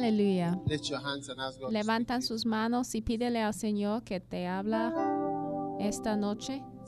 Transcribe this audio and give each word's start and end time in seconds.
Aleluya. 0.00 0.58
Levantan 1.70 2.22
sus 2.22 2.46
manos 2.46 2.94
y 2.94 3.02
pídele 3.02 3.42
al 3.42 3.54
Señor 3.54 4.02
que 4.02 4.20
te 4.20 4.46
habla 4.46 4.94
esta 5.78 6.16
noche. 6.16 6.62
you. 6.62 6.80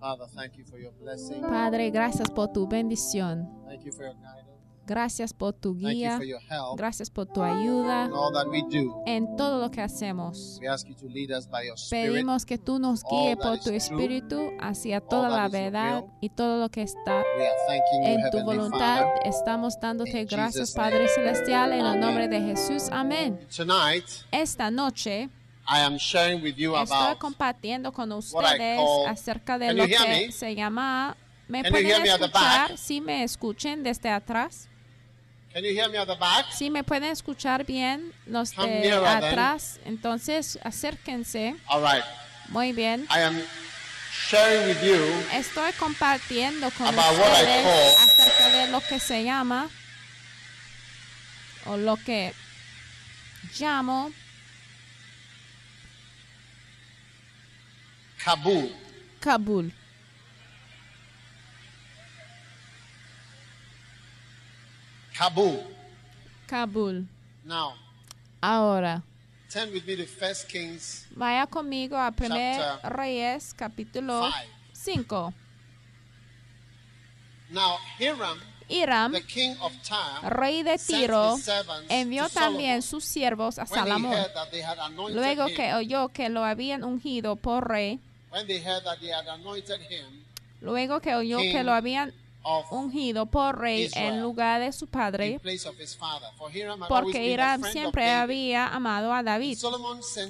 Father, 0.00 0.26
thank 0.34 0.56
you 0.56 0.64
for 0.64 0.78
your 0.78 0.92
blessing. 0.92 1.42
Padre, 1.42 1.90
gracias 1.90 2.30
por 2.30 2.52
tu 2.52 2.66
bendición. 2.66 3.48
You. 4.88 4.94
Gracias 4.94 5.32
por 5.32 5.52
tu 5.52 5.74
you 5.74 5.88
guía. 5.88 6.18
help 6.18 6.76
Gracias 6.76 7.10
por 7.10 7.26
tu 7.26 7.42
ayuda 7.42 8.10
en 9.06 9.36
todo 9.36 9.60
lo 9.60 9.70
que 9.70 9.80
hacemos. 9.80 10.60
You. 10.60 10.70
Pedimos 11.90 12.46
que 12.46 12.58
tú 12.58 12.78
nos 12.78 13.02
guíes 13.04 13.36
por 13.36 13.58
tu 13.60 13.70
espíritu 13.70 14.50
hacia 14.60 15.00
toda 15.00 15.28
la 15.28 15.48
verdad 15.48 16.04
y 16.20 16.30
todo 16.30 16.58
lo 16.58 16.68
que 16.70 16.82
está 16.82 17.22
you, 17.22 18.04
en 18.04 18.30
tu 18.30 18.42
voluntad. 18.42 19.06
Estamos 19.24 19.78
dándote 19.80 20.24
gracias, 20.24 20.72
Padre. 20.72 21.08
Celestial, 21.08 21.72
en 21.72 21.84
el 21.84 22.00
nombre 22.00 22.28
de 22.28 22.40
Jesús. 22.40 22.88
Amén. 22.90 23.38
Esta 24.30 24.70
noche 24.70 25.28
I 25.68 25.80
am 25.80 25.98
sharing 25.98 26.42
with 26.42 26.56
you 26.56 26.74
estoy 26.74 26.96
about. 26.96 27.18
compartiendo 27.18 27.92
con 27.92 28.10
ustedes 28.12 28.80
acerca 29.06 29.58
de 29.58 29.74
lo 29.74 29.84
you 29.84 29.96
que 29.98 30.32
se 30.32 30.54
llama... 30.54 31.14
¿Me 31.46 31.62
you 31.62 31.70
pueden 31.70 32.06
escuchar? 32.06 32.76
Si 32.78 33.00
me 33.00 33.22
escuchen 33.22 33.82
desde 33.82 34.08
atrás. 34.10 34.67
Can 35.52 35.64
you 35.64 35.72
hear 35.72 35.88
me 35.88 35.96
at 35.98 36.06
the 36.06 36.14
back? 36.14 36.46
Si 36.52 36.70
me 36.70 36.82
pueden 36.84 37.10
escuchar 37.10 37.64
bien 37.64 38.12
los 38.26 38.52
Come 38.52 38.68
de 38.68 38.80
nearer, 38.80 39.02
then. 39.20 39.24
atrás, 39.32 39.80
entonces 39.84 40.58
acérquense. 40.62 41.56
All 41.68 41.80
right. 41.82 42.04
Muy 42.50 42.72
bien. 42.72 43.06
I 43.10 43.20
am 43.20 43.40
sharing 44.12 44.68
with 44.68 44.82
you 44.82 44.96
Estoy 45.32 45.72
compartiendo 45.78 46.70
con 46.72 46.86
About 46.86 47.18
what 47.18 47.28
I 47.28 47.42
ustedes 47.42 47.64
call- 47.64 48.04
acerca 48.04 48.50
de 48.50 48.68
lo 48.72 48.80
que 48.80 48.98
se 49.00 49.24
llama 49.24 49.68
o 51.66 51.76
lo 51.76 51.96
que 51.96 52.32
llamo 53.58 54.12
Kabul. 58.24 58.70
Kabul. 59.20 59.72
Kabul. 65.18 65.58
Kabul. 66.46 67.04
Now, 67.44 67.74
Ahora, 68.40 69.02
turn 69.50 69.72
with 69.72 69.84
me 69.84 69.96
to 69.96 70.06
First 70.06 70.46
Kings 70.46 71.06
vaya 71.10 71.44
conmigo 71.50 71.96
a 71.96 72.14
1 72.14 72.30
Chapter 72.30 72.94
Reyes 72.94 73.52
capítulo 73.52 74.30
5. 74.72 75.02
5. 75.10 75.34
Now, 77.50 77.78
Hiram, 77.98 78.38
Hiram, 78.68 79.10
the 79.10 79.22
king 79.22 79.56
of 79.60 79.72
Tyre, 79.82 80.30
rey 80.38 80.62
de 80.62 80.78
Tiro, 80.78 81.36
envió 81.88 82.28
también 82.28 82.82
sus 82.82 83.02
siervos 83.04 83.58
a 83.58 83.66
Salomón. 83.66 84.14
Luego 85.14 85.46
que 85.46 85.74
oyó 85.74 86.10
que 86.10 86.28
lo 86.28 86.44
habían 86.44 86.84
ungido 86.84 87.34
por 87.34 87.66
rey, 87.66 87.98
when 88.30 88.46
they 88.46 88.62
heard 88.62 88.84
that 88.84 89.00
they 89.00 89.10
had 89.10 89.26
anointed 89.26 89.80
him 89.80 90.22
luego 90.60 91.00
que 91.00 91.14
oyó 91.14 91.38
que 91.38 91.62
lo 91.62 91.72
habían 91.72 92.12
ungido 92.70 93.26
por 93.26 93.58
rey 93.58 93.84
Israel. 93.84 94.14
en 94.14 94.22
lugar 94.22 94.60
de 94.60 94.72
su 94.72 94.86
padre, 94.86 95.40
porque 96.88 97.26
Hiram 97.26 97.62
siempre 97.64 98.10
había 98.10 98.68
amado 98.68 99.12
a 99.12 99.22
David. 99.22 99.58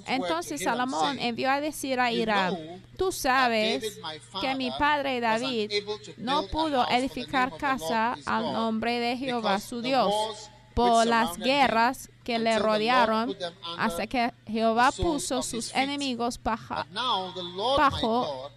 Entonces 0.07 0.63
Salomón 0.63 1.19
envió 1.19 1.51
a 1.51 1.61
decir 1.61 2.01
a 2.01 2.11
Hiram, 2.11 2.57
tú 2.97 3.13
sabes 3.13 3.99
que 4.41 4.55
mi 4.55 4.71
padre 4.73 5.21
David 5.21 5.73
no 6.17 6.47
pudo 6.47 6.89
edificar 6.89 7.57
casa 7.57 8.17
al 8.27 8.53
nombre 8.53 8.99
de 8.99 9.17
Jehová 9.17 9.61
su 9.61 9.83
Dios 9.83 10.51
por 10.75 11.07
las 11.07 11.37
guerras 11.37 12.09
que 12.29 12.39
le 12.39 12.59
rodearon 12.59 13.35
hasta 13.79 14.07
que 14.07 14.35
Jehová 14.47 14.93
puso 14.93 15.43
sus 15.43 15.75
enemigos 15.75 16.39
bajo 16.43 16.85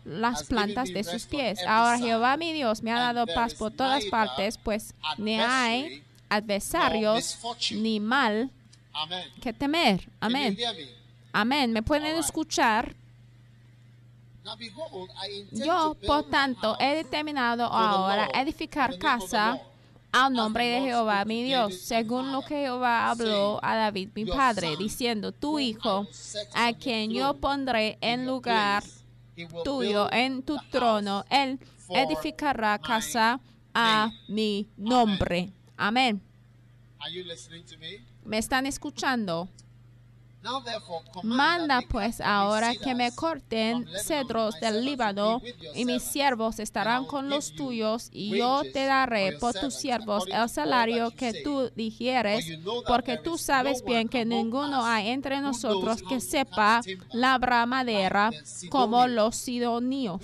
las 0.03 0.43
plantas 0.43 0.91
de 0.91 1.05
sus 1.05 1.25
pies. 1.25 1.65
Ahora 1.65 1.97
Jehová 1.97 2.35
mi 2.35 2.51
Dios 2.51 2.83
me 2.83 2.91
ha 2.91 2.99
dado 2.99 3.25
paz 3.33 3.53
por 3.53 3.71
todas 3.71 4.03
partes, 4.07 4.57
pues 4.57 4.93
ni 5.17 5.39
hay 5.39 6.03
adversarios 6.27 7.37
ni 7.71 8.01
mal 8.01 8.49
que 9.41 9.53
temer. 9.53 10.05
Amén. 10.19 10.57
Amén. 11.31 11.71
¿Me 11.71 11.81
pueden 11.81 12.17
escuchar? 12.17 12.93
Yo, 15.53 15.95
por 16.05 16.29
tanto, 16.29 16.75
he 16.77 16.95
determinado 16.95 17.63
ahora 17.63 18.27
edificar 18.33 18.97
casa. 18.97 19.61
Al 20.11 20.33
nombre 20.33 20.65
de 20.67 20.81
Jehová 20.81 21.23
mi 21.25 21.43
Dios, 21.43 21.79
según 21.79 22.31
lo 22.31 22.41
que 22.41 22.61
Jehová 22.61 23.09
habló 23.09 23.59
a 23.63 23.75
David 23.75 24.09
mi 24.15 24.25
padre, 24.25 24.75
diciendo, 24.77 25.31
tu 25.31 25.59
hijo, 25.59 26.07
a 26.53 26.73
quien 26.73 27.11
yo 27.11 27.35
pondré 27.35 27.97
en 28.01 28.25
lugar 28.25 28.83
tuyo, 29.63 30.11
en 30.11 30.43
tu 30.43 30.57
trono, 30.69 31.25
él 31.29 31.59
edificará 31.89 32.77
casa 32.79 33.39
a 33.73 34.11
mi 34.27 34.67
nombre. 34.77 35.51
Amén. 35.77 36.21
¿Me 38.23 38.37
están 38.37 38.65
escuchando? 38.65 39.49
Manda 41.23 41.81
pues 41.87 42.19
ahora 42.19 42.73
que 42.75 42.95
me 42.95 43.11
corten 43.13 43.87
cedros 44.03 44.59
del 44.59 44.83
Líbano, 44.83 45.41
y 45.75 45.85
mis 45.85 46.03
siervos 46.03 46.59
estarán 46.59 47.05
con 47.05 47.29
los 47.29 47.53
tuyos, 47.53 48.09
y 48.11 48.37
yo 48.37 48.61
te 48.73 48.85
daré 48.85 49.33
por 49.33 49.53
tus 49.53 49.75
siervos 49.75 50.25
el 50.27 50.49
salario 50.49 51.11
que 51.11 51.43
tú 51.43 51.69
digieres, 51.75 52.45
that 52.47 52.71
porque 52.87 53.17
tú 53.17 53.37
sabes 53.37 53.83
bien 53.83 54.07
que 54.07 54.25
ninguno 54.25 54.83
hay 54.83 55.09
entre 55.09 55.41
nosotros 55.41 56.01
que 56.07 56.19
sepa 56.19 56.81
labrar 57.11 57.67
madera 57.67 58.31
como 58.69 59.07
los 59.07 59.35
sidonios. 59.35 60.21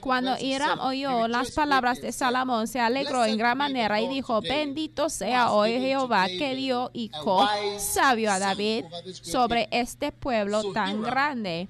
Cuando 0.00 0.36
Hiram 0.38 0.80
oyó 0.80 1.28
las 1.28 1.50
palabras 1.50 2.00
de 2.00 2.12
Salomón, 2.12 2.68
se 2.68 2.80
alegró 2.80 3.24
en 3.24 3.36
gran 3.36 3.58
manera 3.58 4.00
y 4.00 4.08
dijo, 4.08 4.40
bendito 4.40 5.08
sea 5.08 5.52
hoy 5.52 5.72
Jehová 5.80 6.26
que 6.26 6.54
dio 6.54 6.90
hijo 6.94 7.46
sabio 7.78 8.30
a 8.30 8.38
David 8.38 8.84
sobre 9.24 9.68
este 9.70 10.12
pueblo 10.12 10.72
tan 10.72 11.02
grande. 11.02 11.68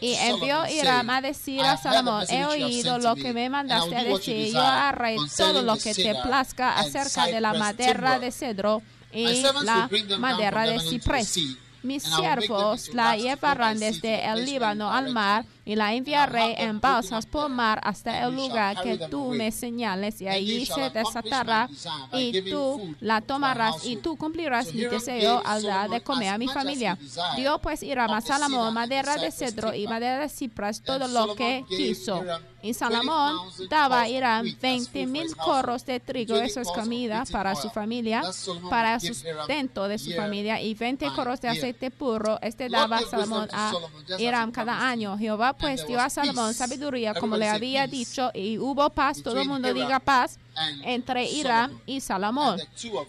Y 0.00 0.14
envió 0.14 0.66
Hiram 0.66 1.10
a 1.10 1.20
decir 1.20 1.60
"I 1.60 1.60
a 1.60 1.76
Salomón, 1.76 2.24
he 2.28 2.44
oído 2.44 2.98
lo 2.98 3.14
que 3.14 3.32
me, 3.32 3.34
me 3.34 3.44
and 3.44 3.52
mandaste 3.52 3.96
a 3.96 4.04
decir, 4.04 4.52
yo 4.52 4.60
haré 4.60 5.16
todo 5.36 5.62
lo 5.62 5.76
que 5.76 5.94
te 5.94 6.14
plazca 6.14 6.76
acerca 6.76 7.26
de 7.26 7.40
la 7.40 7.52
madera 7.52 8.18
de 8.18 8.32
cedro 8.32 8.82
y 9.12 9.42
la 9.62 9.88
madera 10.18 10.62
de 10.62 10.80
ciprés. 10.80 11.38
Mis 11.82 12.02
siervos 12.02 12.92
la 12.94 13.16
llevarán 13.16 13.78
desde 13.78 14.24
el 14.26 14.44
Líbano 14.44 14.90
al 14.90 15.12
mar. 15.12 15.44
Y 15.66 15.74
la 15.74 15.92
enviaré 15.92 16.62
en 16.62 16.80
balsas 16.80 17.26
por 17.26 17.48
mar 17.48 17.80
hasta 17.82 18.24
el 18.24 18.36
lugar 18.36 18.80
que 18.82 18.96
tú 19.10 19.32
me 19.32 19.50
señales, 19.50 20.20
y 20.20 20.28
allí 20.28 20.64
se 20.64 20.90
desatará, 20.90 21.68
y 22.12 22.48
tú 22.48 22.94
la 23.00 23.20
tomarás, 23.20 23.84
y 23.84 23.96
tú 23.96 24.16
cumplirás 24.16 24.72
mi 24.72 24.82
deseo 24.82 25.42
al 25.44 25.64
dar 25.64 25.90
de 25.90 26.00
comer 26.00 26.28
a 26.28 26.38
mi 26.38 26.46
familia. 26.46 26.96
Dio 27.34 27.58
pues 27.58 27.82
Hiram 27.82 28.12
a 28.12 28.20
Salomón 28.20 28.72
madera 28.72 29.16
de 29.16 29.32
cedro 29.32 29.74
y 29.74 29.88
madera 29.88 30.20
de 30.20 30.28
cipras, 30.28 30.80
todo 30.82 31.08
lo 31.08 31.34
que 31.34 31.64
quiso. 31.68 32.22
Y 32.62 32.72
Salomón 32.72 33.36
daba 33.68 34.02
a 34.02 34.08
Hiram 34.08 34.46
20 34.60 35.06
mil 35.06 35.34
corros 35.36 35.84
de 35.84 35.98
trigo, 35.98 36.36
eso 36.36 36.60
es 36.60 36.68
comida 36.68 37.24
para 37.32 37.56
su 37.56 37.70
familia, 37.70 38.22
para 38.70 38.94
el 38.94 39.00
sustento 39.00 39.88
de 39.88 39.98
su 39.98 40.12
familia, 40.12 40.60
y 40.60 40.74
20 40.74 41.06
corros 41.16 41.40
de 41.40 41.48
aceite 41.48 41.90
puro, 41.90 42.38
este 42.40 42.68
daba 42.68 43.00
Salomón 43.00 43.48
a 43.52 43.72
Hiram 44.16 44.52
cada 44.52 44.88
año. 44.88 45.18
Jehová 45.18 45.55
pues 45.58 45.86
dio 45.86 46.00
a 46.00 46.10
Salomón 46.10 46.54
sabiduría, 46.54 47.14
como 47.14 47.36
le 47.36 47.48
había 47.48 47.86
dicho, 47.86 48.30
y 48.34 48.58
hubo 48.58 48.90
paz, 48.90 49.22
todo 49.22 49.40
el 49.40 49.48
mundo 49.48 49.72
diga 49.72 50.00
paz, 50.00 50.38
entre 50.82 51.24
Hiram 51.24 51.80
y 51.86 52.00
Salomón. 52.00 52.60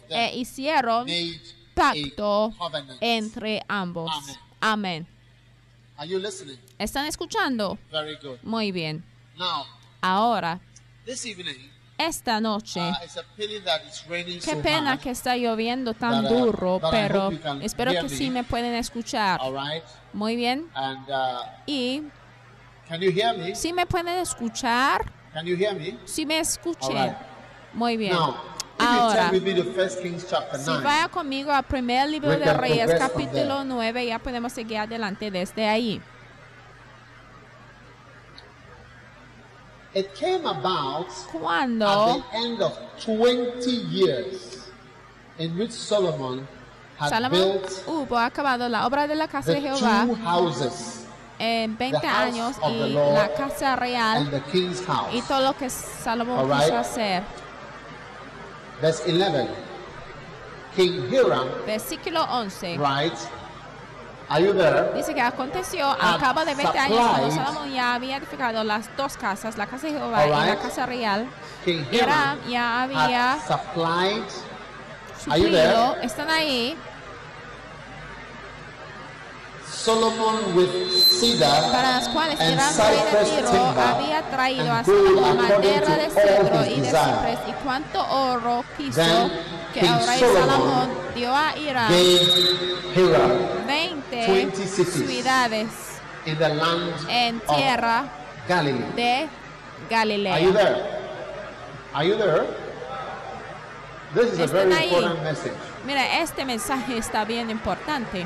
E 0.09 0.37
hicieron 0.37 1.07
pacto 1.73 2.53
entre 2.99 3.63
ambos. 3.67 4.11
Amén. 4.59 5.07
¿Están 6.77 7.05
escuchando? 7.05 7.77
Muy 8.43 8.71
bien. 8.71 9.03
Ahora, 10.01 10.59
esta 11.97 12.39
noche, 12.39 12.79
uh, 12.79 14.39
qué 14.43 14.55
pena 14.57 14.99
que 14.99 15.09
está 15.09 15.35
lloviendo 15.35 15.95
tan 15.95 16.25
uh, 16.25 16.29
duro, 16.29 16.79
pero 16.91 17.31
espero 17.61 17.91
que 17.91 18.09
sí 18.09 18.29
me 18.29 18.43
pueden 18.43 18.75
escuchar. 18.75 19.39
Muy 20.13 20.35
bien. 20.35 20.69
Uh, 20.75 21.41
Y 21.65 22.03
can 22.87 23.01
you 23.01 23.11
hear 23.11 23.37
me? 23.37 23.55
si 23.55 23.73
me 23.73 23.85
pueden 23.85 24.19
escuchar, 24.19 25.11
Can 25.33 25.45
you 25.45 25.55
hear 25.55 25.73
me? 25.73 25.97
si 26.05 26.25
me. 26.25 26.41
Alright. 26.81 27.17
Muy 27.73 27.97
bien. 27.97 28.13
Now, 28.13 28.37
Ahora, 28.79 29.29
turn 29.29 29.31
with 29.33 29.43
me 29.43 29.53
to 29.55 29.63
First 29.73 30.01
Kings 30.01 30.25
chapter 30.29 30.59
si 30.59 30.69
9, 30.69 30.83
vaya 30.83 31.09
conmigo 31.09 31.51
al 31.51 31.63
primer 31.63 32.07
libro 32.09 32.29
de 32.37 32.53
Reyes, 32.53 32.93
capítulo 32.97 33.57
there. 33.57 33.65
9, 33.65 34.05
ya 34.05 34.19
podemos 34.19 34.53
seguir 34.53 34.77
adelante 34.77 35.31
desde 35.31 35.67
ahí. 35.67 36.01
it 39.93 40.13
came 40.13 40.45
about 40.45 41.09
Cuando 41.31 41.85
at 41.87 42.31
the 42.31 42.37
end 42.37 42.61
of 42.61 42.77
20 43.03 43.71
years 43.71 44.69
in 45.39 45.57
which 45.57 45.71
Solomon 45.71 46.47
had 46.99 47.09
Salomón 47.09 47.31
built 47.31 47.83
hubo 47.87 48.17
acabado 48.17 48.69
la 48.69 48.85
obra 48.85 49.07
de 49.07 49.15
la 49.15 49.27
casa 49.27 49.53
de 49.53 49.61
Jehová 49.61 50.05
two 50.05 50.15
houses 50.15 51.06
en 51.39 51.77
20 51.77 51.99
the 51.99 52.07
house 52.07 52.17
años 52.17 52.55
y 52.69 52.93
la 52.93 53.33
casa 53.33 53.75
real 53.75 54.43
y 55.11 55.21
todo 55.21 55.41
lo 55.41 55.55
que 55.55 55.69
Salomón 55.69 56.39
Alright. 56.39 56.63
quiso 56.63 56.77
hacer. 56.77 57.23
Verse 58.81 59.03
11. 59.05 59.49
King 60.75 61.07
Hiram, 61.11 61.47
Versículo 61.65 62.23
11. 62.23 62.77
right? 62.77 63.13
Are 64.29 64.43
you 64.43 64.53
there? 64.53 64.91
Dice 64.93 65.13
que 65.13 65.21
aconteció 65.21 65.87
al 65.89 66.19
cabo 66.19 66.43
de 66.43 66.53
20 66.53 66.77
años 66.77 66.99
cuando 66.99 67.31
Salomón 67.31 67.71
ya 67.71 67.95
había 67.95 68.17
edificado 68.17 68.63
las 68.63 68.95
dos 68.97 69.15
casas, 69.15 69.57
la 69.57 69.67
casa 69.67 69.87
de 69.87 69.93
Jehová 69.93 70.27
y 70.27 70.29
la 70.29 70.55
casa 70.57 70.85
real. 70.85 71.27
King 71.63 71.83
Hiram 71.91 72.37
ya 72.47 72.83
había 72.83 73.37
suplido, 75.23 75.95
están 76.01 76.29
ahí, 76.29 76.77
Solomon 79.77 80.55
with 80.55 80.69
cedar 80.91 81.71
para 81.71 81.91
las 81.99 82.09
cuales 82.09 82.39
and 82.39 82.57
de 82.57 82.63
cypress 82.65 83.29
Tiro 83.29 83.51
timber 83.51 83.83
había 83.87 84.21
traído 84.29 84.71
a 84.71 84.79
and 84.79 84.87
gold 84.87 85.05
Salomón 85.07 85.39
according 85.39 85.71
madera 85.71 85.95
de 85.97 86.09
cedro 86.09 86.63
his 86.65 86.77
y 86.77 86.81
de 86.81 86.87
ciprés 86.89 87.39
y 87.47 87.51
cuánto 87.63 88.07
oro 88.09 88.65
quiso 88.75 89.01
Then 89.01 89.31
que 89.73 89.79
el 89.81 90.07
rey 90.07 90.19
Salomón 90.19 90.89
dio 91.15 91.33
a 91.35 91.55
Hiram 91.57 91.89
20 93.67 94.27
20 94.27 94.67
cities 94.67 95.07
ciudades 95.07 95.69
in 96.25 96.37
the 96.37 96.49
land 96.49 96.93
en 97.09 97.41
of 97.47 97.55
tierra 97.55 98.05
Galilee. 98.47 98.83
de 98.95 99.13
Are 99.13 99.29
you 99.29 99.89
Galilea. 99.89 100.53
there? 100.53 100.75
Are 101.93 102.03
you 102.05 102.17
there? 102.17 102.45
This 104.13 104.33
is 104.33 104.39
a 104.39 104.47
very 104.47 104.73
ahí. 104.73 104.87
important 104.89 105.23
message. 105.23 105.53
Mira, 105.85 106.19
este 106.21 106.43
mensaje 106.45 106.97
está 106.97 107.23
bien 107.25 107.49
importante. 107.49 108.25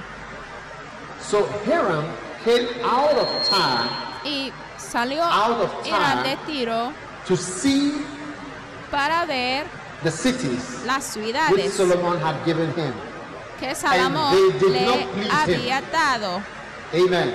So 1.30 1.48
Hiram 1.66 2.06
came 2.44 2.68
out 2.84 3.14
of 3.18 3.28
Tyre 3.48 3.90
Y 4.26 4.52
salió 4.78 5.24
Out 5.24 5.62
of 5.62 5.84
de 6.24 6.38
Tiro 6.46 6.92
to 7.28 7.38
see 7.38 7.94
para 8.90 9.26
ver 9.26 9.66
the 10.04 10.12
cities 10.12 10.84
las 10.86 11.16
which 11.16 11.26
ciudades 11.26 11.74
Solomon 11.74 12.20
had 12.20 12.36
given 12.46 12.70
him. 12.76 12.94
que 13.60 13.74
Salomón 13.76 14.36
le 14.60 15.08
había 15.32 15.82
dado 15.92 16.42
Amen. 16.94 17.32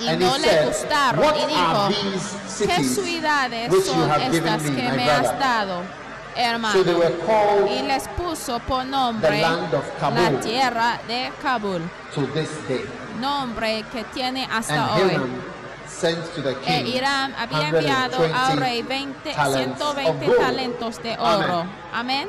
y 0.00 0.08
and 0.08 0.20
no 0.20 0.36
he 0.36 0.38
le 0.40 0.48
said, 0.48 0.66
gustaron. 0.68 1.24
What 1.24 1.36
Y 1.36 1.46
dijo, 1.46 1.88
¿qué 2.66 2.84
ciudades 2.84 3.70
which 3.70 3.84
son 3.84 4.10
estas 4.20 4.62
que 4.62 4.70
me 4.92 5.10
has 5.10 5.38
dado, 5.38 5.82
hermano? 6.36 6.72
So 6.74 6.84
they 6.84 6.94
were 6.94 7.16
called 7.26 7.68
y 7.70 7.82
les 7.82 8.06
puso 8.08 8.60
por 8.60 8.84
nombre 8.84 9.30
the 9.30 9.42
land 9.42 9.74
of 9.74 9.84
la 10.00 10.40
tierra 10.40 11.00
de 11.08 11.32
Kabul, 11.42 11.82
to 12.14 12.26
this 12.34 12.50
day. 12.68 12.84
nombre 13.20 13.84
que 13.92 14.04
tiene 14.14 14.46
hasta 14.50 14.74
And 14.96 15.20
hoy. 15.22 15.30
Sent 15.86 16.34
to 16.34 16.42
the 16.42 16.50
E 16.50 16.82
king 16.84 16.86
Irán 16.94 17.34
había 17.38 17.68
enviado 17.68 18.18
120 18.18 18.34
al 18.34 18.56
rey 18.58 18.82
20, 18.82 19.32
talents 19.32 19.80
of 19.80 19.96
120 19.96 20.26
gold. 20.26 20.38
talentos 20.38 21.02
de 21.02 21.16
oro. 21.18 21.64
Amen. 21.94 22.28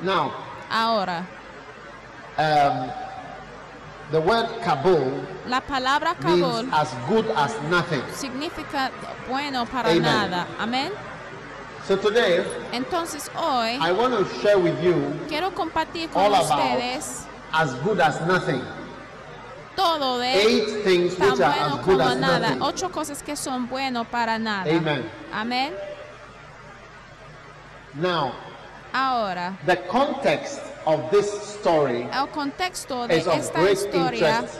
Now, 0.00 0.32
Ahora, 0.70 1.26
um, 2.38 2.90
the 4.10 4.20
word 4.20 4.48
Kabul 4.64 5.26
la 5.46 5.60
palabra 5.60 6.14
means 6.24 6.40
Kabul 6.40 6.74
as 6.74 6.88
good 7.06 7.26
as 7.36 7.52
nothing. 7.70 8.02
significa 8.14 8.90
bueno 9.28 9.66
para 9.66 9.90
Amen. 9.90 10.02
nada. 10.02 10.46
Amén. 10.58 10.90
So 11.86 11.96
today, 11.96 12.42
Entonces 12.72 13.30
hoy 13.36 13.76
I 13.78 13.92
want 13.92 14.14
to 14.16 14.24
share 14.40 14.58
with 14.58 14.82
you 14.82 14.94
quiero 15.28 15.50
compartir 15.50 16.08
con 16.10 16.22
all 16.22 16.34
about 16.34 16.50
ustedes 16.58 17.26
as 17.52 17.74
good 17.84 18.00
as 18.00 18.18
nothing. 18.26 18.62
todo 19.76 20.18
de 20.18 20.32
Eight 20.32 20.82
things 20.84 21.14
tan 21.16 21.32
which 21.32 21.40
are 21.40 21.52
bueno 21.52 21.76
as 21.78 21.84
good 21.84 21.98
como 21.98 22.08
as 22.08 22.16
nada. 22.18 22.38
nothing. 22.40 22.62
Ocho 22.62 22.88
cosas 22.90 23.22
que 23.22 23.36
son 23.36 23.66
bueno 23.68 24.04
para 24.04 24.38
nada. 24.38 24.70
Amen. 24.70 25.04
Amén. 25.32 25.72
Now, 27.94 28.32
Ahora, 28.94 29.58
the 29.66 29.76
context 29.88 30.60
of 30.86 31.10
this 31.10 31.26
story 31.60 32.08
el 32.12 32.28
contexto 32.28 33.06
de 33.08 33.18
is 33.18 33.26
of 33.26 33.34
esta 33.34 33.60
great 33.60 33.76
historia 33.76 34.40
interest 34.40 34.54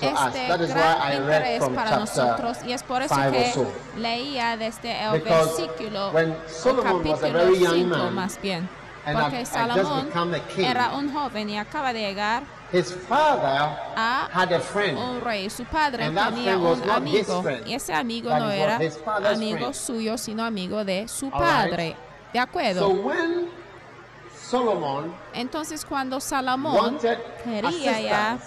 to 0.00 0.06
es 0.06 0.12
us. 0.12 0.32
de 0.32 0.48
That 0.48 0.60
is 0.60 0.68
why 0.70 0.74
gran 0.74 1.12
interés 1.22 1.64
para 1.74 1.96
nosotros 1.98 2.58
y 2.66 2.72
es 2.72 2.82
por 2.82 3.02
eso 3.02 3.14
que 3.32 3.52
so. 3.52 3.66
leía 3.96 4.56
desde 4.56 5.02
el 5.04 5.20
Because 5.20 5.62
versículo 5.62 6.08
o 6.08 6.82
capítulo 6.82 7.32
very 7.32 7.58
young 7.58 7.74
5 7.74 7.86
man, 7.96 8.14
más 8.14 8.40
bien. 8.40 8.68
Porque 9.12 9.46
Salomón 9.46 10.08
era 10.58 10.90
un 10.96 11.12
joven 11.12 11.48
y 11.50 11.58
acaba 11.58 11.92
de 11.92 12.00
llegar 12.00 12.42
his 12.72 12.92
father 13.08 13.70
a 13.96 14.28
had 14.32 14.52
a 14.52 14.58
friend. 14.58 14.98
un 14.98 15.20
rey. 15.20 15.48
Su 15.48 15.64
padre 15.64 16.06
tenía 16.10 16.58
un 16.58 16.90
amigo 16.90 17.42
friend, 17.42 17.66
y 17.68 17.74
ese 17.74 17.94
amigo 17.94 18.28
no 18.36 18.50
era 18.50 18.76
amigo 19.30 19.58
friend. 19.58 19.74
suyo, 19.74 20.18
sino 20.18 20.44
amigo 20.44 20.84
de 20.84 21.06
su 21.06 21.26
All 21.26 21.32
right. 21.32 21.40
padre. 21.40 21.96
¿De 22.32 22.38
So 22.40 22.42
acuerdo? 22.42 22.88
when 22.88 23.48
Solomon 24.50 25.14
Entonces 25.32 25.84
cuando 25.84 26.20
Salomón 26.20 26.98
quería 27.44 28.00
ya 28.00 28.38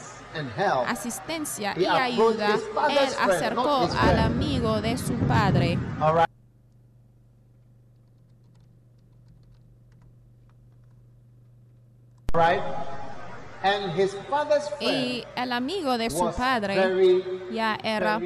asistencia 0.87 1.73
y 1.77 1.85
ayuda, 1.85 2.55
él 2.89 3.09
acercó 3.19 3.89
al 3.99 4.19
amigo 4.19 4.81
de 4.81 4.97
su 4.97 5.13
padre. 5.27 5.77
Y 14.79 15.25
el 15.35 15.51
amigo 15.51 15.97
de 15.97 16.09
su 16.09 16.31
padre 16.31 17.23
ya 17.51 17.77
era 17.83 18.21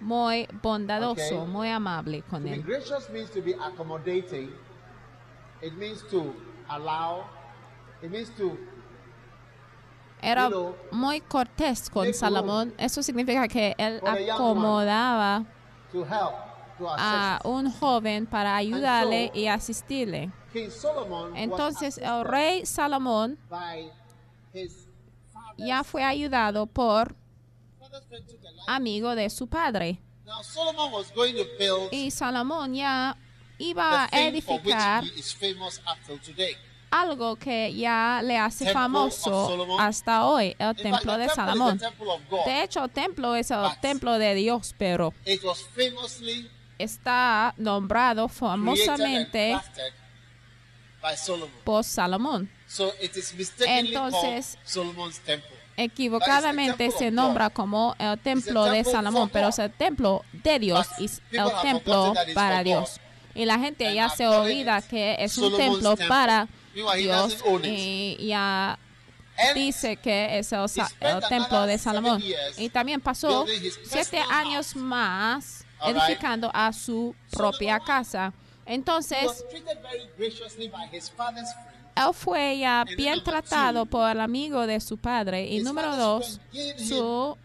muy 0.00 0.48
bondadoso, 0.62 1.46
muy 1.46 1.68
amable 1.70 2.22
con 2.22 2.46
él. 2.46 2.64
It 5.60 5.76
means 5.76 6.04
to 6.10 6.34
allow. 6.68 7.24
It 8.00 8.10
means 8.12 8.30
to 8.36 8.56
Era 10.22 10.50
muy 10.90 11.20
cortés 11.20 11.90
con 11.90 12.12
Salomón. 12.12 12.74
Eso 12.78 13.02
significa 13.02 13.46
que 13.48 13.74
él 13.78 14.00
acomodaba 14.30 15.44
a 16.80 17.40
un 17.44 17.70
joven 17.70 18.26
para 18.26 18.56
ayudarle 18.56 19.30
y 19.34 19.46
asistirle. 19.46 20.30
Entonces 21.34 21.98
el 21.98 22.24
rey 22.24 22.66
Salomón 22.66 23.38
ya 25.56 25.84
fue 25.84 26.04
ayudado 26.04 26.66
por 26.66 27.14
amigo 28.66 29.14
de 29.14 29.30
su 29.30 29.46
padre. 29.46 30.00
Now 30.24 30.42
Solomon 30.42 30.92
was 30.92 31.10
going 31.14 31.34
to 31.36 31.44
build 31.58 31.88
Y 31.90 32.10
Salomón 32.10 32.74
ya 32.74 33.16
iba 33.56 34.04
a 34.04 34.08
edificar 34.12 35.02
algo 36.90 37.36
que 37.36 37.74
ya 37.74 38.20
le 38.24 38.38
hace 38.38 38.64
Temple 38.64 38.72
famoso 38.74 39.78
hasta 39.78 40.26
hoy, 40.26 40.56
el 40.58 40.76
In 40.76 40.82
templo 40.82 41.18
de 41.18 41.28
Salomón. 41.28 41.80
De 42.46 42.62
hecho, 42.62 42.84
el 42.84 42.90
templo 42.90 43.34
es 43.34 43.50
el 43.50 43.60
But- 43.60 43.80
templo 43.80 44.18
de 44.18 44.34
Dios, 44.34 44.74
pero 44.78 45.12
It 45.24 45.42
was 45.44 45.64
famously 45.74 46.48
está 46.78 47.54
nombrado 47.56 48.28
famosamente 48.28 49.58
por 51.64 51.84
Salomón. 51.84 52.50
So 52.66 52.92
it 53.02 53.16
is 53.16 53.34
Entonces. 53.66 54.58
Equivocadamente 55.76 56.90
se 56.90 57.10
nombra 57.10 57.50
como 57.50 57.94
el 57.98 58.18
templo 58.18 58.64
de 58.64 58.82
Salomón, 58.84 59.30
pero 59.32 59.48
es 59.48 59.58
el 59.58 59.70
templo 59.70 60.24
de 60.32 60.58
Dios 60.58 60.86
y 60.98 61.04
el 61.36 61.50
templo 61.62 62.14
para 62.34 62.62
Dios. 62.62 63.00
Y 63.34 63.44
la 63.44 63.58
gente 63.58 63.94
ya 63.94 64.08
se 64.08 64.26
olvida 64.26 64.82
que 64.82 65.16
es 65.20 65.38
un 65.38 65.56
templo 65.56 65.94
para 66.08 66.48
Dios 66.96 67.44
y 67.64 68.16
ya 68.28 68.78
dice 69.54 69.96
que 69.96 70.38
es 70.38 70.52
el, 70.52 70.60
el 71.00 71.20
templo 71.28 71.66
de 71.66 71.78
Salomón. 71.78 72.22
Y 72.56 72.68
también 72.70 73.00
pasó 73.00 73.46
siete 73.84 74.18
años 74.30 74.74
más 74.76 75.64
edificando 75.86 76.50
a 76.52 76.72
su 76.72 77.14
propia 77.30 77.80
casa. 77.80 78.32
Entonces, 78.66 79.44
él 81.96 82.12
fue 82.12 82.58
ya 82.58 82.84
bien 82.96 83.22
tratado 83.24 83.86
por 83.86 84.10
el 84.10 84.20
amigo 84.20 84.66
de 84.66 84.80
su 84.80 84.98
padre. 84.98 85.46
Y 85.46 85.60
número 85.62 85.96
dos, 85.96 86.40
su 86.76 87.36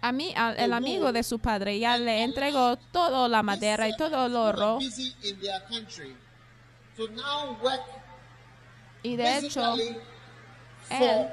a 0.00 0.12
mí, 0.12 0.34
el 0.56 0.72
amigo 0.72 1.12
de 1.12 1.22
su 1.22 1.38
padre 1.38 1.78
ya 1.78 1.96
le 1.98 2.22
entregó 2.22 2.76
toda 2.76 3.28
la 3.28 3.42
madera 3.42 3.88
y 3.88 3.96
todo 3.96 4.26
el 4.26 4.36
oro. 4.36 4.78
Y 9.02 9.16
de 9.16 9.38
hecho, 9.38 9.74
él 10.90 11.28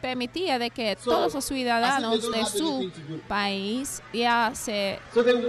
permitía 0.00 0.58
de 0.58 0.70
que 0.70 0.96
todos 0.96 1.34
los 1.34 1.44
ciudadanos 1.44 2.30
de 2.30 2.44
su 2.46 2.92
país 3.26 4.02
ya 4.12 4.52
se 4.54 5.00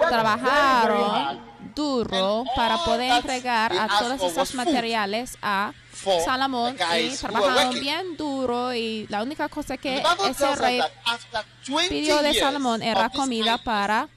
trabajaron 0.09 1.41
duro 1.75 2.43
para 2.55 2.77
poder 2.83 3.11
entregar 3.17 3.71
a 3.77 3.99
todos 3.99 4.21
esos 4.23 4.55
materiales 4.55 5.37
a 5.41 5.73
Salomón 6.25 6.75
y 6.99 7.15
trabajaron 7.17 7.79
bien 7.79 8.17
duro 8.17 8.73
y 8.73 9.05
la 9.09 9.21
única 9.23 9.49
cosa 9.49 9.77
que 9.77 10.01
ese 10.29 10.55
rey 10.55 10.79
that 10.79 10.91
after 11.05 11.45
20 11.67 11.89
pidió 11.89 12.21
de 12.21 12.33
Salomón 12.33 12.81
era 12.81 13.09
comida 13.09 13.57
para 13.57 14.07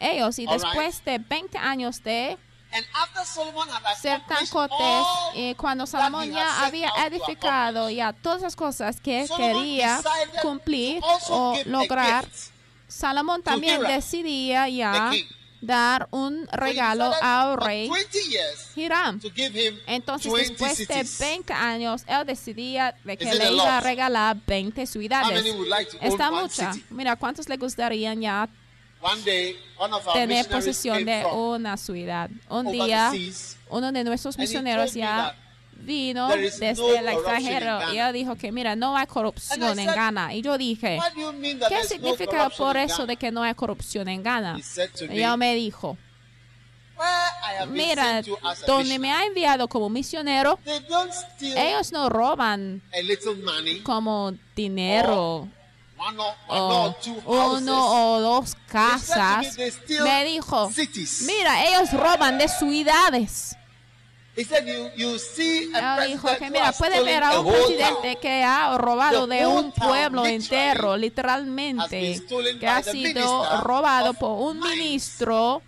ellos 0.00 0.38
y 0.38 0.46
después 0.46 1.04
de 1.04 1.18
20 1.18 1.58
años 1.58 2.02
de 2.02 2.36
and 2.72 2.86
after 2.94 3.24
Solomon 3.24 3.68
had 3.68 3.96
ser 3.96 4.20
tan 4.26 4.46
cortés 4.46 4.78
all 4.78 5.32
y 5.34 5.54
cuando 5.54 5.86
Salomón 5.86 6.30
ya 6.30 6.64
había 6.64 6.90
edificado 7.06 7.90
ya 7.90 8.12
todas 8.12 8.42
las 8.42 8.56
cosas 8.56 9.00
que 9.00 9.26
Solomon 9.26 9.62
quería 9.62 10.00
cumplir 10.42 11.02
o 11.30 11.56
lograr, 11.66 12.26
Salomón 12.88 13.42
también 13.42 13.82
decidía 13.82 14.68
ya 14.68 15.12
dar 15.60 16.08
un 16.10 16.46
regalo 16.52 17.12
al 17.20 17.56
rey 17.56 17.88
20 17.88 18.18
years 18.28 18.76
Hiram. 18.76 19.20
Entonces, 19.86 20.30
20 20.30 20.50
después 20.50 20.78
de 20.78 20.84
cities. 20.86 21.18
20 21.18 21.52
años, 21.52 22.04
él 22.06 22.26
decidía 22.26 22.94
de 23.04 23.16
que 23.16 23.34
le 23.34 23.52
iba 23.52 23.78
a 23.78 23.80
regalar 23.80 24.36
20 24.46 24.80
How 24.82 24.86
ciudades. 24.86 25.44
Está 26.00 26.30
mucha. 26.30 26.72
Mira, 26.90 27.16
¿cuántos 27.16 27.48
le 27.48 27.56
gustarían 27.56 28.20
ya 28.20 28.48
One 29.06 29.22
day, 29.24 29.56
one 29.78 29.92
of 29.94 30.06
our 30.06 30.14
tener 30.14 30.48
posesión 30.48 31.04
de 31.04 31.24
una 31.26 31.76
ciudad? 31.76 32.28
Un 32.48 32.72
día, 32.72 33.12
uno 33.68 33.92
de 33.92 34.04
nuestros 34.04 34.36
misioneros 34.36 34.94
ya 34.94 35.36
vino 35.72 36.28
desde 36.28 36.70
el 36.70 37.08
extranjero 37.08 37.92
y 37.92 37.98
él 37.98 38.12
dijo 38.12 38.34
que, 38.36 38.50
mira, 38.50 38.74
no 38.74 38.96
hay 38.96 39.06
corrupción 39.06 39.78
en 39.78 39.86
Ghana. 39.86 40.34
Y 40.34 40.42
yo 40.42 40.58
dije, 40.58 40.98
¿qué 41.68 41.84
significa 41.84 42.50
por 42.50 42.76
eso 42.76 43.06
de 43.06 43.16
que 43.16 43.30
no 43.30 43.42
hay 43.42 43.54
corrupción 43.54 44.08
en 44.08 44.22
Ghana? 44.22 44.58
Y 45.00 45.06
me, 45.08 45.22
él 45.22 45.38
me 45.38 45.54
dijo, 45.54 45.96
mira, 47.68 48.22
donde 48.66 48.98
me 48.98 49.12
ha 49.12 49.24
enviado 49.24 49.68
como 49.68 49.88
misionero, 49.88 50.58
they 50.64 50.80
don't 50.88 51.12
steal 51.12 51.56
ellos 51.56 51.92
no 51.92 52.08
roban 52.08 52.82
como 53.84 54.32
dinero 54.54 55.48
o 56.48 56.94
two 57.02 57.20
houses. 57.22 57.62
uno 57.62 58.14
o 58.14 58.20
dos 58.20 58.56
casas. 58.68 59.56
Me 60.02 60.24
dijo, 60.24 60.70
mira, 61.26 61.64
ellos 61.66 61.92
roban 61.92 62.38
de 62.38 62.48
ciudades. 62.48 63.56
Él 64.36 64.46
dijo 66.08 66.28
que 66.36 66.50
mira, 66.50 66.70
puede 66.72 67.02
ver 67.02 67.22
a 67.22 67.40
un 67.40 67.50
presidente 67.50 68.16
que 68.16 68.44
ha 68.44 68.76
robado 68.76 69.26
de 69.26 69.46
un 69.46 69.72
pueblo 69.72 70.26
entero, 70.26 70.94
literalmente, 70.94 72.22
que 72.60 72.68
ha 72.68 72.82
sido 72.82 73.60
robado 73.62 74.12
por 74.12 74.32
un 74.32 74.60
ministro 74.60 75.62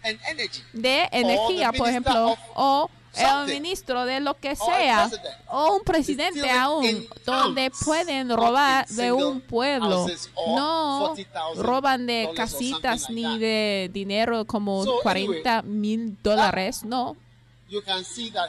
de 0.75 1.09
energía, 1.11 1.73
por 1.73 1.89
ejemplo, 1.89 2.37
o 2.55 2.91
el 3.15 3.27
something. 3.27 3.53
ministro 3.55 4.05
de 4.05 4.21
lo 4.21 4.35
que 4.35 4.51
a 4.51 4.57
sea, 4.57 5.11
o 5.49 5.77
un 5.77 5.83
presidente 5.83 6.51
aún, 6.51 7.07
donde 7.25 7.71
pueden 7.85 8.29
robar 8.31 8.87
de 8.89 9.13
un 9.13 9.41
pueblo. 9.41 10.07
No 10.49 11.15
$40,000 11.17 11.57
roban 11.57 12.07
de 12.07 12.31
casitas 12.35 13.11
ni 13.11 13.39
de 13.39 13.91
dinero 13.93 14.45
como 14.45 14.85
So, 14.85 15.01
40 15.03 15.63
mil 15.63 16.17
dólares, 16.23 16.85
no. 16.85 17.17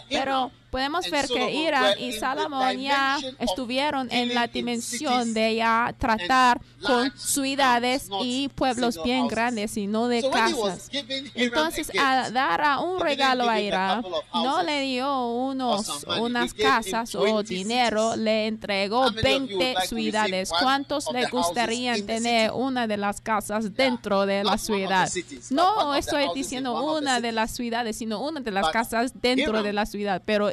Pero 0.09 0.51
podemos 0.69 1.09
ver 1.09 1.27
que 1.27 1.51
Irán 1.51 1.99
y 1.99 2.13
Salomón 2.13 2.79
ya 2.79 3.19
estuvieron 3.39 4.11
en 4.11 4.33
la 4.33 4.47
dimensión 4.47 5.33
de 5.33 5.55
ya 5.55 5.93
tratar 5.97 6.61
con 6.85 7.11
ciudades 7.17 8.09
y 8.21 8.49
pueblos 8.49 8.99
bien 9.03 9.27
grandes 9.27 9.77
y 9.77 9.87
no 9.87 10.07
de 10.07 10.27
casas. 10.29 10.89
Entonces, 11.35 11.91
al 11.97 12.33
dar 12.33 12.61
a 12.61 12.79
un 12.79 12.99
regalo 12.99 13.49
a 13.49 13.59
Irán, 13.59 14.03
no 14.33 14.63
le 14.63 14.81
dio 14.81 15.27
unos, 15.27 16.05
unas 16.19 16.53
casas 16.53 17.13
o 17.15 17.23
20 17.23 17.49
dinero, 17.59 18.15
le 18.15 18.47
entregó 18.47 19.05
How 19.05 19.11
many 19.11 19.19
of 19.19 19.49
you 19.49 19.57
would 19.57 19.59
20 19.59 19.65
like 19.65 19.73
to 19.73 19.79
receive 19.81 20.11
ciudades. 20.11 20.49
¿Cuántos 20.49 21.11
le 21.11 21.25
gustaría 21.27 22.05
tener 22.05 22.51
una 22.51 22.87
de 22.87 22.97
las 22.97 23.21
casas 23.21 23.73
dentro 23.75 24.25
de 24.25 24.43
la 24.43 24.57
ciudad? 24.57 25.09
No 25.49 25.95
estoy 25.95 26.27
diciendo 26.33 26.81
una 26.93 27.21
de 27.21 27.31
las 27.31 27.51
ciudades, 27.51 27.97
sino 27.97 28.21
una 28.21 28.39
de 28.39 28.51
las 28.51 28.69
casas 28.69 29.13
dentro 29.21 29.63
de 29.63 29.73
la 29.73 29.85
ciudad. 29.85 30.21
Pero 30.25 30.49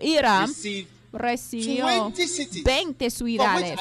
Received 0.48 0.88
recibió 1.12 1.86
20 1.86 2.28
cities, 2.28 2.64
20 2.64 3.10
for 3.10 3.24
which 3.24 3.38
ciudades. 3.38 3.78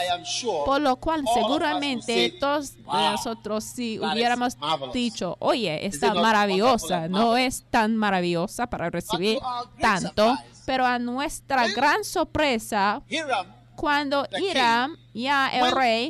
Por 0.65 0.81
lo 0.81 0.95
cual 0.97 1.23
seguramente 1.33 2.33
todos 2.39 2.75
de 2.75 2.83
"Wow, 2.83 2.95
nosotros 3.11 3.63
si 3.63 3.99
hubiéramos 3.99 4.57
marvelous." 4.57 4.93
dicho, 4.93 5.35
oye, 5.39 5.85
está 5.85 6.13
maravillosa, 6.13 7.07
no 7.07 7.37
es 7.37 7.65
tan 7.69 7.95
maravillosa 7.97 8.67
para 8.67 8.89
recibir 8.89 9.39
tanto, 9.79 10.37
pero 10.65 10.85
a 10.85 10.99
nuestra 10.99 11.67
gran 11.67 12.03
sorpresa, 12.03 13.01
Hiram 13.09 13.53
cuando 13.75 14.25
Hiram, 14.39 14.95
ya 15.13 15.49
el 15.49 15.71
rey, 15.71 16.09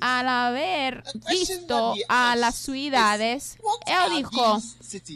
al 0.00 0.28
haber 0.28 1.02
visto 1.28 1.94
a 2.08 2.36
las 2.36 2.54
ciudades, 2.56 3.54
is, 3.54 3.58
"What 3.62 3.80
él 3.86 4.16
dijo, 4.16 4.60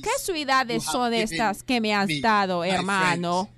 ¿qué 0.02 0.18
ciudades 0.18 0.84
son 0.84 1.12
estas 1.12 1.62
que 1.62 1.80
me 1.82 1.94
has 1.94 2.08
dado, 2.22 2.64
hermano? 2.64 3.48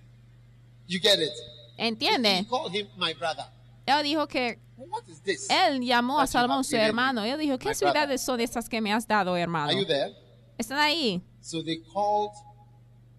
Friend?" 0.87 0.89
You 0.89 1.01
get 1.01 1.19
it? 1.21 1.33
He 1.77 1.87
¿Entiende? 1.89 2.47
called 2.49 2.75
him 2.75 2.87
my 2.97 3.13
brother. 3.15 3.45
Él 3.87 4.03
dijo 4.03 4.27
que 4.27 4.59
What 4.77 5.05
is 5.09 5.23
this? 5.23 5.49
él 5.51 5.81
llamó 5.83 6.21
a 6.21 6.27
Salomón 6.27 6.65
su 6.65 6.77
hermano. 6.77 7.23
Él 7.25 7.39
dijo, 7.39 7.59
¿qué 7.59 7.71
brother." 7.71 7.77
ciudades 7.77 8.21
son 8.21 8.41
estas 8.41 8.69
que 8.69 8.81
me 8.81 8.93
has 8.93 9.07
dado, 9.07 9.37
hermano? 9.37 9.71
Are 9.71 9.79
you 9.79 9.87
there? 9.87 10.13
Están 10.59 10.79
ahí. 10.79 11.23
So 11.41 11.63
they 11.63 11.79
called. 11.93 12.33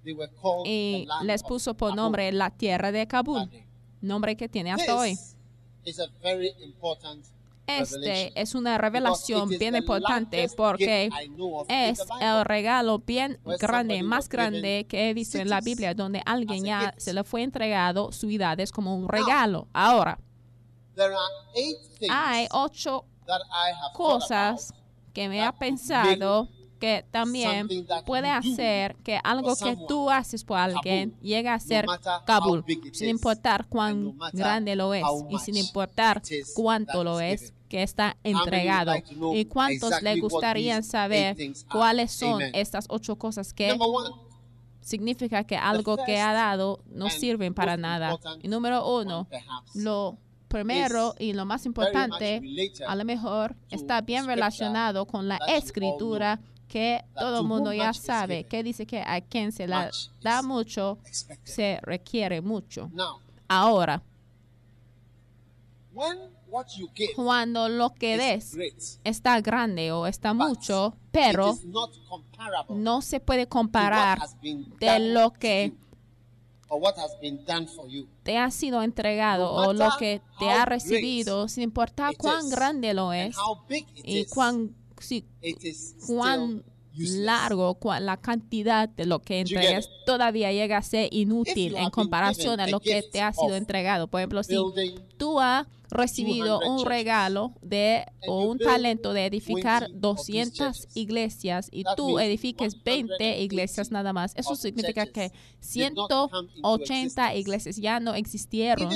They 0.04 0.14
were 0.14 0.32
called 0.42 0.66
the 0.66 0.70
Y 0.72 1.06
land 1.06 1.26
les 1.28 1.44
puso 1.44 1.76
por 1.76 1.94
nombre 1.96 2.32
la 2.32 2.50
tierra 2.50 2.92
de 2.92 3.08
Kabul, 3.08 3.50
nombre 4.02 4.38
que 4.38 4.48
tiene 4.48 4.72
hasta 4.72 4.96
hoy. 4.96 5.18
Is 5.86 6.00
a 6.00 6.08
very 6.22 6.54
important 6.64 7.26
Este 7.68 8.32
es 8.40 8.56
una 8.56 8.78
revelación 8.78 9.50
bien 9.50 9.76
importante 9.76 10.50
porque 10.56 11.10
es 11.68 12.00
el 12.22 12.46
regalo 12.46 13.00
bien 13.00 13.40
grande, 13.60 14.02
más 14.04 14.30
grande 14.30 14.86
que 14.88 15.10
he 15.10 15.14
visto 15.14 15.38
en 15.38 15.50
la 15.50 15.60
Biblia, 15.60 15.94
donde 15.94 16.22
alguien 16.26 16.64
ya 16.64 16.94
se 16.98 17.14
le 17.14 17.24
fue 17.26 17.44
entregado 17.44 18.12
ciudades 18.14 18.72
como 18.72 18.96
un 18.96 19.10
regalo. 19.10 19.68
Ahora, 19.74 20.18
hay 22.10 22.48
ocho 22.52 23.06
cosas 23.94 24.74
que 25.14 25.28
me 25.28 25.44
ha 25.44 25.52
pensado 25.52 26.48
que 26.80 27.04
también 27.12 27.68
puede 28.06 28.30
hacer 28.30 28.96
que 28.98 29.20
algo 29.24 29.56
que 29.56 29.76
tú 29.88 30.10
haces 30.10 30.44
por 30.44 30.58
alguien 30.58 31.18
llegue 31.22 31.50
a 31.50 31.60
ser 31.60 31.86
Kabul, 32.26 32.64
sin 32.94 33.10
importar 33.10 33.66
cuán 33.68 34.18
grande 34.32 34.76
lo 34.76 34.94
es 34.94 35.04
y 35.30 35.40
sin 35.40 35.58
importar 35.58 36.22
cuánto 36.56 37.04
lo 37.04 37.20
es. 37.20 37.54
Que 37.68 37.84
está 37.84 38.18
entregado. 38.24 38.94
¿Y 39.34 39.46
cuántos 39.46 40.02
le 40.02 40.20
gustaría 40.20 40.82
saber 40.82 41.36
cuáles 41.72 42.12
son 42.12 42.42
estas 42.54 42.86
ocho 42.90 43.18
cosas 43.18 43.54
que 43.54 43.78
significa 44.82 45.44
que 45.44 45.58
algo 45.58 45.98
que 46.06 46.20
ha 46.20 46.34
dado 46.34 46.80
no 46.88 47.10
and 47.10 47.14
sirven 47.14 47.54
para 47.54 47.78
nada? 47.78 48.18
Y 48.42 48.48
número 48.48 48.88
uno, 48.88 49.28
lo 49.76 50.18
primero 50.48 51.14
y 51.20 51.34
lo 51.34 51.46
más 51.46 51.66
importante, 51.66 52.42
a 52.88 52.96
lo 52.96 53.06
mejor 53.06 53.56
está 53.70 54.02
bien 54.02 54.26
relacionado 54.26 55.06
con 55.06 55.28
la 55.28 55.40
escritura 55.48 56.40
que 56.68 57.04
todo 57.18 57.36
to 57.36 57.42
el 57.42 57.48
mundo 57.48 57.74
ya 57.74 57.94
sabe, 57.94 58.44
que 58.44 58.62
dice 58.64 58.86
que 58.86 59.02
a 59.02 59.22
quien 59.22 59.52
se 59.52 59.68
la 59.68 59.90
da 60.22 60.42
mucho, 60.42 61.00
se 61.44 61.80
requiere 61.82 62.42
mucho. 62.42 62.90
Ahora, 63.48 64.04
cuando 67.16 67.68
lo 67.70 67.94
que 67.94 68.18
des 68.18 68.54
está 69.04 69.39
grande 69.42 69.92
o 69.92 70.08
está 70.08 70.34
mucho, 70.34 70.96
pero 71.12 71.54
no 72.75 73.01
se 73.01 73.20
puede 73.20 73.48
comparar 73.48 74.18
de 74.80 75.00
lo 75.13 75.34
que 75.34 75.74
te 78.24 78.38
ha 78.38 78.51
sido 78.51 78.82
entregado 78.84 79.51
o 79.54 79.74
lo 79.74 79.86
que 80.00 80.22
te 80.39 80.46
ha 80.50 80.66
recibido, 80.66 81.48
sin 81.48 81.63
importar 81.63 82.12
cuán 82.18 82.50
grande 82.50 82.94
lo 82.94 83.13
es 83.13 83.36
y 84.04 84.25
cuán, 84.25 84.75
sí, 85.00 85.25
cuán 86.06 86.63
largo, 87.24 87.75
cuán- 87.75 88.06
la 88.06 88.18
cantidad 88.18 88.89
de 88.89 89.06
lo 89.06 89.20
que 89.20 89.39
entregas 89.42 89.88
todavía 90.06 90.51
llega 90.51 90.77
a 90.77 90.82
ser 90.82 91.08
inútil 91.13 91.75
en 91.77 91.89
comparación 91.92 92.60
a 92.60 92.66
lo 92.72 92.80
que 92.80 92.89
te 93.12 93.22
ha 93.22 93.32
sido 93.34 93.56
entregado. 93.56 94.08
Por 94.08 94.20
ejemplo, 94.20 94.42
si 94.44 94.56
tú 95.18 95.39
has 95.39 95.68
recibido 95.89 96.60
200 96.60 96.82
un 96.82 96.86
regalo 96.86 97.53
de 97.62 98.06
o 98.27 98.44
un 98.44 98.60
talento 98.60 99.13
de 99.13 99.25
edificar 99.25 99.84
20 99.84 100.08
of 100.08 100.17
these 100.17 100.32
200 100.32 100.53
churches, 100.53 100.88
iglesias 100.96 101.70
y 101.72 101.84
tú 101.96 102.20
edifiques 102.20 102.84
20 102.84 103.08
180 103.08 103.38
iglesias 103.38 103.91
nada 103.91 104.13
más. 104.13 104.34
Eso 104.36 104.56
significa 104.56 105.06
que 105.06 105.32
churches 105.62 105.74
did 105.74 105.94
not 105.94 106.10
come 106.10 106.50
into 106.56 106.86
180 106.86 107.34
existence. 107.34 107.39
iglesias 107.39 107.77
ya 107.77 108.00
no 108.00 108.13
existieron. 108.13 108.89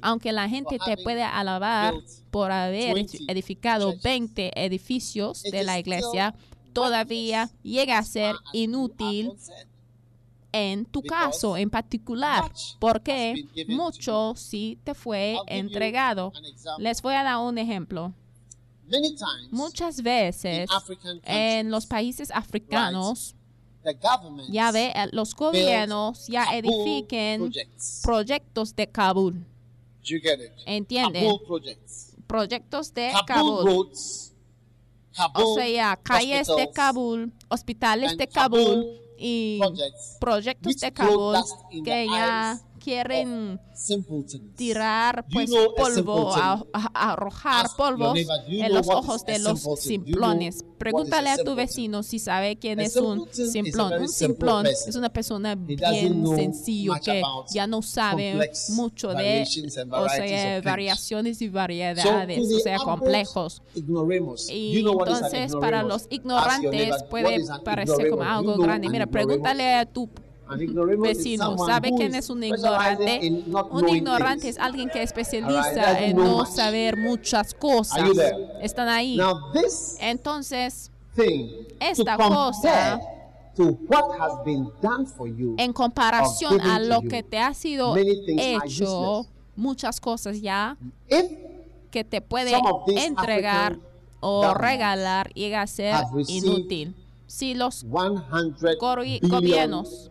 Aunque 0.00 0.32
la 0.32 0.48
gente 0.48 0.78
te 0.78 0.96
puede 0.96 1.22
alabar 1.22 1.94
por 2.30 2.50
haber 2.50 2.94
20 2.94 3.18
edificado 3.28 3.90
churches, 3.90 4.02
20 4.02 4.64
edificios 4.64 5.42
de 5.42 5.64
la 5.64 5.78
iglesia, 5.78 6.34
todavía 6.72 7.50
llega 7.62 7.98
a 7.98 8.04
ser 8.04 8.34
inútil. 8.52 9.32
En 10.52 10.84
tu 10.84 11.02
caso 11.02 11.56
en 11.56 11.70
particular, 11.70 12.52
porque 12.78 13.46
mucho 13.68 14.34
sí 14.36 14.78
te 14.84 14.94
fue 14.94 15.36
entregado. 15.46 16.32
Les 16.78 17.00
voy 17.02 17.14
a 17.14 17.22
dar 17.22 17.38
un 17.38 17.58
ejemplo. 17.58 18.12
Many 18.86 19.14
times 19.14 19.50
Muchas 19.50 20.02
veces 20.02 20.68
en 21.24 21.70
los 21.70 21.86
países 21.86 22.30
africanos, 22.30 23.34
ya 24.50 24.70
ve, 24.70 24.92
eh, 24.94 25.08
los 25.12 25.34
gobiernos 25.34 26.26
ya 26.26 26.44
edifiquen 26.54 27.50
proyectos 28.02 28.76
de 28.76 28.86
Kabul. 28.88 29.46
¿Entienden? 30.66 31.32
Proyectos 32.26 32.92
de 32.92 33.12
Kabul, 33.26 33.90
O 35.34 35.54
sea, 35.54 35.96
calles 36.02 36.48
de 36.48 36.70
Kabul, 36.70 37.32
hospitales 37.48 38.16
de 38.16 38.26
Kabul 38.26 39.01
y 39.22 39.58
projects. 39.58 40.16
proyectos 40.20 40.66
which 40.66 40.80
de 40.80 40.90
throw 40.90 41.06
Kabul 41.08 41.32
dust 41.32 41.56
in 41.70 41.84
que 41.84 41.90
the 41.92 42.06
ya 42.06 42.50
eyes 42.52 42.64
quieren 42.82 43.60
tirar 44.56 45.24
pues 45.32 45.50
polvo, 45.76 46.34
a, 46.34 46.62
arrojar 46.94 47.66
you 48.46 48.62
en 48.62 48.74
los 48.74 48.88
ojos 48.88 49.24
de 49.24 49.38
los 49.38 49.60
simplones. 49.80 50.64
Pregúntale 50.78 51.30
a 51.30 51.36
tu 51.36 51.54
vecino 51.54 52.02
si 52.02 52.18
sabe 52.18 52.56
quién 52.56 52.80
es 52.80 52.96
un 52.96 53.28
simplón. 53.32 54.02
Un 54.02 54.08
simplón 54.08 54.66
es 54.66 54.96
una 54.96 55.12
persona 55.12 55.54
bien 55.54 56.26
sencillo 56.36 56.94
que 57.02 57.22
ya 57.52 57.66
no 57.66 57.82
sabe 57.82 58.50
mucho 58.70 59.12
de 59.14 59.44
o 59.90 60.08
sea, 60.08 60.60
variaciones 60.60 61.40
y 61.40 61.48
variedades, 61.48 62.40
o 62.40 62.58
sea, 62.60 62.78
complejos. 62.78 63.62
Y 64.48 64.78
entonces 64.80 65.52
para 65.56 65.82
los 65.82 66.06
ignorantes 66.10 67.02
puede 67.08 67.44
parecer 67.64 68.10
como 68.10 68.22
algo 68.22 68.56
grande. 68.56 68.86
an 68.86 68.92
Mira, 68.92 69.06
pregúntale 69.06 69.74
a 69.74 69.86
tu 69.86 70.08
vecino, 70.98 71.56
¿sabe 71.58 71.92
quién 71.96 72.14
es 72.14 72.28
un 72.30 72.42
specializing 72.42 72.44
ignorante? 72.44 73.44
Un 73.70 73.88
ignorante 73.88 74.48
es 74.48 74.58
alguien 74.58 74.88
que 74.90 75.02
especializa 75.02 75.92
doesn't 75.92 76.00
en 76.00 76.16
no 76.16 76.44
saber 76.46 76.96
muchas 76.96 77.54
cosas. 77.54 78.00
Están 78.60 78.88
ahí. 78.88 79.18
Entonces, 80.00 80.90
Esta 81.80 82.16
cosa- 82.16 82.98
compare 83.00 83.12
to 83.54 83.76
what 83.86 84.18
has 84.18 84.44
been 84.46 84.66
done 84.80 85.04
for 85.04 85.28
you 85.28 85.54
en 85.58 85.74
comparación 85.74 86.58
a 86.62 86.78
lo 86.78 87.02
que 87.02 87.22
te 87.22 87.38
ha 87.38 87.52
sido 87.52 87.94
hecho, 87.96 89.26
muchas 89.56 90.00
cosas 90.00 90.40
ya 90.40 90.76
que 91.90 92.04
te 92.04 92.22
puede 92.22 92.52
entregar 92.86 93.78
o 94.20 94.54
regalar 94.54 95.30
llega 95.34 95.60
a 95.62 95.66
ser 95.66 95.94
inútil. 96.28 96.94
Si 97.34 97.54
los 97.54 97.76
100 97.76 98.76
Gori- 98.78 99.18
billion 99.18 99.30
gobiernos 99.40 100.10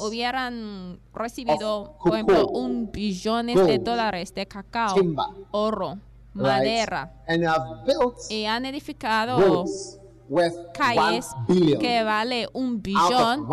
hubieran 0.00 0.98
recibido, 1.12 1.98
por 2.02 2.14
ejemplo, 2.14 2.48
un 2.48 2.90
billones 2.90 3.66
de 3.66 3.78
dólares 3.78 4.32
de 4.32 4.46
cacao, 4.46 4.94
timber, 4.94 5.26
oro, 5.50 5.98
right? 6.34 6.46
madera, 6.46 7.12
and 7.28 7.44
have 7.44 7.84
built 7.84 8.14
y 8.30 8.46
han 8.46 8.64
edificado 8.64 9.66
calles 10.72 11.26
1 11.36 11.46
billion 11.48 11.80
que 11.80 12.02
vale 12.02 12.48
un 12.54 12.80
billón 12.80 13.46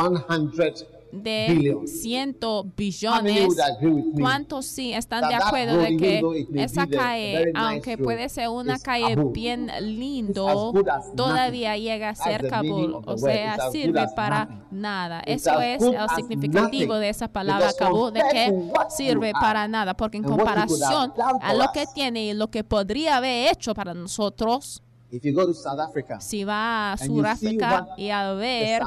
100 1.15 1.23
de 1.23 1.45
billion. 1.49 1.87
ciento 1.87 2.59
How 2.59 3.23
many 3.23 3.47
billones. 3.47 4.19
¿Cuántos 4.19 4.65
sí 4.65 4.93
están 4.93 5.27
de 5.27 5.35
acuerdo 5.35 5.77
de 5.77 5.97
que 5.97 6.21
esa 6.55 6.87
calle, 6.87 7.51
aunque 7.55 7.97
puede 7.97 8.29
ser 8.29 8.49
una 8.49 8.79
calle 8.79 9.15
bien 9.31 9.71
lindo, 9.81 10.73
todavía 11.15 11.77
llega 11.77 12.09
a 12.09 12.15
ser 12.15 12.47
Kabul? 12.47 13.01
O 13.05 13.17
sea, 13.17 13.69
sirve 13.71 14.07
para 14.15 14.45
nothing. 14.45 14.81
nada. 14.81 15.21
Eso 15.25 15.59
es 15.61 15.81
el 15.81 16.09
significativo 16.15 16.95
de 16.95 17.09
esa 17.09 17.27
palabra 17.27 17.71
Kabul, 17.77 18.13
de 18.13 18.21
que 18.31 18.71
sirve 18.89 19.31
para 19.33 19.67
nada, 19.67 19.95
porque 19.95 20.17
en 20.17 20.23
comparación 20.23 21.13
a 21.41 21.53
lo 21.53 21.71
que 21.73 21.85
tiene 21.93 22.25
y 22.25 22.33
lo 22.33 22.49
que 22.49 22.63
podría 22.63 23.17
haber 23.17 23.51
hecho 23.51 23.73
para 23.73 23.93
nosotros, 23.93 24.81
If 25.15 25.23
you 25.23 25.33
go 25.33 25.45
to 25.45 25.53
South 25.53 25.79
Africa, 25.79 26.19
si 26.19 26.43
va 26.43 26.91
a 26.91 26.97
Sudáfrica 26.97 27.87
y 27.95 28.09
a 28.09 28.33
ver 28.33 28.81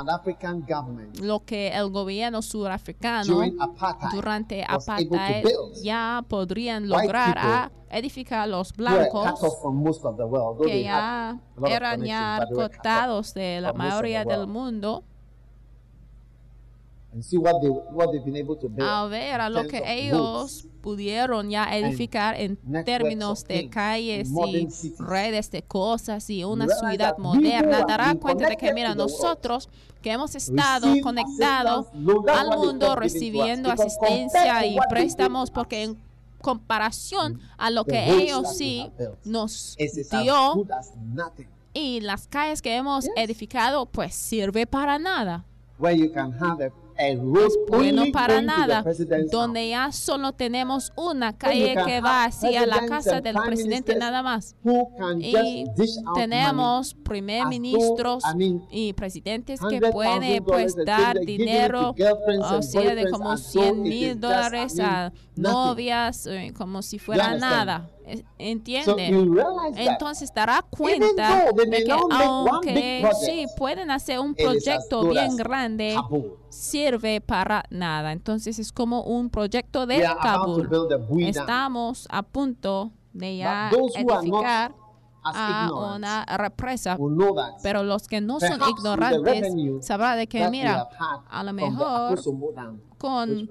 lo 1.22 1.40
que 1.40 1.68
el 1.68 1.88
gobierno 1.90 2.42
surafricano 2.42 3.40
apartheid 3.58 4.12
durante 4.12 4.62
apartheid 4.62 5.46
ya 5.82 6.22
podrían 6.28 6.86
lograr 6.86 7.38
a 7.38 7.70
people 7.70 7.78
edificar 7.90 8.46
los 8.46 8.74
blancos 8.74 9.40
world, 10.26 10.60
que 10.66 10.82
ya 10.82 11.40
eran 11.66 12.04
ya 12.04 12.46
cortados 12.52 13.32
de 13.32 13.62
la 13.62 13.72
mayoría 13.72 14.26
del 14.26 14.46
mundo 14.46 15.04
and 17.18 17.24
see 17.24 17.37
what 17.37 17.61
they 17.61 17.68
what 17.68 18.12
they've 18.12 18.24
been 18.24 18.37
able 18.37 18.57
to 18.57 18.68
build. 18.68 18.88
a 18.88 19.07
ver 19.09 19.40
a 19.40 19.50
lo 19.50 19.66
que 19.66 19.83
ellos 19.85 20.16
roads, 20.16 20.66
pudieron 20.81 21.50
ya 21.50 21.76
edificar 21.76 22.37
en 22.38 22.57
términos 22.85 23.44
de 23.44 23.62
things, 23.62 23.74
calles 23.74 24.31
y 24.31 24.94
redes 25.00 25.50
de 25.50 25.62
cosas 25.62 26.31
y 26.31 26.44
una 26.44 26.68
ciudad 26.68 27.18
moderna, 27.18 27.85
dará 27.87 28.14
cuenta 28.14 28.48
de 28.48 28.57
que, 28.57 28.72
mira, 28.72 28.94
nosotros 28.94 29.68
que 30.00 30.12
hemos 30.12 30.37
estado 30.37 30.94
conectados 31.02 31.88
al 32.28 32.57
mundo 32.57 32.94
recibiendo 32.94 33.70
asistencia 33.70 34.64
y 34.64 34.78
préstamos 34.88 35.50
porque 35.50 35.83
en 35.83 35.98
comparación 36.40 37.40
a 37.57 37.68
lo 37.70 37.85
que 37.85 38.14
ellos 38.14 38.57
sí 38.57 38.88
nos 39.24 39.76
dio 40.22 40.64
y 41.74 42.00
las 42.00 42.28
calles 42.28 42.62
que 42.62 42.76
hemos 42.76 43.09
edificado 43.16 43.87
pues 43.87 44.14
sirve 44.14 44.66
para 44.66 45.00
nada. 45.00 45.44
Where 45.78 45.96
you 45.96 46.12
can 46.12 46.33
have 46.33 46.61
a, 46.61 46.66
a 46.66 46.70
road 46.70 46.88
bueno 47.68 48.04
para 48.12 48.42
nada, 48.42 48.84
donde 49.30 49.68
ya 49.68 49.92
solo 49.92 50.32
tenemos 50.32 50.92
una 50.96 51.37
calle 51.37 51.76
que 51.87 52.00
va 52.00 52.24
hacia 52.24 52.66
la 52.66 52.87
casa 52.87 53.20
del 53.20 53.37
presidente 53.37 53.96
nada 53.96 54.22
más. 54.22 54.56
Y 55.18 55.64
tenemos 56.14 56.94
primer 56.94 57.46
ministros 57.46 58.24
y 58.70 58.92
presidentes 58.92 59.61
que 59.61 59.80
$100,000 59.80 59.92
pueden 59.92 60.44
pues 60.44 60.74
dar 60.84 61.18
dinero, 61.20 61.94
o 62.40 62.62
sea, 62.62 62.94
de 62.94 63.08
como 63.11 63.30
as 63.32 63.52
though 63.52 63.62
100 63.62 63.87
it 63.87 63.92
is 63.92 64.00
mil 64.00 64.20
dólares 64.20 64.78
a. 64.80 65.12
novias, 65.38 66.27
eh, 66.27 66.53
como 66.57 66.83
si 66.83 66.98
fuera 66.98 67.37
nada. 67.37 67.88
So 68.07 68.22
¿Entiende? 68.38 69.09
Entonces 69.77 70.33
dará 70.35 70.62
cuenta 70.62 71.44
de 71.55 71.85
que 71.85 71.92
aunque 71.92 73.01
project, 73.03 73.24
sí 73.24 73.46
pueden 73.57 73.90
hacer 73.90 74.18
un 74.18 74.35
proyecto 74.35 75.09
bien 75.09 75.37
grande, 75.37 75.92
Kabul. 75.94 76.35
sirve 76.48 77.20
para 77.20 77.64
nada. 77.70 78.12
Entonces 78.12 78.59
es 78.59 78.72
como 78.72 79.03
un 79.03 79.29
proyecto 79.31 79.87
de 79.87 80.03
Kabul. 80.22 80.68
Estamos 81.20 82.07
a 82.11 82.22
punto 82.22 82.92
de 83.12 83.37
ya 83.38 83.70
edificar 83.70 84.74
a 85.22 85.70
una 85.96 86.24
represa. 86.37 86.96
Pero 87.62 87.83
los 87.83 88.07
que 88.07 88.20
no 88.20 88.40
son 88.40 88.59
ignorantes 88.70 89.85
sabrán 89.85 90.16
de 90.18 90.27
que, 90.27 90.48
mira, 90.48 90.88
a 91.29 91.42
lo 91.42 91.53
mejor 91.53 92.18
con- 92.98 93.48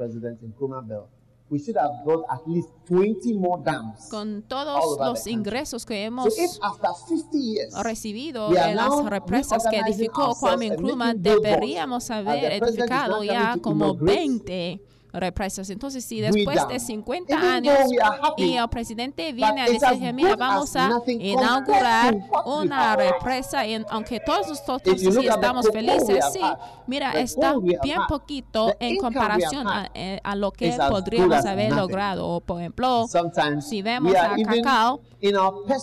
we 1.49 1.59
should 1.59 1.77
have 1.77 2.03
got 2.05 2.25
at 2.29 2.45
least 2.47 2.69
20 2.87 3.33
more 3.33 3.61
dams. 3.63 4.07
con 4.09 4.43
todos 4.47 4.97
los 4.99 5.27
ingresos 5.27 5.85
que 5.85 6.05
hemos 6.05 6.37
if 6.37 6.51
after 6.61 6.89
50 7.07 7.37
years 7.37 7.83
recibido 7.83 8.49
de 8.49 8.75
las 8.75 9.05
represas 9.05 9.65
que 9.69 9.79
edificó 9.79 10.35
Kwame 10.35 10.71
Nkrumah, 10.71 11.13
deberíamos 11.13 12.09
haber 12.11 12.51
edificado 12.63 13.23
ya 13.23 13.57
como 13.61 13.85
inaugurate 13.93 14.15
20 14.15 14.81
represas. 15.19 15.69
Entonces, 15.69 16.03
si 16.05 16.21
después 16.21 16.67
de 16.67 16.79
50 16.79 17.33
Even 17.33 17.45
años 17.45 17.77
y 18.37 18.55
el 18.55 18.69
presidente 18.69 19.33
viene 19.33 19.61
a 19.61 19.65
decir, 19.65 20.13
mira, 20.13 20.35
vamos 20.35 20.75
a 20.75 20.89
inaugurar 21.07 22.15
una 22.45 22.95
represa, 22.95 23.65
y 23.65 23.83
aunque 23.89 24.19
todos 24.19 24.47
nosotros 24.47 24.99
sí 24.99 25.27
estamos 25.27 25.67
felices, 25.71 26.25
sí, 26.31 26.41
mira, 26.87 27.11
está 27.13 27.55
bien 27.57 28.01
poquito 28.07 28.73
en 28.79 28.97
comparación 28.97 29.67
a, 29.67 29.89
eh, 29.93 30.19
a 30.23 30.35
lo 30.35 30.51
que 30.51 30.77
podríamos 30.89 31.45
haber 31.45 31.73
logrado. 31.73 32.39
Por 32.41 32.59
ejemplo, 32.59 33.07
sometimes 33.07 33.67
si 33.67 33.81
vemos 33.81 34.13
a 34.15 34.35
Cacao, 34.43 35.01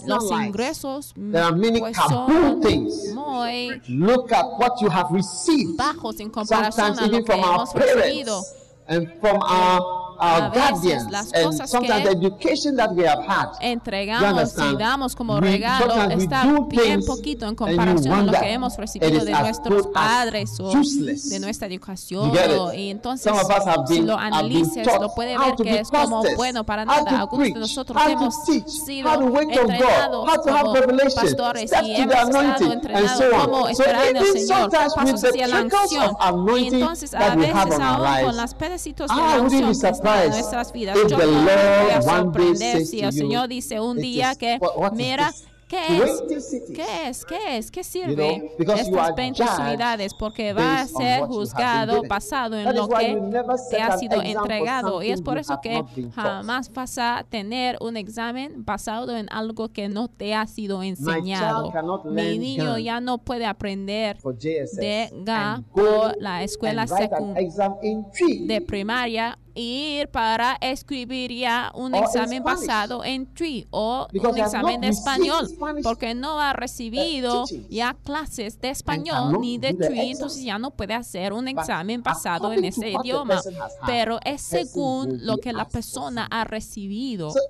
los 0.06 0.30
ingresos 0.30 1.12
many 1.16 1.80
pues, 1.80 1.96
son 1.96 2.60
muy 3.14 3.80
Look 3.88 4.32
at 4.32 4.46
what 4.58 4.80
you 4.80 4.88
have 4.88 5.10
received. 5.10 5.76
bajos 5.76 6.20
en 6.20 6.30
comparación 6.30 6.98
a 6.98 7.06
lo 7.06 7.24
que 7.24 7.32
hemos 7.32 7.72
recibido. 7.74 8.42
And 8.88 9.12
from 9.20 9.40
our, 9.42 10.03
A 10.18 10.34
our 10.46 10.50
veces 10.50 10.70
guardians 10.70 11.10
las 11.10 11.32
and 11.32 11.44
cosas 11.44 11.70
sometimes 11.70 12.02
que 12.02 12.08
the 12.16 12.26
education 12.26 12.76
that 12.76 12.90
we 12.92 13.06
have 13.06 13.22
had. 13.26 13.48
You 13.60 13.68
Entregamos 13.68 14.54
y 14.56 14.76
damos 14.76 15.14
como 15.16 15.34
We- 15.34 15.40
regalo 15.40 15.94
sometimes 15.94 16.16
we 16.16 16.22
está 16.24 16.44
do 16.44 16.66
bien 16.66 17.04
poquito 17.04 17.46
en 17.46 17.54
comparación 17.54 18.12
a 18.14 18.22
lo 18.22 18.32
que 18.32 18.52
hemos 18.52 18.74
it 18.74 18.78
recibido 18.80 19.18
is 19.18 19.24
de 19.24 19.32
nuestros 19.32 19.86
padres 19.88 20.58
o 20.60 20.70
de 20.72 21.40
nuestra 21.40 21.66
educación. 21.68 22.32
Y 22.74 22.90
entonces, 22.90 23.24
Some 23.32 23.40
of 23.40 23.48
us 23.50 23.66
have 23.66 23.86
si 23.86 24.02
lo 24.02 24.16
analices, 24.16 24.86
lo 25.00 25.14
puede 25.14 25.36
ver 25.38 25.54
que 25.56 25.80
es 25.80 25.90
como 25.90 26.22
bueno 26.36 26.64
para 26.64 26.84
nada. 26.84 27.20
Algunos 27.20 27.28
preach, 27.38 27.54
de 27.54 27.60
nosotros 27.60 28.02
hemos 28.08 28.44
teach, 28.44 28.68
sido 28.68 29.38
entrenados 29.38 30.26
como 30.44 30.74
pastores 31.14 31.72
y 31.82 31.94
hemos 31.94 32.14
estado 32.14 32.72
entrenados 32.72 33.22
como 33.44 33.68
el 33.68 33.76
even 34.16 34.32
Señor, 34.32 34.70
pasos 34.70 35.24
hacia 35.24 35.46
la 35.48 35.66
anointing 36.20 36.74
Y 36.74 36.74
entonces 36.80 37.14
a 37.14 37.34
veces 37.34 37.80
aún 37.80 38.24
con 38.26 38.36
las 38.36 38.54
pedacitos 38.54 39.08
de 39.08 39.16
la 39.16 39.40
unción 39.40 39.74
nuestras 40.28 40.72
vidas. 40.72 40.96
Yo 41.08 41.16
no 41.18 41.26
me 41.26 41.82
voy 41.82 41.90
a 41.94 42.02
sorprender 42.02 42.86
si 42.86 43.00
el 43.00 43.12
Señor 43.12 43.48
dice 43.48 43.80
un 43.80 43.98
"It 43.98 44.02
día 44.02 44.34
que, 44.34 44.58
mira? 44.92 45.32
¿qué 45.68 45.96
es? 45.96 46.20
20 46.20 46.40
cities. 46.40 46.76
¿Qué 46.76 47.08
es? 47.08 47.24
¿Qué 47.24 47.58
es? 47.58 47.70
¿Qué 47.70 47.84
sirve 47.84 48.14
know, 48.14 48.48
you 48.58 48.72
estas 48.74 48.98
are 48.98 49.14
20 49.14 49.42
judged 49.42 49.70
ciudades? 49.70 50.14
Porque 50.14 50.52
va 50.52 50.80
a 50.80 50.86
ser 50.86 51.22
juzgado 51.22 52.02
basado 52.08 52.58
en 52.58 52.74
lo 52.76 52.88
que 52.88 53.18
te 53.70 53.80
ha 53.80 53.96
sido 53.98 54.22
entregado. 54.22 55.02
Y 55.02 55.10
es 55.10 55.22
por 55.22 55.38
eso 55.38 55.60
que 55.60 55.82
jamás 56.14 56.72
vas 56.72 56.98
a 56.98 57.24
tener 57.28 57.76
un 57.80 57.96
examen 57.96 58.64
basado 58.64 59.16
en 59.16 59.26
algo 59.30 59.68
que 59.68 59.88
no 59.88 60.08
te 60.08 60.34
ha 60.34 60.46
sido 60.46 60.82
enseñado. 60.82 61.72
Mi 62.04 62.38
niño 62.38 62.78
ya 62.78 63.00
no 63.00 63.18
puede 63.18 63.46
aprender 63.46 64.18
de 64.22 65.10
GA 65.24 65.62
por 65.72 66.16
la 66.20 66.42
escuela 66.42 66.86
de 66.86 68.60
primaria 68.60 69.38
ir 69.54 70.08
para 70.08 70.56
escribir 70.60 71.32
ya 71.32 71.70
un 71.74 71.94
Or 71.94 71.98
in 71.98 72.04
examen 72.04 72.42
basado 72.42 73.04
en 73.04 73.26
TRI 73.32 73.66
o 73.70 74.06
Because 74.12 74.40
un 74.40 74.46
examen 74.46 74.80
de 74.80 74.88
español 74.88 75.48
porque 75.82 76.14
no 76.14 76.40
ha 76.40 76.52
recibido 76.52 77.44
teachings. 77.44 77.68
ya 77.70 77.94
clases 77.94 78.60
de 78.60 78.70
español 78.70 79.40
ni 79.40 79.58
de 79.58 79.74
TRI 79.74 80.12
entonces 80.12 80.42
ya 80.42 80.58
no 80.58 80.70
puede 80.70 80.94
hacer 80.94 81.32
un 81.32 81.48
examen 81.48 82.02
basado 82.02 82.52
en 82.52 82.64
ese 82.64 82.90
idioma 82.90 83.40
pero 83.86 84.18
es 84.24 84.42
según 84.42 85.24
lo 85.26 85.38
que 85.38 85.52
la 85.52 85.68
persona 85.68 86.26
ha 86.30 86.44
recibido. 86.44 87.30
So 87.30 87.40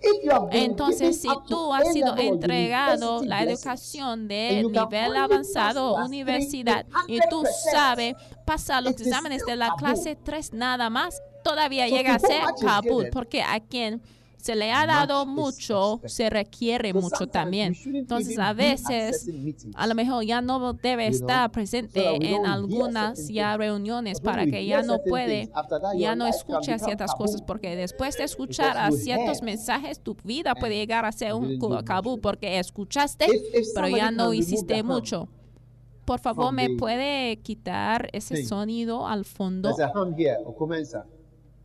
entonces, 0.50 1.20
si 1.20 1.28
tú 1.48 1.72
has 1.72 1.92
sido 1.92 2.16
entregado 2.16 3.22
la 3.22 3.42
educación 3.42 4.28
de 4.28 4.64
nivel 4.64 5.16
avanzado 5.16 5.94
class 5.94 6.08
universidad 6.08 6.86
y 7.06 7.18
tú 7.30 7.42
100%, 7.42 7.46
sabes 7.72 8.14
pasar 8.44 8.82
los 8.82 8.92
exámenes 8.92 9.44
de 9.46 9.56
la 9.56 9.74
clase 9.76 10.16
3 10.16 10.52
nada 10.52 10.90
más, 10.90 11.20
todavía 11.44 11.88
So 11.88 11.94
llega 11.94 12.14
a 12.16 12.18
ser 12.18 12.42
Kabul, 12.60 13.10
porque 13.12 13.42
a 13.42 13.60
quien 13.60 14.02
se 14.44 14.54
le 14.54 14.70
ha 14.70 14.86
dado 14.86 15.24
mucho, 15.24 16.02
se 16.04 16.28
requiere 16.28 16.92
So 16.92 17.00
mucho 17.00 17.26
también. 17.26 17.74
Entonces, 17.86 18.38
a 18.38 18.52
veces, 18.52 19.26
a 19.74 19.86
lo 19.86 19.94
mejor 19.94 20.22
ya 20.22 20.42
no 20.42 20.74
debe 20.74 21.06
estar 21.06 21.50
presente 21.50 22.16
en 22.16 22.44
algunas 22.44 23.28
ya 23.28 23.56
reuniones 23.56 24.20
para 24.20 24.44
que 24.44 24.66
ya 24.66 24.82
no 24.82 24.98
puede, 25.02 25.50
ya 25.96 26.14
no 26.14 26.26
escucha 26.26 26.78
ciertas 26.78 27.14
cosas, 27.14 27.40
porque 27.40 27.74
después 27.74 28.18
de 28.18 28.24
escuchar 28.24 28.76
a 28.76 28.90
ciertos 28.90 29.40
mensajes, 29.40 29.98
tu 29.98 30.14
vida 30.24 30.54
puede 30.54 30.76
llegar 30.76 31.06
a 31.06 31.12
ser 31.12 31.32
un 31.32 31.52
it. 31.52 32.20
porque 32.20 32.58
escuchaste, 32.58 33.26
pero 33.74 33.88
ya 33.88 34.10
no 34.10 34.34
hiciste 34.34 34.82
mucho. 34.82 35.26
Por 36.04 36.20
favor, 36.20 36.52
¿me 36.52 36.76
puede 36.76 37.38
quitar 37.38 38.10
ese 38.12 38.44
sonido 38.44 39.08
al 39.08 39.24
fondo? 39.24 39.74
There's 39.74 40.94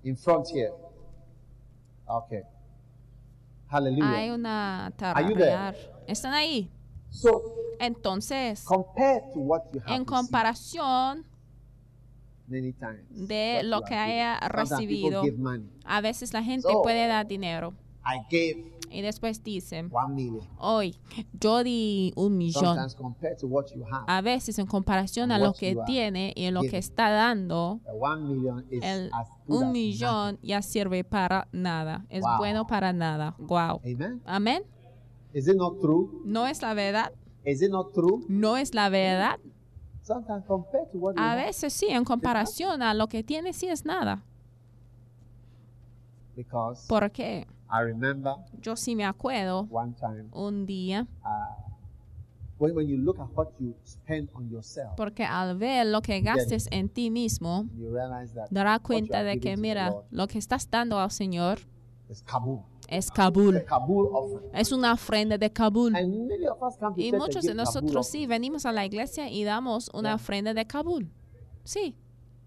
in 0.04 0.16
front 0.16 0.48
here. 0.48 0.72
Okay. 2.08 2.44
Hallelujah. 3.68 4.16
Hay 4.16 4.30
una 4.32 4.92
tarrarear. 4.98 5.76
¿Están 6.08 6.34
ahí? 6.34 6.72
So, 7.10 7.60
Entonces, 7.80 8.64
compared 8.66 9.32
to 9.34 9.40
what 9.40 9.64
you 9.74 9.80
have 9.80 9.96
en 9.96 10.06
comparación 10.06 11.26
many 12.48 12.74
times, 12.74 13.06
de 13.10 13.62
lo 13.64 13.82
que 13.84 13.96
haya 13.96 14.40
recibido, 14.50 15.24
a 15.86 16.02
veces 16.02 16.34
la 16.34 16.44
gente 16.44 16.68
So, 16.70 16.82
puede 16.82 17.08
dar 17.08 17.26
dinero 17.26 17.74
I 18.06 18.20
gave 18.30 18.79
y 18.92 19.02
después 19.02 19.42
million. 19.44 20.48
hoy 20.58 20.96
yo 21.40 21.64
di 21.64 22.14
un 22.16 22.38
millón. 22.38 22.78
A 24.08 24.22
veces 24.22 24.60
en 24.60 24.66
comparación 24.66 25.32
a 25.32 25.40
lo 25.40 25.54
que 25.54 25.78
tiene 25.86 26.34
y 26.36 26.46
en 26.46 26.54
lo 26.54 26.62
que 26.62 26.78
está 26.78 27.10
dando, 27.10 27.80
el 28.72 29.12
un 29.48 29.72
millón 29.72 30.40
ya 30.42 30.62
sirve 30.62 31.04
para 31.04 31.48
nada. 31.52 32.06
Es 32.10 32.22
Wow. 32.24 32.38
bueno 32.38 32.68
para 32.68 32.94
nada. 32.94 33.36
Wow. 33.40 33.82
Amén. 34.26 34.64
Is 35.34 35.48
it 35.48 35.56
not 35.56 35.80
true? 35.80 36.10
¿No 36.26 36.48
es 36.48 36.62
la 36.62 36.74
verdad? 36.74 37.12
Is 37.46 37.62
it 37.62 37.70
not 37.70 37.94
true? 37.94 38.26
¿No 38.28 38.58
es 38.58 38.74
la 38.74 38.90
verdad? 38.90 39.40
Sometimes 40.02 40.44
compared 40.46 40.90
to 40.92 40.98
what 40.98 41.16
you 41.16 41.22
A 41.22 41.36
veces 41.36 41.72
sí, 41.72 41.88
en 41.90 42.04
comparación 42.04 42.82
a 42.82 42.94
lo 42.96 43.08
que 43.08 43.24
tiene 43.24 43.54
sí 43.54 43.68
es 43.68 43.86
nada. 43.86 44.24
because 46.36 46.88
¿Por 46.88 47.12
qué? 47.12 47.46
I 47.72 47.82
remember 47.84 48.36
Yo 48.62 48.76
sí 48.76 48.96
me 48.96 49.06
acuerdo 49.06 49.68
one 49.70 49.94
time 49.94 50.30
un 50.32 50.66
día, 50.66 51.08
uh, 51.24 51.74
when, 52.58 52.76
when 52.76 52.88
you 52.88 52.98
look 52.98 53.20
at 53.20 53.28
what 53.36 53.52
you 53.60 53.76
spend 53.84 54.30
on 54.34 54.50
yourself, 54.50 54.96
porque 54.98 55.24
al 55.24 55.58
ver 55.58 55.86
lo 55.86 56.02
que 56.02 56.22
gastes 56.22 56.68
en 56.72 56.90
ti 56.90 57.10
mismo, 57.10 57.66
you 57.76 57.92
realize 57.92 58.34
that 58.34 58.48
dará 58.50 58.80
cuenta 58.80 59.24
de 59.24 59.40
que, 59.40 59.56
mira, 59.58 59.90
Lord 59.92 60.06
lo 60.12 60.28
que 60.28 60.40
estás 60.40 60.70
dando 60.70 61.00
al 61.00 61.12
Señor 61.12 61.60
is 62.10 62.24
Kabul. 62.24 62.64
es 62.88 63.12
Kabul. 63.12 63.64
Es 64.54 64.72
una 64.72 64.94
ofrenda 64.94 65.38
de 65.38 65.52
Kabul. 65.52 65.94
Y 66.98 67.12
muchos 67.12 67.44
de 67.44 67.54
nosotros 67.54 68.08
sí 68.08 68.26
venimos 68.26 68.66
a 68.66 68.72
la 68.72 68.86
iglesia 68.86 69.30
y 69.30 69.44
damos 69.44 69.92
una 69.94 70.16
ofrenda 70.16 70.56
de 70.56 70.66
Kabul. 70.66 71.12
Sí, 71.64 71.96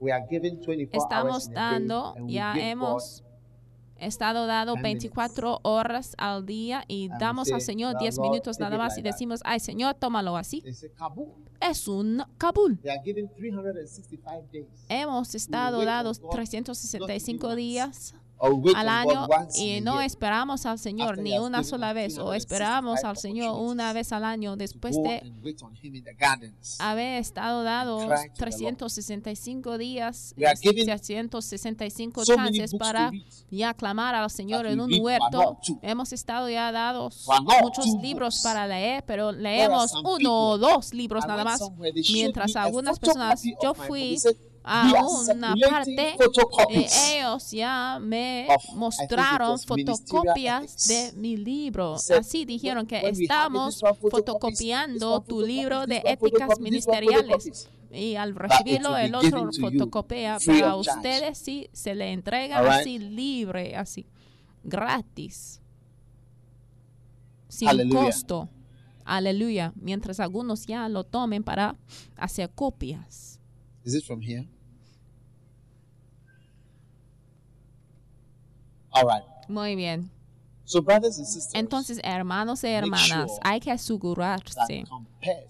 We 0.03 0.11
are 0.11 0.27
giving 0.29 0.59
24 0.59 0.99
hours 0.99 1.05
estamos 1.05 1.51
dando, 1.53 2.17
ya 2.27 2.55
hemos 2.59 3.23
estado 4.03 4.47
dado 4.47 4.75
10 4.75 4.83
minutes. 4.83 5.03
24 5.03 5.61
horas 5.63 6.15
al 6.19 6.45
día 6.47 6.85
y 6.89 7.09
damos 7.19 7.51
al 7.53 7.61
Señor 7.61 7.95
"Well, 7.95 8.01
10 8.01 8.17
Lord, 8.17 8.29
minutos 8.31 8.59
nada 8.61 8.77
más 8.79 8.95
y 8.95 8.97
like 8.97 9.09
that." 9.09 9.15
decimos, 9.15 9.41
ay 9.45 9.61
Señor, 9.61 9.95
tómalo 9.95 10.37
así. 10.37 10.63
Es 11.61 11.87
un 11.89 12.25
Kabul. 12.39 12.79
They 12.81 12.91
are 12.91 13.01
giving 13.05 13.29
365 13.37 14.51
days. 14.53 14.67
Hemos 14.89 15.35
estado 15.35 15.85
dados 15.85 16.21
God, 16.21 16.31
365 16.31 17.49
not 17.49 17.57
días 17.57 18.15
al 18.75 18.89
año 18.89 19.29
y 19.55 19.81
no 19.81 20.01
esperamos 20.01 20.67
al 20.67 20.79
Señor 20.79 21.19
ni 21.19 21.39
una 21.39 21.63
sola 21.63 21.93
vez 21.93 22.19
o 22.19 22.31
365 22.31 22.35
esperamos 22.35 23.05
al 23.05 23.17
Señor 23.17 23.61
una 23.61 23.93
vez 23.93 24.13
al 24.13 24.25
año 24.25 24.57
después 24.57 24.97
de 24.97 25.19
and 25.19 25.45
wait 25.45 25.63
on 25.63 25.75
him 25.81 25.95
in 25.95 26.05
the 26.05 26.15
gardens. 26.15 26.77
haber 26.81 27.21
estado 27.21 27.63
dados 27.63 28.05
cry 28.05 28.09
to 28.09 28.17
the 28.35 28.35
Lord. 28.65 28.77
365 28.79 29.79
días, 29.79 30.35
We 30.37 30.47
are 30.47 30.57
giving 30.61 30.85
365 30.87 32.13
so 41.59 41.71
many 41.71 42.03
chances 42.03 42.33
Ah, 44.65 44.93
a 44.97 45.05
oh, 45.05 45.25
una 45.29 45.55
parte, 45.57 46.17
ellos. 47.17 47.51
Ya 47.51 47.99
me 48.01 48.47
mostraron 48.75 49.59
fotocopias 49.59 50.87
de 50.87 51.13
mi 51.17 51.37
libro. 51.37 51.95
Así 51.95 52.45
dijeron 52.45 52.87
que 52.87 53.01
estamos 53.09 53.81
fotocopiando 54.11 55.21
tu 55.21 55.43
libro 55.43 55.87
de 55.87 56.03
éticas 56.05 56.61
ministeriales. 56.61 57.69
Y 57.91 58.15
al 58.15 58.35
recibirlo, 58.35 58.97
el 58.97 59.15
otro 59.15 59.51
fotocopia 59.53 60.39
para 60.45 60.77
ustedes 60.77 61.39
si 61.39 61.69
se 61.73 61.95
le 61.95 62.13
entrega 62.13 62.59
así 62.79 62.99
libre, 62.99 63.77
así, 63.77 64.07
gratis, 64.65 65.61
sin 67.49 67.91
costo. 67.91 68.49
Aleluya. 69.05 69.73
Mientras 69.77 70.21
algunos 70.21 70.67
ya 70.67 70.89
lo 70.89 71.05
tomen 71.05 71.43
para 71.43 71.77
hacer 72.17 72.51
copias. 72.51 73.32
Is 73.85 73.95
it 73.95 74.05
from 74.05 74.21
here? 74.21 74.47
All 78.93 79.05
right. 79.05 79.23
Muy 79.49 79.75
bien. 79.75 80.11
So 80.65 80.81
brothers 80.81 81.19
and 81.19 81.27
sisters, 81.27 81.55
Entonces, 81.55 82.01
hermanos 82.05 82.63
e 82.65 82.71
y 82.71 82.75
hermanas, 82.75 83.33
hay 83.43 83.61
que 83.61 83.73
asegurarse 83.73 84.85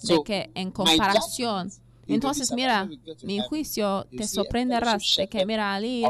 de 0.02 0.22
que 0.24 0.50
en 0.54 0.70
comparación 0.70 1.70
entonces, 2.06 2.52
mira, 2.52 2.88
mi 3.22 3.40
juicio 3.40 4.06
te 4.16 4.26
sorprenderá 4.26 4.98
de 5.16 5.28
que, 5.28 5.46
mira, 5.46 5.74
al 5.74 5.84
ir 5.84 6.06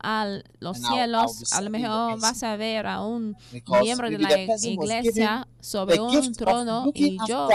a 0.00 0.40
los 0.60 0.78
cielos, 0.78 1.52
a 1.52 1.60
lo 1.60 1.70
mejor 1.70 2.20
vas 2.20 2.42
a 2.42 2.56
ver 2.56 2.86
a 2.86 3.02
un 3.02 3.36
miembro 3.82 4.10
de 4.10 4.18
la 4.18 4.42
iglesia 4.62 5.46
sobre 5.60 6.00
un 6.00 6.32
trono 6.32 6.90
y 6.94 7.18
yo 7.26 7.48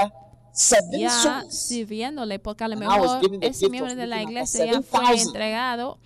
ya 0.92 1.46
sirviéndole, 1.50 2.40
porque 2.40 2.64
a 2.64 2.68
lo 2.68 2.78
mejor 2.78 3.22
ese 3.42 3.70
miembro 3.70 3.96
de 3.96 4.08
la 4.08 4.22
iglesia 4.22 4.66
ya 4.66 4.82
fue 4.82 5.20
entregado. 5.20 5.98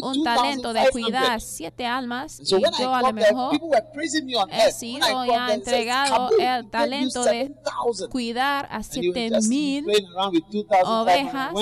Un 0.00 0.24
talento 0.24 0.72
de 0.72 0.88
cuidar 0.90 1.40
siete 1.40 1.84
almas. 1.84 2.40
y 2.40 2.44
yo 2.44 2.94
a 2.94 3.02
lo 3.02 3.12
mejor 3.12 3.58
he 4.50 4.72
sido 4.72 5.24
ya 5.26 5.52
entregado 5.52 6.30
el 6.38 6.70
talento 6.70 7.24
de 7.24 7.54
cuidar 8.10 8.68
a 8.70 8.82
siete 8.82 9.30
mil 9.48 9.86
ovejas. 10.84 11.52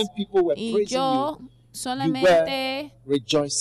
Y 0.57 0.87
yo 0.87 1.39
solamente 1.77 2.93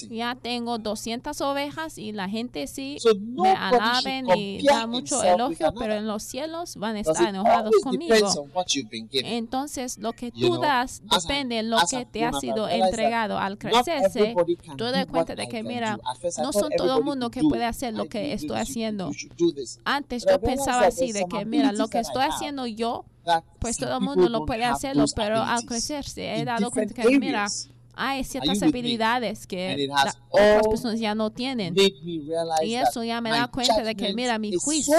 ya 0.10 0.36
tengo 0.36 0.80
200 0.80 1.39
ovejas 1.41 1.97
y 1.97 2.12
la 2.12 2.28
gente 2.28 2.65
sí 2.67 2.97
me 3.19 3.51
alaben 3.51 4.28
y 4.36 4.65
da 4.65 4.88
mucho 4.88 5.23
elogio, 5.23 5.73
pero 5.78 5.93
en 5.93 6.08
los 6.08 6.23
cielos 6.23 6.78
van 6.78 6.95
a 6.95 7.01
estar 7.01 7.30
enojados 7.30 7.73
conmigo. 7.84 8.49
Entonces, 9.12 9.97
lo 9.99 10.13
que 10.13 10.32
tú 10.32 10.58
das 10.58 11.01
depende 11.04 11.58
de 11.58 11.63
lo 11.63 11.78
que 11.89 12.06
te 12.06 12.25
ha 12.25 12.34
sido 12.34 12.67
entregado. 12.67 13.38
Al 13.38 13.58
crecerse, 13.58 14.36
tú 14.78 14.86
das 14.86 15.06
cuenta 15.06 15.36
de 15.36 15.47
que, 15.47 15.63
mira, 15.63 15.99
no 16.41 16.54
son 16.54 16.71
todo 16.75 16.97
el 16.97 17.04
mundo 17.04 17.30
que 17.30 17.41
puede 17.41 17.65
hacer 17.65 17.93
lo 17.93 18.06
que 18.06 18.34
estoy 18.34 18.58
haciendo. 18.58 19.12
Antes 19.84 20.25
yo 20.30 20.39
pensaba 20.39 20.88
así, 20.88 21.12
de 21.12 21.25
que, 21.25 21.45
mira, 21.45 21.71
lo 21.71 21.88
que 21.88 21.99
estoy 21.99 22.23
haciendo 22.23 22.65
yo, 22.65 23.06
pues 23.60 23.78
todo 23.78 23.97
el 23.97 24.01
mundo 24.01 24.30
lo 24.30 24.45
puede 24.45 24.65
hacerlo, 24.65 25.06
pero 25.15 25.41
al 25.41 25.65
crecerse 25.65 26.36
he 26.36 26.45
dado 26.45 26.71
cuenta 26.71 27.04
que, 27.04 27.19
mira, 27.19 27.47
hay 27.95 28.23
ciertas 28.23 28.62
habilidades 28.62 29.47
que 29.47 29.88
otras 30.29 30.67
personas 30.67 30.99
ya 30.99 31.15
no 31.15 31.31
tienen. 31.31 31.75
Y 31.75 32.75
eso 32.75 33.03
ya 33.03 33.21
me 33.21 33.31
da 33.31 33.47
cuenta 33.47 33.84
de 33.84 33.95
que, 33.95 34.13
mira, 34.13 34.38
mi 34.38 34.53
juicio 34.55 34.97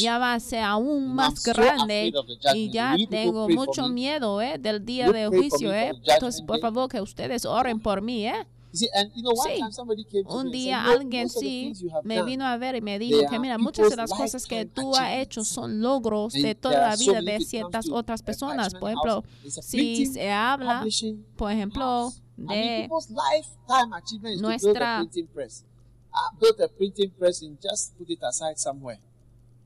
ya 0.00 0.18
va 0.18 0.34
a 0.34 0.40
ser 0.40 0.62
aún 0.62 1.14
más 1.14 1.42
grande 1.42 2.12
y 2.54 2.70
ya 2.70 2.96
tengo 3.10 3.48
mucho 3.48 3.88
miedo 3.88 4.40
eh, 4.40 4.58
del 4.58 4.84
día 4.84 5.10
del 5.10 5.28
juicio. 5.28 5.72
Eh. 5.72 5.92
Entonces, 6.04 6.42
por 6.42 6.60
favor, 6.60 6.88
que 6.88 7.00
ustedes 7.00 7.44
oren 7.44 7.80
por 7.80 8.02
mí. 8.02 8.26
Eh. 8.26 8.46
And 8.94 9.10
you 9.14 9.22
know, 9.22 9.32
sí, 9.34 9.60
somebody 9.72 10.04
came 10.04 10.24
un 10.26 10.50
día 10.50 10.84
alguien 10.84 11.30
sí 11.30 11.72
me 12.04 12.22
vino 12.22 12.44
a 12.44 12.58
ver 12.58 12.76
y 12.76 12.80
me 12.82 12.98
dijo 12.98 13.20
que 13.28 13.38
mira, 13.38 13.56
muchas 13.56 13.88
de 13.88 13.96
las 13.96 14.10
cosas 14.10 14.44
que 14.44 14.66
tú 14.66 14.94
has 14.94 15.14
hecho 15.14 15.42
son 15.44 15.80
logros 15.80 16.34
de 16.34 16.54
toda 16.54 16.88
la 16.88 16.96
vida 16.96 17.22
de 17.22 17.40
ciertas 17.40 17.88
otras 17.88 18.22
personas. 18.22 18.74
Por 18.74 18.90
ejemplo, 18.90 19.24
si 19.46 20.06
se 20.06 20.30
habla, 20.30 20.84
por 21.36 21.50
ejemplo, 21.50 22.12
de 22.36 22.88
nuestra... 24.38 25.02
Ah, 26.10 26.32
a 26.40 26.68
printing 26.68 27.10
press 27.10 27.42
and 27.42 27.58
just 27.62 27.96
put 27.96 28.08
it 28.08 28.18
aside 28.22 28.58
somewhere. 28.58 28.98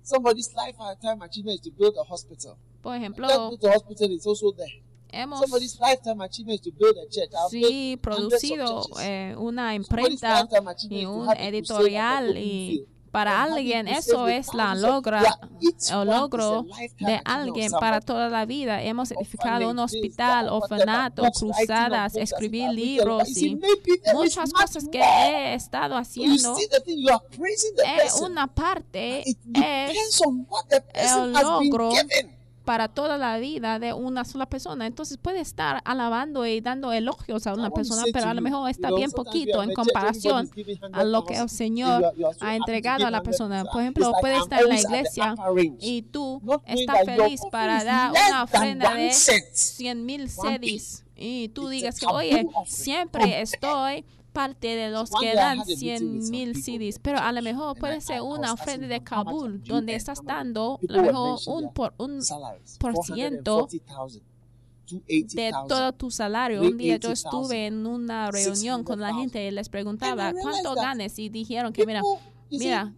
Somebody's 0.02 0.52
lifetime 0.54 1.22
achievement 1.22 1.60
is 1.60 1.60
to 1.60 1.70
build 1.70 1.94
a 1.96 2.02
hospital. 2.02 2.58
Por 2.82 2.96
ejemplo, 2.96 3.56
the 3.58 3.70
hospital 3.70 4.10
is 4.10 4.26
also 4.26 4.52
there 4.52 4.82
hemos 5.12 5.40
sí, 7.50 7.98
producido 8.02 8.82
eh, 9.00 9.34
una 9.38 9.74
imprenta 9.74 10.48
y 10.88 11.04
un 11.04 11.30
editorial 11.36 12.36
y 12.36 12.86
para 13.12 13.42
alguien 13.42 13.88
eso 13.88 14.26
es 14.26 14.54
la 14.54 14.74
logra 14.74 15.38
o 15.94 16.04
logro 16.04 16.64
de 16.98 17.20
alguien 17.26 17.70
para 17.72 18.00
toda 18.00 18.30
la 18.30 18.46
vida. 18.46 18.82
Hemos 18.82 19.10
edificado 19.10 19.68
un 19.70 19.78
hospital, 19.78 20.48
orfanato, 20.48 21.22
cruzadas, 21.30 22.16
escribir 22.16 22.70
libros 22.70 23.28
y 23.36 23.60
muchas 24.14 24.50
cosas 24.52 24.88
que 24.90 24.98
he 24.98 25.54
estado 25.54 25.94
haciendo. 25.94 26.56
Eh, 26.58 28.08
una 28.22 28.46
parte 28.46 29.24
es 29.28 30.32
el 31.14 31.32
logro 31.34 31.92
para 32.64 32.88
toda 32.88 33.18
la 33.18 33.38
vida 33.38 33.78
de 33.78 33.92
una 33.92 34.24
sola 34.24 34.46
persona. 34.46 34.86
Entonces 34.86 35.18
puede 35.18 35.40
estar 35.40 35.82
alabando 35.84 36.46
y 36.46 36.60
dando 36.60 36.92
elogios 36.92 37.46
a 37.46 37.54
una 37.54 37.70
persona, 37.70 38.04
pero 38.12 38.28
a 38.28 38.34
lo 38.34 38.42
mejor 38.42 38.70
está 38.70 38.90
bien 38.92 39.10
poquito 39.10 39.62
en 39.62 39.74
comparación 39.74 40.50
a 40.92 41.04
lo 41.04 41.24
que 41.24 41.36
el 41.36 41.48
Señor 41.48 42.12
ha 42.40 42.56
entregado 42.56 43.06
a 43.06 43.10
la 43.10 43.22
persona. 43.22 43.64
Por 43.64 43.82
ejemplo, 43.82 44.12
puede 44.20 44.38
estar 44.38 44.62
en 44.62 44.68
la 44.68 44.80
iglesia 44.80 45.34
y 45.80 46.02
tú 46.02 46.40
estás 46.66 47.04
feliz 47.04 47.40
para 47.50 47.84
dar 47.84 48.12
una 48.12 48.44
ofrenda 48.44 48.94
de 48.94 49.12
100 49.12 50.06
mil 50.06 50.28
sedis 50.28 51.04
y 51.16 51.48
tú 51.48 51.68
digas 51.68 51.98
que, 51.98 52.06
oye, 52.06 52.46
siempre 52.66 53.40
estoy 53.40 54.04
parte 54.32 54.68
de 54.68 54.90
los 54.90 55.10
que 55.10 55.34
dan 55.34 55.64
100 55.64 56.30
mil 56.30 56.62
CDs, 56.62 56.98
pero 56.98 57.18
a 57.18 57.32
lo 57.32 57.42
mejor 57.42 57.76
puede 57.78 58.00
ser 58.00 58.22
una 58.22 58.52
ofrenda 58.52 58.86
de 58.86 59.02
Kabul, 59.02 59.62
donde 59.62 59.94
estás 59.94 60.24
dando 60.24 60.78
a 60.88 60.92
lo 60.92 61.02
mejor 61.02 61.38
un 61.46 61.72
por, 61.72 61.94
un 61.98 62.20
por 62.78 63.04
ciento 63.04 63.68
de 64.88 65.52
todo 65.68 65.92
tu 65.92 66.10
salario. 66.10 66.62
Un 66.62 66.76
día 66.76 66.96
yo 66.96 67.10
estuve 67.10 67.66
en 67.66 67.86
una 67.86 68.30
reunión 68.30 68.84
con 68.84 69.00
la 69.00 69.14
gente 69.14 69.46
y 69.46 69.50
les 69.50 69.68
preguntaba 69.68 70.32
cuánto 70.40 70.74
ganes 70.74 71.18
y 71.18 71.28
dijeron 71.28 71.72
que 71.72 71.86
mira, 71.86 72.02
Mira, 72.58 72.92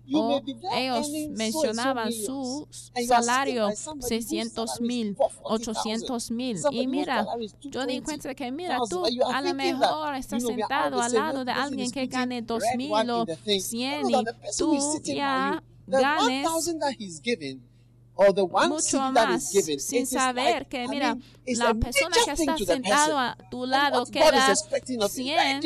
ellos 0.76 1.10
mencionaban 1.30 2.12
su 2.12 2.66
salario 3.06 3.68
600 4.00 4.80
mil, 4.80 5.16
800 5.42 6.30
mil. 6.30 6.58
Y 6.72 6.86
mira, 6.86 7.26
yo 7.62 7.86
me 7.86 7.94
encuentro 7.96 8.34
que, 8.34 8.50
mira, 8.50 8.78
tú 8.88 9.04
a 9.32 9.42
lo 9.42 9.54
mejor 9.54 10.14
estás 10.16 10.42
sentado 10.42 11.00
al 11.00 11.12
lado 11.12 11.44
de 11.44 11.52
alguien 11.52 11.90
que 11.90 12.06
gane 12.06 12.42
2 12.42 12.62
mil 12.76 12.92
o 13.10 13.26
100 13.44 14.10
y 14.10 14.24
tú 14.58 14.76
ya 15.04 15.62
ganes 15.86 16.46
mucho 18.16 19.00
más 19.12 19.50
sin 19.78 20.06
saber 20.06 20.66
que, 20.66 20.86
mira, 20.88 21.16
la 21.46 21.74
persona 21.74 22.16
que 22.24 22.32
está 22.32 22.56
sentado 22.56 23.18
a 23.18 23.36
tu 23.50 23.66
lado 23.66 24.06
que 24.06 24.20
da 24.20 24.54
100, 24.54 25.60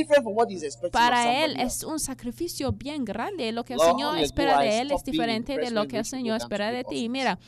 para 0.90 1.44
él 1.44 1.60
es 1.60 1.84
un 1.84 2.00
sacrificio 2.00 2.72
bien 2.72 3.04
grande. 3.04 3.52
Lo 3.52 3.64
que 3.64 3.74
el 3.74 3.80
Señor 3.80 4.18
espera 4.18 4.60
de 4.60 4.80
él 4.80 4.92
es 4.92 5.04
diferente 5.04 5.58
de 5.58 5.70
lo 5.70 5.86
que 5.86 5.98
el 5.98 6.04
Señor 6.04 6.38
espera 6.38 6.70
de 6.70 6.84
ti. 6.84 7.08
Mira, 7.08 7.38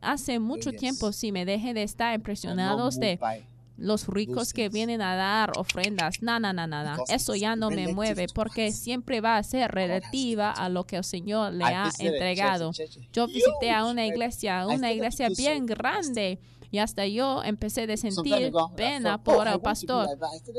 hace 0.00 0.38
mucho 0.38 0.70
tiempo 0.72 1.12
sí 1.12 1.32
me 1.32 1.44
dejé 1.44 1.74
de 1.74 1.82
estar 1.82 2.14
impresionado 2.14 2.90
de 2.90 3.18
los 3.76 4.06
ricos 4.06 4.52
que 4.52 4.68
vienen 4.68 5.02
a 5.02 5.16
dar 5.16 5.52
ofrendas. 5.56 6.22
No, 6.22 6.38
no, 6.38 6.52
no, 6.52 6.66
no, 6.66 7.04
Eso 7.08 7.34
ya 7.34 7.56
no 7.56 7.70
me 7.70 7.88
mueve 7.88 8.26
porque 8.32 8.72
siempre 8.72 9.20
va 9.20 9.36
a 9.36 9.42
ser 9.42 9.72
relativa 9.72 10.50
a 10.50 10.68
lo 10.68 10.84
que 10.84 10.96
el 10.96 11.04
Señor 11.04 11.52
le 11.52 11.64
ha 11.64 11.90
entregado. 11.98 12.72
Yo 13.12 13.26
visité 13.26 13.70
a 13.70 13.84
una 13.84 14.06
iglesia, 14.06 14.66
una 14.66 14.92
iglesia 14.92 15.28
bien 15.36 15.66
grande 15.66 16.38
y 16.74 16.78
hasta 16.80 17.06
yo 17.06 17.40
empecé 17.44 17.86
de 17.86 17.96
sentir 17.96 18.50
pena 18.74 19.22
por 19.22 19.46
el 19.46 19.60
pastor. 19.60 20.08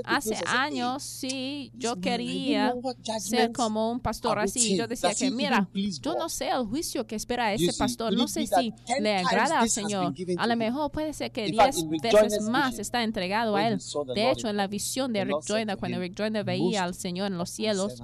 Hace 0.05 0.37
años, 0.47 1.03
sí, 1.03 1.73
yo 1.75 1.99
quería 1.99 2.73
ser 3.19 3.51
como 3.51 3.91
un 3.91 3.99
pastor 3.99 4.39
así. 4.39 4.77
Yo 4.77 4.87
decía 4.87 5.13
que, 5.13 5.29
mira, 5.29 5.67
yo 6.01 6.15
no 6.15 6.29
sé 6.29 6.47
el 6.47 6.63
juicio 6.67 7.05
que 7.05 7.17
espera 7.17 7.53
ese 7.53 7.77
pastor, 7.77 8.13
no 8.13 8.29
sé 8.29 8.47
si 8.47 8.71
le 9.01 9.17
agrada 9.17 9.59
al 9.59 9.69
Señor. 9.69 10.13
A 10.37 10.47
lo 10.47 10.55
mejor 10.55 10.89
puede 10.89 11.11
ser 11.11 11.33
que 11.33 11.47
10 11.47 11.89
veces 11.89 12.43
más 12.43 12.79
está 12.79 13.03
entregado 13.03 13.57
a 13.57 13.67
Él. 13.67 13.81
De 14.15 14.31
hecho, 14.31 14.47
en 14.47 14.55
la 14.55 14.67
visión 14.67 15.11
de 15.11 15.25
Rick 15.25 15.43
Joyner, 15.45 15.75
cuando 15.75 15.99
Rick 15.99 16.15
Joyner 16.17 16.45
veía 16.45 16.85
al 16.85 16.95
Señor 16.95 17.27
en 17.27 17.37
los 17.37 17.49
cielos, 17.49 18.01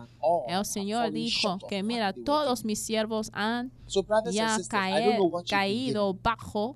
el 0.49 0.65
Señor 0.65 1.13
dijo 1.13 1.59
que, 1.69 1.81
mira, 1.81 2.11
todos 2.11 2.65
mis 2.65 2.83
siervos 2.83 3.31
han 3.31 3.71
ya 4.31 4.57
caer, 4.67 5.17
caído 5.49 6.13
bajo 6.13 6.75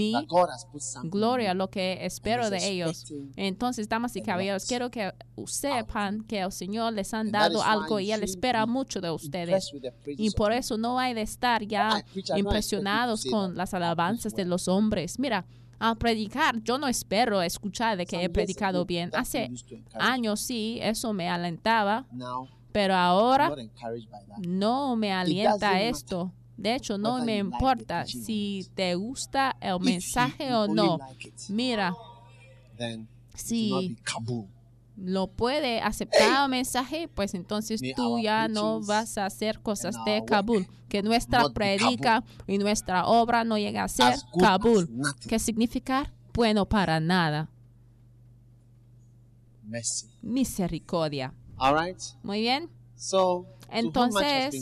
in 0.00 0.26
you. 0.26 1.54
lo 1.54 1.70
que 1.70 1.98
espero 2.04 2.50
de 2.50 2.66
ellos. 2.68 3.04
Entonces, 3.36 3.88
damas 3.88 4.16
y 4.16 4.22
caballeros, 4.22 4.64
quiero 4.64 4.90
que 4.90 5.12
sepan 5.46 6.22
que 6.22 6.40
el 6.40 6.52
Señor 6.52 6.92
les 6.94 7.12
han 7.14 7.30
dado 7.30 7.62
algo 7.62 8.00
y 8.00 8.12
Él 8.12 8.22
espera 8.22 8.66
mucho 8.66 9.00
de 9.00 9.10
ustedes. 9.10 9.70
Y 10.06 10.30
por 10.30 10.52
eso 10.52 10.78
no 10.78 10.98
hay 10.98 11.14
de 11.14 11.22
estar 11.22 11.62
ya 11.64 12.04
impresionados 12.36 13.24
con 13.24 13.56
las 13.56 13.74
alabanzas 13.74 14.34
de 14.34 14.44
los 14.44 14.68
hombres. 14.68 15.18
Mira, 15.18 15.44
al 15.78 15.98
predicar, 15.98 16.62
yo 16.62 16.78
no 16.78 16.86
espero 16.86 17.42
escuchar 17.42 17.96
de 17.96 18.06
que 18.06 18.22
he 18.22 18.30
predicado 18.30 18.84
bien. 18.84 19.10
Hace 19.14 19.50
años 19.94 20.40
sí, 20.40 20.78
eso 20.80 21.12
me 21.12 21.28
alentaba, 21.28 22.06
pero 22.70 22.94
ahora 22.94 23.52
no 24.38 24.96
me 24.96 25.12
alienta 25.12 25.80
esto. 25.82 26.32
De 26.56 26.74
hecho, 26.74 26.98
no 26.98 27.16
me 27.26 27.32
importa 27.38 28.04
si 28.24 28.66
te 28.74 28.94
gusta 28.94 29.56
el 29.60 29.80
mensaje 29.80 30.54
o 30.54 30.66
no. 30.74 30.98
Mira, 31.48 31.94
si 33.34 33.70
lo 34.96 35.26
puede 35.28 35.80
aceptar 35.80 36.44
el 36.44 36.50
mensaje, 36.50 37.08
pues 37.08 37.34
entonces 37.34 37.80
tú 37.96 38.18
ya 38.22 38.46
no 38.48 38.80
vas 38.86 39.18
a 39.18 39.26
hacer 39.26 39.60
cosas 39.60 39.96
de 40.04 40.24
Kabul. 40.26 40.66
Que 40.88 41.02
nuestra 41.02 41.40
predica 41.54 42.22
y 42.46 42.58
nuestra 42.58 43.06
obra 43.06 43.44
no 43.44 43.56
llegue 43.56 43.78
a 43.78 43.88
ser 43.88 44.12
Kabul. 44.38 44.88
¿Qué 45.28 45.38
significa? 45.38 46.12
Bueno 46.34 46.66
para 46.68 47.00
nada. 47.00 47.48
Misericordia. 50.22 51.32
Muy 52.22 52.40
bien. 52.40 52.68
Entonces- 53.70 54.52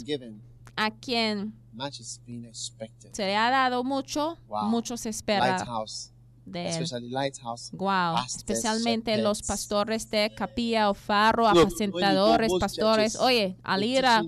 A 0.76 0.90
quien 0.92 1.52
much 1.72 2.00
is 2.00 2.20
being 2.26 2.44
expected. 2.44 3.14
se 3.14 3.24
le 3.24 3.36
ha 3.36 3.50
dado 3.50 3.84
mucho, 3.84 4.38
Wow. 4.48 4.68
mucho 4.68 4.96
se 4.96 5.08
espera 5.10 5.58
Lighthouse, 5.58 6.12
de 6.44 6.68
especially 6.68 7.08
Lighthouse. 7.10 7.70
Wow, 7.72 8.14
pastors, 8.14 8.36
especialmente 8.36 9.16
los 9.18 9.42
pastores 9.42 10.08
de 10.10 10.32
capilla 10.34 10.90
o 10.90 10.94
farro, 10.94 11.44
Look, 11.48 11.58
apacentadores, 11.58 12.52
pastores. 12.58 13.12
churches, 13.12 13.20
Oye, 13.26 13.56
al 13.62 13.84
ir 13.84 14.04
a 14.04 14.22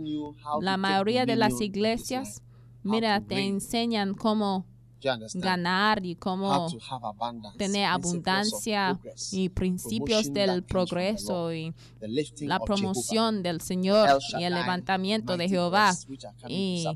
la 0.61 0.77
mayoría 0.77 1.27
de 1.27 1.37
las 1.37 1.61
iglesias, 1.61 2.43
mira, 2.83 3.21
te 3.21 3.41
enseñan 3.47 4.15
cómo? 4.15 4.67
Ganar 5.35 6.05
y 6.05 6.15
cómo 6.17 6.69
tener 7.59 7.87
abundancia 7.87 8.99
y 9.31 9.49
principios 9.49 10.33
del 10.33 10.63
progreso 10.63 11.53
y 11.53 11.75
la 12.41 12.59
promoción 12.61 13.43
del 13.43 13.61
Señor 13.61 14.19
y 14.39 14.45
el 14.45 14.55
levantamiento 14.55 15.37
de 15.37 15.49
Jehová. 15.49 15.95
y 16.49 16.87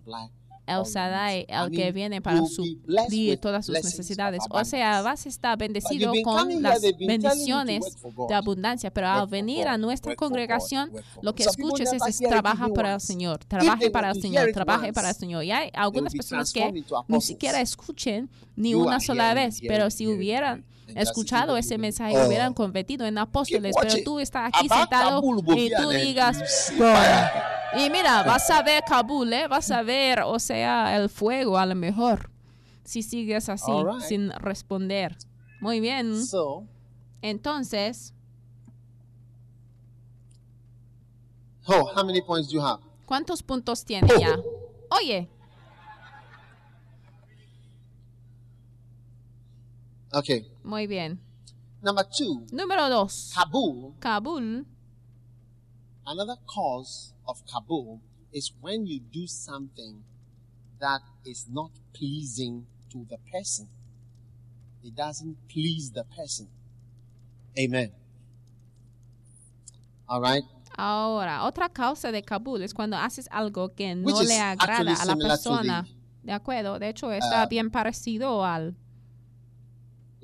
El 0.66 0.79
all 0.79 0.85
Shaddai, 0.85 1.38
needs. 1.38 1.48
I 1.48 1.55
el 1.55 1.70
que 1.70 1.76
mean, 1.79 1.94
viene 1.94 2.22
para 2.22 2.44
suplir 2.44 3.38
todas 3.38 3.66
sus 3.66 3.74
necesidades. 3.74 4.40
O 4.50 4.64
sea, 4.64 5.02
vas 5.02 5.24
a 5.26 5.29
estar 5.29 5.57
bendecido 5.57 6.12
con 6.24 6.62
las 6.62 6.83
bendiciones 6.98 7.85
de 8.29 8.35
abundancia, 8.35 8.90
pero 8.90 9.09
al 9.09 9.26
venir 9.29 9.68
a 9.68 9.79
nuestra 9.79 10.14
congregación, 10.16 10.90
lo 11.22 11.35
que 11.35 11.44
escuches 11.44 11.92
es 11.92 12.18
trabaja 12.18 12.68
para 12.68 12.94
el. 12.94 13.00
Señor, 13.00 13.44
trabaje 13.44 13.90
para 13.90 14.11
el 14.11 14.20
Señor, 14.20 14.50
trabaje 14.52 14.92
para 14.92 15.11
el 15.11 15.14
Señor. 15.14 15.44
Y 15.44 15.52
hay 15.52 15.70
algunas 15.72 16.12
personas 16.12 16.52
que 16.52 16.85
ni 17.09 17.20
siquiera 17.20 17.61
escuchen 17.61 18.29
ni 18.57 18.74
una 18.74 19.00
sola 19.00 19.35
vez, 19.35 19.61
pero 19.66 19.90
si 19.90 20.07
hubieran 20.07 20.64
escuchado 20.94 21.57
ese 21.57 21.79
mensaje, 21.79 22.16
oh, 22.16 22.26
hubieran 22.26 22.55
convertido 22.55 23.07
en 23.07 23.18
apóstoles, 23.18 23.74
pero 23.81 23.94
tú 24.05 24.20
estás 24.20 24.50
aquí 24.52 24.68
sentado 24.68 25.22
y 25.57 25.70
tú 25.70 25.90
digas, 25.90 26.72
Y 27.74 27.90
mira, 27.90 28.22
vas 28.22 28.48
a 28.50 28.62
ver 28.62 28.83
Kabul, 28.85 29.33
¿eh? 29.33 29.48
vas 29.48 29.70
a 29.70 29.83
ver, 29.83 30.20
o 30.20 30.38
sea, 30.38 30.96
el 30.96 31.09
fuego 31.09 31.59
a 31.59 31.66
lo 31.66 31.74
mejor, 31.74 32.31
si 32.85 33.02
sigues 33.02 33.48
así, 33.48 33.70
right. 33.72 34.00
sin 34.00 34.31
responder. 34.31 35.16
Muy 35.61 35.81
bien. 35.81 36.24
So, 36.24 36.64
Entonces, 37.22 38.14
oh, 41.66 41.90
how 41.94 42.05
many 42.05 42.20
points 42.22 42.48
do 42.48 42.55
you 42.55 42.61
have? 42.62 42.81
¿cuántos 43.07 43.42
puntos 43.42 43.85
tiene 43.85 44.09
ya? 44.18 44.37
Oye, 44.90 45.29
Okay. 50.12 50.46
muy 50.64 50.87
bien. 50.87 51.20
Number 51.83 52.07
two, 52.09 52.46
Número 52.52 52.88
dos, 52.88 53.33
Kabul. 53.35 53.92
Kabul. 54.00 54.64
Another 56.07 56.37
cause 56.46 57.12
of 57.26 57.44
Kabul 57.46 58.00
is 58.32 58.52
when 58.60 58.86
you 58.86 59.00
do 59.12 59.26
something 59.26 60.02
that 60.80 61.00
is 61.24 61.46
not 61.48 61.70
pleasing 61.92 62.66
to 62.90 63.04
the 63.08 63.18
person. 63.32 63.68
It 64.84 64.94
doesn't 64.94 65.36
please 65.48 65.90
the 65.92 66.04
person. 66.04 66.48
Amen. 67.58 67.92
All 70.08 70.20
right. 70.20 70.44
Ahora, 70.78 71.44
otra 71.44 71.68
causa 71.70 72.12
de 72.12 72.22
Kabul 72.22 72.62
es 72.62 72.74
cuando 72.74 72.96
haces 72.96 73.28
algo 73.32 73.74
que 73.74 73.94
no 73.94 74.06
Which 74.06 74.28
le 74.28 74.38
agrada 74.38 74.94
a 74.94 75.04
la 75.06 75.16
persona. 75.16 75.86
De 76.22 76.32
acuerdo, 76.32 76.78
de 76.78 76.88
hecho 76.90 77.10
está 77.12 77.44
Uh, 77.44 77.48
bien 77.48 77.70
parecido 77.70 78.44
al 78.44 78.74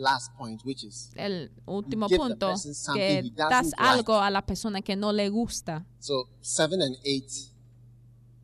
Last 0.02 0.34
point, 0.36 0.64
which 0.64 0.82
is 0.82 1.12
el 1.14 1.52
último 1.64 2.08
punto, 2.08 2.54
que 2.92 3.30
das 3.36 3.66
like. 3.66 3.76
algo 3.78 4.20
a 4.20 4.30
la 4.30 4.42
persona 4.42 4.82
que 4.82 4.96
no 4.96 5.12
le 5.12 5.28
gusta. 5.28 5.86
so 6.00 6.28
seven 6.40 6.82
and 6.82 6.96
eight 7.04 7.30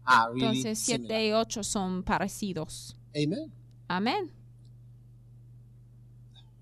are 0.05 0.33
Entonces, 0.35 0.79
similar. 0.79 1.09
7 1.09 1.27
y 1.27 1.33
8 1.33 1.65
son 1.65 2.05
parecidos. 2.05 2.97
Amen. 3.15 3.53
Amén. 3.89 4.31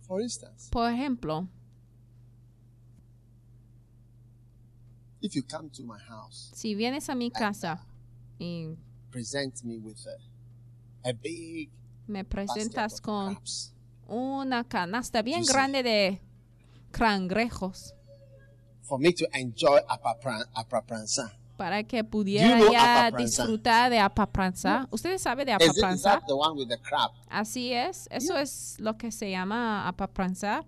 For 0.07 0.23
instance, 0.23 0.71
Por 0.71 0.91
ejemplo, 0.91 1.47
if 5.21 5.35
you 5.35 5.43
come 5.43 5.69
to 5.71 5.83
my 5.85 5.99
house, 6.09 6.51
si 6.55 6.75
vienes 6.75 7.09
a 7.11 7.15
mi 7.15 7.31
casa 7.31 7.85
y 8.39 8.77
present 9.11 9.63
me 9.63 9.79
with 9.79 10.07
a, 10.07 11.09
a 11.11 11.13
big 11.13 11.71
me 12.07 12.25
presentas 12.25 13.01
con. 13.01 13.39
Una 14.09 14.65
canasta 14.65 15.23
bien 15.23 15.43
You 15.45 15.53
grande 15.53 15.83
de 15.83 16.21
cangrejos 16.93 17.93
for 18.83 18.99
me 19.01 19.13
to 19.13 19.25
enjoy 19.33 19.81
apapran, 19.89 20.43
apapransa. 20.55 21.33
para 21.57 21.83
que 21.83 22.05
pudiera 22.05 22.57
know 22.59 22.71
ya 22.71 23.07
apapranza? 23.09 23.43
disfrutar 23.43 23.91
de 23.91 23.99
apapranza. 23.99 24.87
¿Ustedes 24.91 25.23
saben 25.23 25.47
de 25.47 25.53
Is, 25.53 25.59
it, 25.59 25.63
is 25.73 25.79
apapranza? 25.79 26.11
that 26.21 26.27
the 26.27 26.35
one 26.35 26.55
with 26.57 26.69
the 26.69 26.79
crab? 26.79 27.11
Así 27.29 27.73
es, 27.73 28.07
eso 28.11 28.37
es 28.39 28.77
lo 28.79 28.97
que 28.97 29.11
se 29.11 29.31
llama 29.31 29.89
apapranza. 29.89 30.63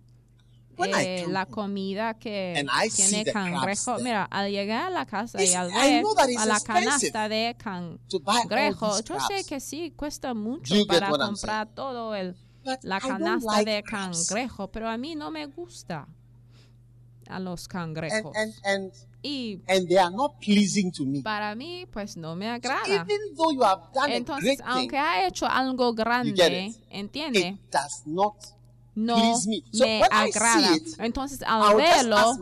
Eh, 0.81 1.27
la 1.29 1.45
comida 1.47 2.15
que 2.15 2.65
tiene 2.95 3.25
cangrejo. 3.25 3.99
Mira, 3.99 4.25
al 4.31 4.49
llegar 4.51 4.87
a 4.87 4.91
la 4.91 5.07
casa 5.07 5.41
y 5.43 5.47
it's- 5.47 5.57
al 5.57 5.71
I 5.71 5.75
ver 5.75 6.39
a 6.39 6.47
la 6.47 6.61
canasta 6.61 7.29
de 7.29 7.57
cangrejo, 7.59 9.01
yo 9.03 9.19
sé 9.21 9.45
que 9.45 9.59
sí 9.61 9.91
cuesta 9.97 10.35
mucho 10.35 10.75
you 10.77 10.87
para 10.87 11.11
comprar 11.11 11.67
todo 11.75 12.15
el 12.15 12.37
la 12.83 13.01
canasta 13.01 13.53
like 13.53 13.71
de 13.71 13.83
crabs. 13.83 14.27
cangrejo, 14.29 14.69
pero 14.71 14.89
a 14.89 14.97
mí 14.97 15.15
no 15.15 15.31
me 15.31 15.47
gusta 15.47 16.07
a 17.29 17.39
los 17.39 17.65
And, 17.65 17.73
cangrejos. 17.73 18.37
and, 18.37 18.55
and, 18.65 18.93
y 19.23 19.61
and 19.69 19.87
they 19.89 19.99
are 19.99 20.11
not 20.15 20.39
pleasing 20.41 20.91
to 20.93 21.05
me. 21.05 21.23
para 21.23 21.55
mí, 21.55 21.87
pues 21.93 22.17
no 22.17 22.35
me 22.35 22.47
So 22.47 22.53
agrada. 22.53 22.87
even 22.87 23.35
though 23.37 23.51
you 23.53 23.63
have 23.63 23.83
done 23.93 24.11
a 24.13 24.17
Entonces, 24.17 24.57
great 24.57 24.61
aunque 24.65 24.91
thing, 24.97 24.99
ha 25.01 25.27
hecho 25.27 25.47
algo 25.47 25.93
grande, 25.95 26.67
it? 26.69 26.77
¿entiende? 26.91 27.41
it 27.41 27.71
does 27.71 28.03
not 28.07 28.35
No 28.95 29.15
please 29.15 29.47
me. 29.47 29.63
So 29.73 29.85
me 29.85 30.01
when 30.01 30.11
I 30.13 30.31
see 30.33 30.39
agrada. 30.39 30.77
it, 30.77 31.01
Entonces, 31.01 31.43
al 31.47 31.77
verlo, 31.77 32.37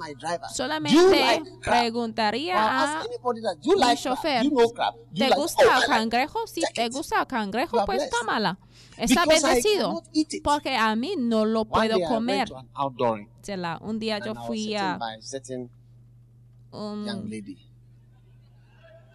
solamente 0.55 1.21
like 1.21 1.43
preguntaría 1.63 2.55
a 2.57 2.87
that, 2.87 3.07
mi 3.63 3.75
like 3.79 4.01
chofer, 4.01 4.43
Do 4.43 4.49
you 4.49 4.51
know 4.55 4.69
crab? 4.71 4.95
Do 4.95 5.01
you 5.13 5.15
¿te 5.17 5.29
like, 5.29 5.37
gusta 5.37 5.63
oh, 5.65 5.75
like 5.81 5.87
cangrejo? 5.87 6.47
Si 6.47 6.61
Take 6.63 6.73
te 6.75 6.89
gusta 6.89 7.21
el 7.21 7.27
cangrejo, 7.27 7.85
pues 7.85 8.09
tómala. 8.09 8.59
Está 8.99 9.25
Because 9.25 9.41
I 9.41 9.63
bendecido. 9.63 10.03
Porque 10.43 10.75
a 10.77 10.95
mí 10.97 11.15
no 11.19 11.45
lo 11.45 11.63
One 11.63 11.71
puedo 11.71 11.99
I 11.99 12.05
comer. 12.09 12.49
Chela, 13.43 13.79
Un 13.83 13.99
día 13.99 14.19
yo 14.19 14.31
and 14.31 14.37
I 14.37 14.39
was 14.41 14.47
fui 14.47 14.75
a 14.75 14.99
un- 16.73 17.05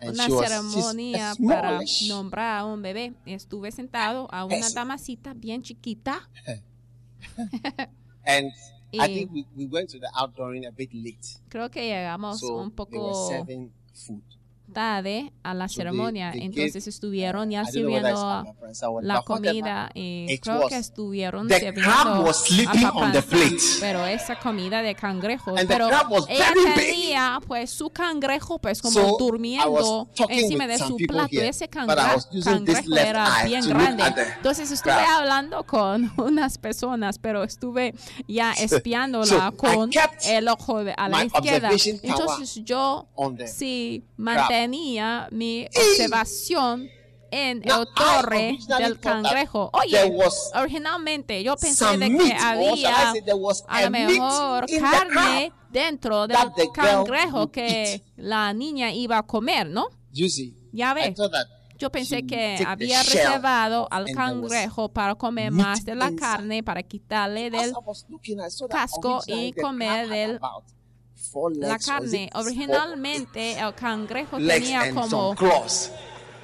una 0.04 0.28
was, 0.30 0.48
ceremonia 0.48 1.32
a 1.32 1.36
para 1.36 1.80
nombrar 2.08 2.60
a 2.60 2.66
un 2.66 2.82
bebé. 2.82 3.14
Estuve 3.26 3.72
sentado 3.72 4.28
a 4.32 4.46
una 4.46 4.56
Eso. 4.58 4.74
damasita 4.74 5.34
bien 5.34 5.62
chiquita. 5.62 6.28
And 8.26 8.52
I 8.94 8.98
Y- 8.98 9.14
think 9.16 9.32
we, 9.32 9.46
we 9.56 9.66
went 9.68 9.90
to 9.92 10.00
the 10.00 10.10
outdooring 10.16 10.66
a 10.66 10.72
bit 10.72 10.92
late. 10.94 11.40
Creo 11.50 11.70
que 11.70 11.82
llegamos 11.88 12.40
So 12.40 12.58
un 12.58 12.72
they 12.72 12.84
were 12.98 13.10
poco 13.10 13.28
serving 13.30 13.72
food. 13.94 14.24
Tarde 14.72 15.32
a 15.44 15.54
la 15.54 15.68
ceremonia. 15.68 16.32
Entonces 16.34 16.88
estuvieron 16.88 17.50
ya 17.50 17.66
sirviendo 17.66 18.46
la 19.02 19.22
comida 19.22 19.90
y 19.94 20.26
It 20.30 20.42
creo 20.42 20.68
que 20.68 20.78
estuvieron 20.78 21.50
sirviendo 21.50 23.04
a 23.04 23.12
plate. 23.12 23.58
pero 23.80 24.06
esa 24.06 24.38
comida 24.40 24.82
de 24.82 24.96
cangrejo 24.96 25.56
pero 25.68 25.90
ella 26.28 26.54
tenía 26.76 27.40
pues 27.46 27.70
su 27.72 27.90
cangrejo 27.90 28.60
pues 28.60 28.82
como 28.82 29.18
durmiendo 29.18 30.08
encima 30.30 30.68
de 30.68 30.78
su 30.78 30.98
plato. 30.98 31.30
ese 31.32 31.68
cangrejo 31.68 32.30
era 32.98 33.44
bien 33.46 33.68
grande. 33.68 34.04
entonces 34.38 34.72
estuve 34.72 34.94
hablando 34.94 35.64
con 35.64 36.12
unas 36.18 36.58
personas 36.58 37.18
pero 37.18 37.44
estuve 37.44 37.94
ya 38.28 38.54
espiándola 38.54 39.52
con 39.56 39.90
el 40.26 40.48
ojo 40.48 40.84
de, 40.84 40.94
a 40.98 41.10
la 41.10 41.26
izquierda. 41.26 41.70
entonces 42.04 42.62
yo 42.64 43.08
on 43.16 43.36
the 43.36 43.48
sí 44.62 44.72
mantenía 44.72 45.28
mi 45.32 45.68
observación 45.76 46.90
en 47.34 47.62
el 47.64 47.88
torre 47.96 48.58
del 48.84 49.00
cangrejo. 49.00 49.70
Oye, 49.74 50.12
originalmente 50.54 51.44
yo 51.44 51.56
pensé 51.56 51.86
de 51.98 52.10
que 52.18 52.34
había 52.34 53.14
a 53.68 53.82
lo 53.86 53.90
mejor 53.92 54.66
carne 54.92 55.54
dentro 55.70 56.28
del 56.28 56.38
cangrejo 56.74 57.52
que 57.52 58.04
la 58.18 58.54
niña 58.54 58.92
iba 58.92 59.18
a 59.20 59.24
comer, 59.24 59.68
¿no? 59.70 59.88
Ya 60.74 60.94
ves. 60.94 61.08
Yo 61.78 61.90
pensé 61.92 62.28
que 62.28 62.58
había 62.68 63.02
reservado 63.24 63.88
al 63.90 64.06
cangrejo 64.52 64.90
para 64.90 65.16
comer 65.16 65.52
más 65.52 65.84
de 65.86 65.96
la 65.96 66.12
carne, 66.20 66.62
para 66.64 66.84
quitarle 66.84 67.50
del 67.50 67.74
casco 68.70 69.22
y 69.28 69.54
comer 69.64 70.08
del- 70.10 70.40
la 71.56 71.78
carne. 71.78 72.30
Originalmente 72.34 73.60
el 73.60 73.74
cangrejo 73.74 74.38
legs 74.40 74.66
tenía 74.66 74.94
como 74.94 75.36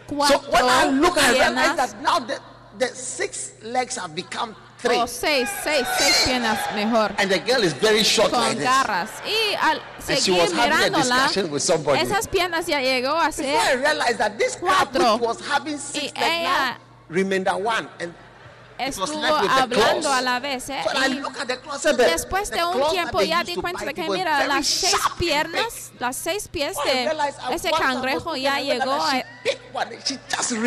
cuatro 0.08 0.42
when 0.52 0.66
I 0.66 0.90
look, 0.92 1.18
I 1.18 1.32
realize 1.32 1.74
piernas. 1.74 1.76
that 1.76 2.02
now 2.02 2.20
the, 2.20 2.40
the 2.78 2.88
six 2.88 3.54
legs 3.62 3.98
have 3.98 4.16
become 4.16 4.56
three, 4.78 4.96
o 4.98 5.06
seis, 5.08 5.50
seis, 5.64 5.86
seis 5.98 6.24
piernas 6.26 6.60
mejor. 6.76 7.14
and 7.18 7.30
the 7.30 7.40
girl 7.40 7.64
is 7.64 7.74
very 7.74 8.04
short 8.04 8.32
con 8.32 8.42
like 8.42 8.60
garras. 8.60 9.10
Y 9.26 9.56
al 9.56 9.82
seguir 10.00 10.50
mirándola 10.54 11.30
esas 12.00 12.28
piernas 12.28 12.66
ya 12.68 12.80
llegó 12.80 13.16
a 13.16 13.32
ser 13.32 13.58
Cuatro. 14.60 15.20
Y 15.94 16.12
ella- 16.16 16.80
estuvo 18.78 19.24
hablando 19.26 20.12
a 20.14 20.22
la 20.22 20.40
vez 20.40 20.70
¿eh? 20.70 20.82
So 21.82 21.90
y 21.92 21.96
después 21.98 22.50
de 22.52 22.64
un 22.64 22.90
tiempo 22.92 23.22
ya 23.22 23.44
di 23.44 23.56
cuenta 23.56 23.86
de 23.86 23.94
que 23.94 24.10
mira 24.10 24.46
las 24.48 24.68
seis 24.68 24.96
piernas 25.18 25.92
las 26.00 26.16
seis 26.16 26.48
pies 26.48 26.78
de 26.86 27.10
ese 27.52 27.72
cangrejo 27.72 28.36
ya 28.36 28.60
llegó 28.60 28.94
a- 28.94 29.24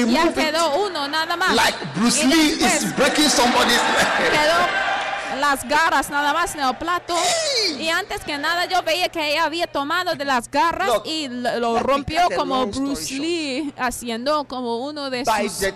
ya 0.08 0.32
quedó 0.32 0.74
uno 0.86 1.08
nada 1.08 1.36
más 1.36 1.54
Like 1.54 1.78
Bruce 1.94 2.24
Lee 2.26 2.52
is 2.64 2.94
breaking 2.96 3.28
somebody's 3.30 3.80
leg. 3.80 4.30
quedó 4.32 4.99
las 5.38 5.66
garras 5.68 6.10
nada 6.10 6.32
más 6.32 6.54
en 6.54 6.62
el 6.62 6.76
plato 6.76 7.14
y 7.78 7.88
antes 7.88 8.24
que 8.24 8.36
nada 8.38 8.66
yo 8.66 8.82
veía 8.82 9.08
que 9.08 9.32
ella 9.32 9.44
había 9.44 9.66
tomado 9.66 10.14
de 10.14 10.24
las 10.24 10.50
garras 10.50 10.88
Look, 10.88 11.02
y 11.04 11.28
lo, 11.28 11.78
rompió 11.78 12.22
como 12.36 12.66
Bruce. 12.66 13.14
Lee 13.14 13.72
haciendo 13.76 14.44
como 14.44 14.84
uno 14.84 15.10
de 15.10 15.24
By 15.24 15.48
sus 15.48 15.72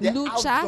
luchas. 0.00 0.64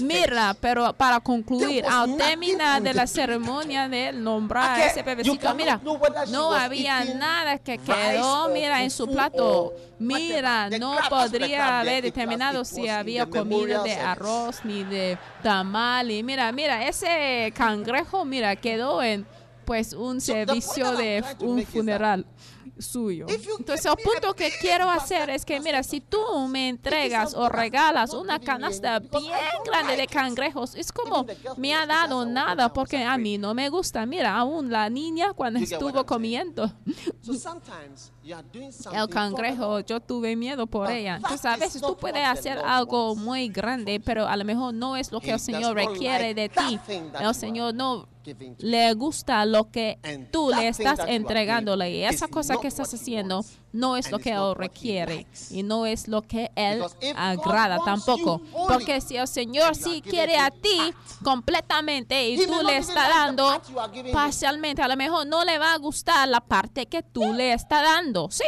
mira 0.00 0.56
pero 0.60 0.92
para 0.92 1.20
concluir 1.20 1.84
al 1.86 2.16
terminar 2.16 2.82
de 2.82 2.94
la 2.94 3.06
ceremonia 3.06 3.88
de 3.88 4.12
nombrar 4.12 4.80
a 4.80 4.86
ese 4.86 5.02
bebecito 5.02 5.54
mira 5.54 5.80
no 6.28 6.52
había 6.52 7.04
nada 7.04 7.58
que 7.58 7.78
quedó 7.78 8.48
mira 8.48 8.82
en 8.82 8.90
su 8.90 9.06
plato. 9.06 9.74
mira 9.98 10.70
no 10.70 10.96
podría 11.08 11.80
haber 11.80 12.02
determinado 12.04 12.64
si 12.64 12.88
había 12.88 13.26
memorial 13.26 13.84
de 13.84 13.94
arroz 13.94 14.60
ni 14.64 14.84
de 14.84 15.18
tamal. 15.42 16.10
Y 16.10 16.22
mira 16.22 16.50
mira 16.52 16.86
ese 16.86 17.52
cangrejo 17.66 18.24
mira 18.24 18.56
quedó 18.56 19.02
en 19.02 19.26
pues 19.64 19.92
un 19.92 20.20
servicio 20.20 20.92
de 20.92 21.24
un 21.40 21.66
funeral 21.66 22.24
suyo. 22.78 23.26
Entonces 23.28 23.84
el 23.86 23.96
punto 23.96 24.34
que 24.34 24.52
quiero 24.60 24.88
hacer 24.88 25.30
es 25.30 25.44
que 25.44 25.58
mira 25.60 25.82
si 25.82 26.00
tú 26.00 26.46
me 26.48 26.68
entregas 26.68 27.34
o 27.34 27.48
regalas 27.48 28.14
una 28.14 28.38
canasta 28.38 29.00
bien 29.00 29.32
grande 29.64 29.96
de 29.96 30.06
cangrejos 30.06 30.74
es 30.74 30.92
como 30.92 31.26
me 31.56 31.74
ha 31.74 31.86
dado 31.86 32.26
nada 32.26 32.72
porque 32.72 33.02
a 33.02 33.18
mí 33.18 33.38
no 33.38 33.54
me 33.54 33.68
gusta. 33.68 34.06
Mira, 34.06 34.36
aún 34.36 34.70
la 34.70 34.88
niña 34.88 35.32
cuando 35.32 35.58
estuvo 35.58 36.06
comiendo 36.06 36.70
El 38.92 39.08
cangrejo, 39.08 39.80
yo 39.80 40.00
tuve 40.00 40.36
miedo 40.36 40.66
por 40.66 40.90
ella. 40.90 41.16
Entonces 41.16 41.44
a 41.44 41.56
veces 41.56 41.82
tú 41.82 41.96
puedes 41.96 42.26
hacer 42.26 42.58
algo 42.58 43.14
muy 43.14 43.48
grande, 43.48 44.00
pero 44.04 44.26
a 44.26 44.36
lo 44.36 44.44
mejor 44.44 44.74
no 44.74 44.96
es 44.96 45.10
lo 45.12 45.20
que 45.20 45.32
el 45.32 45.40
Señor 45.40 45.74
requiere 45.74 46.34
de 46.34 46.48
ti. 46.48 46.78
El 47.20 47.34
Señor 47.34 47.74
no 47.74 48.08
le 48.58 48.92
gusta 48.94 49.44
lo 49.46 49.70
que 49.70 49.98
tú 50.32 50.50
le 50.50 50.68
estás 50.68 51.00
entregándole 51.06 51.90
y 51.90 52.04
esa 52.04 52.28
cosa 52.28 52.56
que 52.56 52.68
estás 52.68 52.92
haciendo. 52.92 53.44
No 53.76 53.96
es 53.96 54.10
lo 54.10 54.18
que 54.18 54.32
él 54.32 54.54
requiere 54.54 55.26
y 55.50 55.62
no 55.62 55.86
es 55.86 56.08
lo 56.08 56.22
que 56.22 56.50
él 56.56 56.82
agrada 57.16 57.78
tampoco. 57.84 58.40
porque 58.68 59.00
si 59.00 59.16
el 59.16 59.28
Señor 59.28 59.74
sí 59.74 60.02
quiere 60.02 60.36
a 60.38 60.50
ti 60.50 60.94
completamente 61.22 62.28
y 62.28 62.46
tú 62.46 62.62
le 62.62 62.78
estás 62.78 63.08
dando 63.08 63.60
parcialmente 64.12 64.82
a 64.82 64.88
lo 64.88 64.96
mejor 64.96 65.26
no 65.26 65.44
le 65.44 65.58
va 65.58 65.74
a 65.74 65.78
gustar 65.78 66.28
la 66.28 66.40
parte 66.40 66.86
que 66.86 67.02
tú 67.02 67.32
le 67.32 67.52
estás 67.52 67.82
dando 67.82 68.28
sí. 68.30 68.44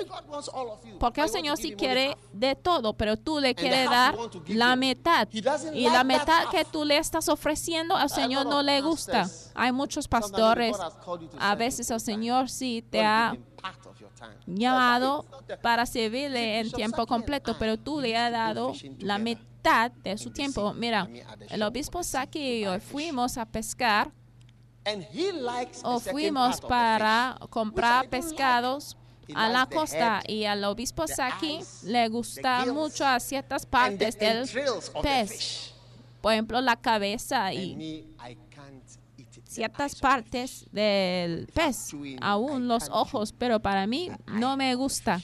Porque 0.98 1.20
el 1.20 1.28
Señor 1.28 1.56
sí 1.56 1.72
quiere 1.72 2.16
de 2.32 2.56
todo, 2.56 2.92
pero 2.94 3.16
tú 3.16 3.38
le 3.38 3.54
quieres 3.54 3.88
dar 3.88 4.16
la 4.48 4.74
mitad. 4.76 5.28
Y 5.32 5.88
la 5.88 6.04
mitad 6.04 6.48
que 6.50 6.64
tú 6.64 6.84
le 6.84 6.98
estás 6.98 7.28
ofreciendo 7.28 7.94
al 7.94 8.10
Señor 8.10 8.46
no 8.46 8.62
le 8.62 8.80
gusta. 8.80 9.28
Hay 9.54 9.72
muchos 9.72 10.08
pastores, 10.08 10.76
a 11.38 11.54
veces 11.54 11.90
el. 11.90 12.00
Señor 12.08 12.48
sí 12.48 12.82
te 12.90 13.04
ha 13.04 13.36
llamado 14.46 15.24
para 15.62 15.86
servirle 15.86 16.60
en 16.60 16.70
tiempo 16.70 17.06
completo, 17.06 17.56
pero 17.58 17.76
tú 17.76 18.00
le 18.00 18.16
has 18.16 18.32
dado 18.32 18.72
la 18.98 19.18
mitad 19.18 19.90
de 19.90 20.16
su 20.18 20.30
tiempo. 20.30 20.72
Mira, 20.74 21.08
el 21.48 21.62
obispo 21.62 22.02
Saki 22.02 22.38
y 22.38 22.60
yo 22.62 22.80
fuimos 22.80 23.38
a 23.38 23.46
pescar 23.46 24.10
o 25.82 26.00
fuimos 26.00 26.60
para 26.60 27.38
comprar 27.50 28.08
pescados 28.08 28.96
a 29.34 29.48
la 29.48 29.66
costa 29.66 30.22
y 30.26 30.44
al 30.44 30.64
obispo 30.64 31.06
Saki 31.06 31.60
le 31.84 32.08
gusta 32.08 32.64
mucho 32.72 33.06
a 33.06 33.20
ciertas 33.20 33.66
partes 33.66 34.18
del 34.18 34.48
pez. 35.02 35.74
Por 36.20 36.32
ejemplo, 36.32 36.60
la 36.60 36.76
cabeza 36.76 37.52
y 37.52 37.76
me, 37.76 37.84
I 38.28 38.36
can't 38.50 38.82
eat 39.16 39.28
it. 39.28 39.32
the 39.34 39.37
ciertas 39.48 39.96
partes 39.96 40.66
del 40.70 41.46
pez, 41.48 41.90
aún 42.20 42.68
los 42.68 42.88
ojos, 42.90 43.32
pero 43.36 43.60
para 43.60 43.86
mí 43.86 44.10
no 44.26 44.56
me 44.56 44.74
gusta 44.74 45.20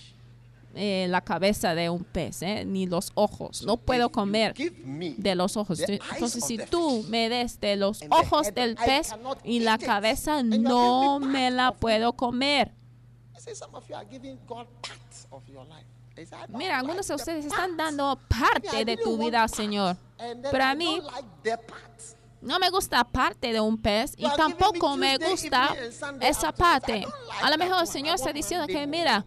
eh, 0.74 1.06
la 1.08 1.20
cabeza 1.20 1.74
de 1.74 1.88
un 1.88 2.02
pez, 2.02 2.42
eh, 2.42 2.64
ni 2.64 2.86
los 2.86 3.12
ojos. 3.14 3.62
No 3.64 3.76
puedo 3.76 4.10
comer 4.10 4.54
de 4.54 5.34
los 5.34 5.56
ojos. 5.56 5.80
Entonces, 5.80 6.44
si 6.44 6.58
tú 6.58 7.04
me 7.08 7.28
des 7.28 7.60
de 7.60 7.76
los 7.76 8.00
ojos 8.10 8.52
del 8.52 8.74
pez 8.74 9.14
y 9.44 9.60
la 9.60 9.78
cabeza, 9.78 10.42
no 10.42 11.20
me 11.20 11.50
la 11.50 11.72
puedo 11.72 12.14
comer. 12.14 12.72
I 13.36 13.40
say 13.40 13.54
some 13.54 13.74
of 13.74 13.86
you 13.88 13.94
are 13.94 14.06
giving 14.10 14.38
God 14.46 14.66
parts 14.80 15.26
of 15.30 15.46
your 15.46 15.64
life. 15.66 15.84
They 16.14 16.24
say, 16.24 16.36
I 16.36 16.46
don't 16.46 16.56
Mira, 16.56 16.78
algunos 16.78 17.06
de 17.06 17.14
ustedes 17.14 17.44
están 17.44 17.76
dando 17.76 18.18
parte 18.28 18.84
de 18.84 18.96
tu 18.96 19.18
vida 19.18 19.46
Señor. 19.48 19.96
Pero 20.50 20.64
a 20.64 20.74
mí 20.74 21.00
no 22.44 22.58
me 22.58 22.70
gusta 22.70 23.02
parte 23.04 23.52
de 23.52 23.60
un 23.60 23.78
pez 23.78 24.14
y 24.16 24.26
tampoco 24.36 24.96
me 24.96 25.16
gusta 25.18 25.74
esa 26.20 26.52
parte. 26.52 27.06
A 27.42 27.50
lo 27.50 27.58
mejor 27.58 27.80
el 27.82 27.88
Señor 27.88 28.14
está 28.16 28.32
diciendo 28.32 28.66
que, 28.66 28.86
mira, 28.86 29.24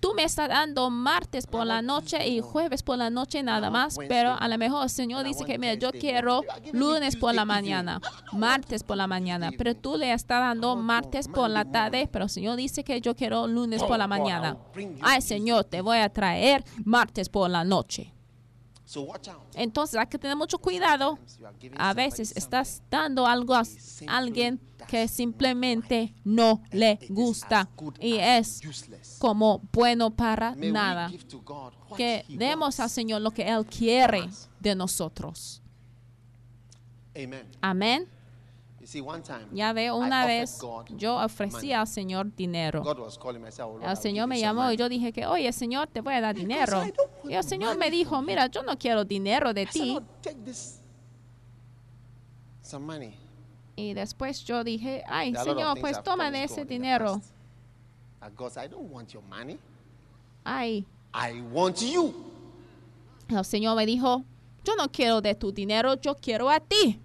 tú 0.00 0.14
me 0.14 0.24
estás 0.24 0.48
dando 0.48 0.88
martes 0.88 1.46
por 1.46 1.66
la 1.66 1.82
noche 1.82 2.26
y 2.26 2.40
jueves 2.40 2.82
por 2.82 2.96
la 2.96 3.10
noche 3.10 3.42
nada 3.42 3.68
más, 3.70 3.96
pero 4.08 4.34
a 4.38 4.48
lo 4.48 4.56
mejor 4.56 4.84
el 4.84 4.90
Señor 4.90 5.24
dice 5.24 5.44
que, 5.44 5.58
mira, 5.58 5.74
yo 5.74 5.90
quiero 5.92 6.42
lunes 6.72 7.16
por 7.16 7.34
la 7.34 7.44
mañana, 7.44 8.00
martes 8.32 8.82
por 8.82 8.96
la 8.96 9.06
mañana, 9.06 9.50
pero 9.58 9.74
tú 9.74 9.96
le 9.98 10.12
estás 10.12 10.40
dando 10.40 10.74
martes 10.76 11.28
por 11.28 11.50
la 11.50 11.64
tarde, 11.66 12.08
pero 12.10 12.24
el 12.24 12.30
Señor 12.30 12.56
dice 12.56 12.82
que 12.84 13.00
yo 13.00 13.14
quiero 13.14 13.46
lunes 13.46 13.82
Oh, 13.82 13.88
por 13.88 13.98
la 13.98 14.06
mañana. 14.06 14.56
Ay, 15.02 15.20
Señor, 15.20 15.64
te 15.64 15.80
voy 15.82 15.98
a 15.98 16.08
traer 16.08 16.64
martes 16.84 17.28
por 17.28 17.50
la 17.50 17.64
noche. 17.64 18.14
Entonces 19.54 19.98
hay 19.98 20.06
que 20.06 20.18
tener 20.18 20.36
mucho 20.36 20.58
cuidado. 20.58 21.18
A 21.76 21.94
veces 21.94 22.32
estás 22.36 22.82
dando 22.90 23.26
algo 23.26 23.54
a 23.54 23.62
alguien 24.06 24.60
que 24.88 25.06
simplemente 25.08 26.14
no 26.24 26.62
le 26.70 26.98
gusta 27.08 27.68
y 28.00 28.16
es 28.16 28.60
como 29.18 29.60
bueno 29.72 30.10
para 30.10 30.54
nada. 30.56 31.10
Que 31.96 32.24
demos 32.28 32.78
al. 32.80 32.90
Señor 32.90 33.22
lo 33.22 33.30
que 33.30 33.42
Él 33.48 33.64
quiere 33.66 34.28
de 34.58 34.74
nosotros. 34.74 35.62
Amén. 37.60 38.08
You 38.08 38.08
see, 38.08 38.08
one 38.10 38.18
time, 38.40 38.69
Ya 39.52 39.72
ve, 39.72 39.86
I 39.86 39.90
una 39.90 40.26
vez 40.26 40.58
yo 40.96 41.16
ofrecí 41.16 41.52
money. 41.56 41.72
al 41.72 41.86
Señor 41.86 42.34
dinero. 42.34 42.82
God 42.82 42.98
was 42.98 43.18
calling 43.18 43.40
me. 43.40 43.48
I 43.48 43.52
said, 43.52 43.66
"Oh, 43.66 43.72
Lord, 43.72 43.82
I 43.84 43.90
El 43.90 43.96
Señor 43.96 44.26
me 44.26 44.40
llamó 44.40 44.62
y 44.62 44.64
money." 44.64 44.76
yo 44.78 44.88
dije 44.88 45.12
que, 45.12 45.26
oye, 45.26 45.52
Señor, 45.52 45.88
te 45.88 46.00
voy 46.00 46.14
a 46.14 46.20
dar 46.20 46.34
dinero. 46.34 46.82
I 46.82 46.90
don't 46.90 47.10
want 47.18 47.30
Y 47.30 47.34
el 47.34 47.44
Señor 47.44 47.76
me 47.76 47.90
dijo, 47.90 48.22
mira, 48.22 48.46
yo 48.46 48.62
no 48.62 48.76
quiero 48.78 49.04
dinero 49.04 49.52
de 49.52 49.66
ti. 49.66 49.92
"Lord, 49.92 50.04
take 50.22 50.36
this, 50.44 50.80
some 52.62 52.86
money. 52.86 53.14
Y 53.76 53.94
después 53.94 54.44
yo 54.44 54.64
dije, 54.64 55.02
ay, 55.06 55.34
Señor, 55.34 55.78
pues 55.80 56.02
toma 56.02 56.30
de 56.30 56.44
ese 56.44 56.64
dinero. 56.64 57.20
Ay, 60.44 60.86
I 61.14 61.40
want 61.52 61.78
you. 61.80 62.14
el 63.28 63.44
Señor 63.44 63.76
me 63.76 63.86
dijo, 63.86 64.24
yo 64.64 64.74
no 64.76 64.90
quiero 64.90 65.20
de 65.20 65.34
tu 65.34 65.52
dinero, 65.52 65.94
yo 66.00 66.14
quiero 66.16 66.50
a 66.50 66.60
ti. 66.60 67.00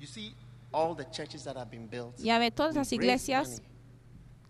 You 0.00 0.06
see, 0.06 0.34
all 0.72 0.94
the 0.96 1.04
churches 1.10 1.44
that 1.44 1.56
have 1.56 1.70
been 1.70 1.86
built, 1.88 2.16
Ya 2.18 2.38
ve, 2.38 2.50
todas 2.50 2.74
las 2.74 2.90
iglesias 2.92 3.48
money. 3.50 3.64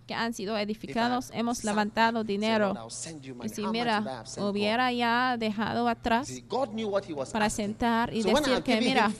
que 0.07 0.14
han 0.14 0.32
sido 0.32 0.57
edificadas, 0.57 1.30
hemos 1.34 1.64
levantado 1.64 2.22
dinero. 2.24 2.68
"Lord, 2.68 2.78
I'll 2.84 2.90
send 2.90 3.22
you 3.22 3.34
Y 3.34 3.36
money." 3.36 3.48
si 3.55 3.66
mira, 3.66 4.24
hubiera 4.38 4.92
ya 4.92 5.36
dejado 5.36 5.88
atrás 5.88 6.28
See, 6.28 6.42
God 6.48 6.68
knew 6.70 6.88
what 6.88 7.05
he 7.05 7.12
was 7.12 7.30
para 7.30 7.51
sentar 7.51 8.12
y 8.14 8.22
decir 8.22 8.62
que, 8.62 8.80
mira, 8.80 9.11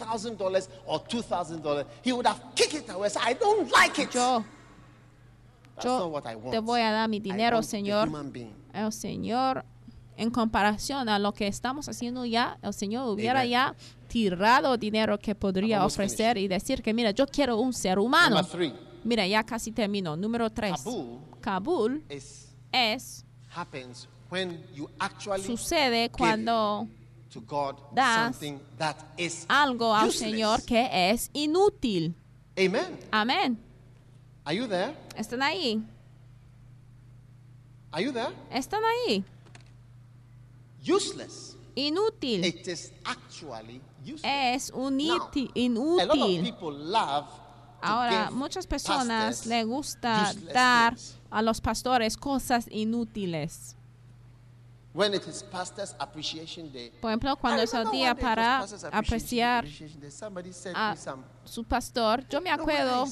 yo, 4.13 4.45
That's 5.75 5.85
yo 5.85 5.99
not 5.99 6.13
what 6.13 6.27
I 6.27 6.37
want. 6.37 6.51
te 6.53 6.59
voy 6.61 6.81
a 6.83 6.93
dar 6.93 7.09
mi 7.09 7.21
dinero, 7.21 7.63
Señor. 7.63 8.09
el 8.73 8.93
Señor, 8.93 9.65
en 10.21 10.31
comparación 10.31 11.09
a 11.09 11.19
lo 11.19 11.33
que 11.33 11.47
estamos 11.47 11.89
haciendo 11.89 12.27
ya, 12.27 12.59
el 12.63 12.75
Señor 12.75 13.09
hubiera 13.09 13.41
Amen. 13.41 13.51
ya 13.51 13.75
tirado 14.07 14.77
dinero 14.77 15.19
que 15.19 15.35
podría 15.35 15.85
ofrecer 15.87 16.37
y 16.37 16.47
decir 16.47 16.83
que, 16.83 16.93
mira, 16.93 17.11
yo 17.13 17.27
quiero 17.27 17.57
un 17.57 17.73
ser 17.73 17.99
humano. 17.99 18.41
Mira, 19.03 19.27
ya 19.27 19.43
casi 19.45 19.73
termino. 19.73 20.17
Número 20.17 20.51
tres. 20.51 20.73
Kabul 20.73 21.19
Kabul 21.41 22.05
is 22.11 22.51
es, 22.71 23.25
happens 23.49 24.07
when 24.31 24.63
you 24.75 24.89
actually 24.99 25.43
sucede 25.43 26.11
cuando 26.11 26.87
to 27.31 27.41
God 27.41 27.77
das 27.95 28.37
something 28.37 28.61
that 28.77 28.97
is 29.17 29.47
algo 29.49 29.95
al 29.95 30.09
useless. 30.09 30.33
Señor 30.33 30.63
que 30.67 30.87
es 30.93 31.31
inútil. 31.33 32.15
Amen. 32.59 32.99
Amén. 33.11 33.59
Are 34.45 34.55
you 34.55 34.69
there? 34.69 34.95
¿Están 35.17 35.43
ahí? 35.43 35.83
Are 37.91 38.05
you 38.05 38.13
there? 38.13 38.35
¿Están 38.53 38.83
ahí? 38.85 39.25
Useless. 40.83 41.57
Inútil. 41.77 42.45
It 42.45 42.67
is 42.69 42.93
actually 43.05 43.81
useless. 44.05 44.23
Es 44.25 44.71
uniti- 44.73 45.51
a 45.55 45.69
lot 46.07 46.11
of 46.11 46.17
inútil. 46.17 46.43
people 46.43 46.73
love 46.73 47.27
to 47.29 47.87
Ahora, 47.87 48.27
give 48.29 48.37
muchas 48.37 48.67
personas 48.67 49.37
pastors 49.37 49.47
le 49.47 49.65
gusta 49.65 50.35
dar 50.53 50.95
things. 50.97 51.17
a 51.31 51.43
los 51.43 51.61
pastores 51.61 52.17
cosas 52.17 52.67
inútiles. 52.71 53.77
When 54.93 55.15
it 55.15 55.23
is 55.29 55.45
Pastors 55.45 55.95
Appreciation 56.01 56.73
Day. 56.73 56.91
Por 57.01 57.11
ejemplo, 57.13 57.37
cuando 57.37 57.63
es 57.63 57.73
el 57.75 57.89
día 57.93 58.13
para 58.13 58.67
apreciar 58.91 59.65
a 60.75 60.97
su 61.45 61.63
pastor. 61.63 62.27
Yo 62.29 62.41
me 62.41 62.51
acuerdo 62.51 63.07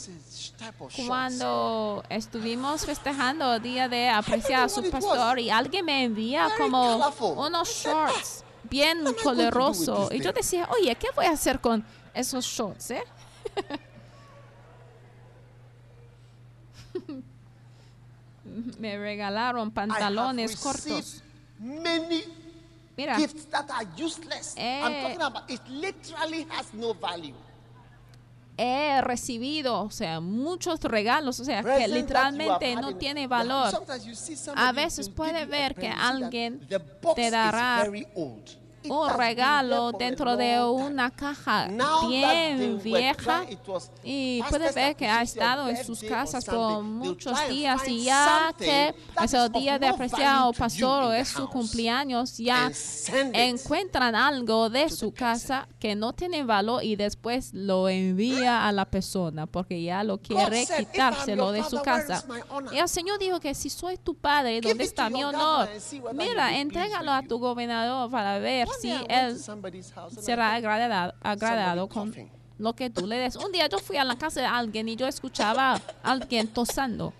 cuando 1.06 2.02
estuvimos 2.08 2.84
festejando 2.84 3.54
el 3.54 3.62
día 3.62 3.88
de 3.88 4.08
apreciar 4.08 4.64
a 4.64 4.68
su 4.68 4.90
pastor 4.90 5.38
y 5.38 5.50
alguien 5.50 5.84
me 5.84 6.02
envía 6.02 6.48
como 6.58 6.96
unos 7.36 7.86
"Ah, 7.86 8.08
shorts 8.08 8.44
bien 8.64 9.04
coloroso. 9.22 10.08
Y 10.10 10.18
yo 10.18 10.32
thing?" 10.32 10.40
decía, 10.42 10.68
oye, 10.72 10.96
¿qué 10.96 11.06
voy 11.14 11.26
a 11.26 11.30
hacer 11.30 11.60
con 11.60 11.84
esos 12.12 12.44
shorts? 12.44 12.90
eh? 12.90 13.04
me 18.78 18.98
regalaron 18.98 19.70
pantalones 19.70 20.56
cortos. 20.56 21.22
Many 21.58 22.22
Mira, 22.96 23.16
gifts 23.16 23.46
that 23.50 23.70
are 23.70 23.86
useless. 23.96 24.54
I'm 24.56 24.92
Eh. 24.92 25.02
talking 25.02 25.22
about 25.22 25.50
it 25.50 25.60
literally 25.68 26.46
has 26.50 26.72
no 26.74 26.94
value. 26.94 27.34
he 28.60 29.00
recibido, 29.02 29.82
o 29.82 29.90
sea, 29.90 30.18
muchos 30.20 30.80
regalos, 30.80 31.38
o 31.38 31.44
sea, 31.44 31.62
que 31.62 31.86
literalmente 31.86 32.74
no 32.74 32.96
tiene 32.96 33.28
valor. 33.28 33.70
sometimes 33.70 34.04
you 34.04 34.14
see 34.14 34.34
A 34.56 34.72
veces 34.72 35.08
puede 35.08 35.46
ver 35.46 35.76
que 35.76 35.88
alguien 35.88 36.58
te 36.68 37.26
is 37.26 37.30
dará 37.32 37.84
very 37.84 38.06
old. 38.16 38.48
It 38.48 38.58
un 38.88 39.10
regalo 39.10 39.92
dentro 39.92 40.36
de 40.36 40.62
una 40.62 41.10
caja 41.10 41.68
bien 42.08 42.80
vieja 42.82 43.44
y 44.02 44.42
puede 44.48 44.72
ver 44.72 44.96
que 44.96 45.06
ha 45.06 45.22
estado 45.22 45.68
en 45.68 45.84
sus 45.84 46.02
casas 46.02 46.44
por 46.44 46.82
muchos 46.82 47.36
días 47.48 47.86
y 47.86 48.04
ya 48.04 48.52
que 48.58 48.94
that 49.14 49.24
es 49.24 49.30
is 49.30 49.34
el 49.34 49.46
of 49.46 49.52
día 49.52 49.78
de 49.78 49.88
apreciar 49.88 50.52
value 50.58 50.86
o 50.86 51.12
es 51.12 51.28
su 51.28 51.48
cumpleaños 51.48 52.38
ya 52.38 52.70
encuentran 53.32 54.14
algo 54.14 54.70
de 54.70 54.88
su 54.88 55.12
casa 55.12 55.68
que 55.78 55.94
no 55.94 56.12
tiene 56.12 56.44
valor 56.44 56.82
y 56.82 56.96
después 56.96 57.52
lo 57.52 57.88
envía 57.88 58.66
a 58.66 58.72
la 58.72 58.84
persona 58.84 59.46
porque 59.46 59.82
ya 59.82 60.04
lo 60.04 60.18
quiere 60.18 60.64
said, 60.64 60.80
"If 60.80 60.86
I'm 60.86 60.92
quitárselo 60.92 61.52
de 61.52 61.64
su 61.64 61.80
casa. 61.82 62.18
is 62.18 62.28
my 62.28 62.40
honor?" 62.48 62.74
Y 62.74 62.78
el 62.78 62.88
Señor 62.88 63.18
dijo 63.18 63.40
que 63.40 63.54
si 63.54 63.70
soy 63.70 63.96
tu 63.96 64.14
padre, 64.14 64.60
¿dónde 64.60 64.84
está 64.84 65.10
mi 65.10 65.24
honor? 65.24 65.68
Mira, 66.14 66.58
entrégalo 66.58 67.12
a 67.12 67.22
tu 67.22 67.38
gobernador 67.38 68.10
para 68.10 68.38
ver 68.38 68.68
Went 68.84 69.10
él 69.10 69.38
será 70.20 70.54
agradado, 70.54 71.14
agradado 71.22 71.88
con 71.88 72.14
lo 72.58 72.74
que 72.74 72.90
tú 72.90 73.06
le 73.06 73.16
des. 73.16 73.36
Un 73.36 73.52
día 73.52 73.68
yo 73.68 73.78
fui 73.78 73.96
a 73.96 74.04
la 74.04 74.16
casa 74.16 74.40
de 74.40 74.46
alguien 74.46 74.88
y 74.88 74.96
yo 74.96 75.06
escuchaba 75.06 75.74
a 75.74 75.80
alguien 76.02 76.48
tosando. 76.48 77.12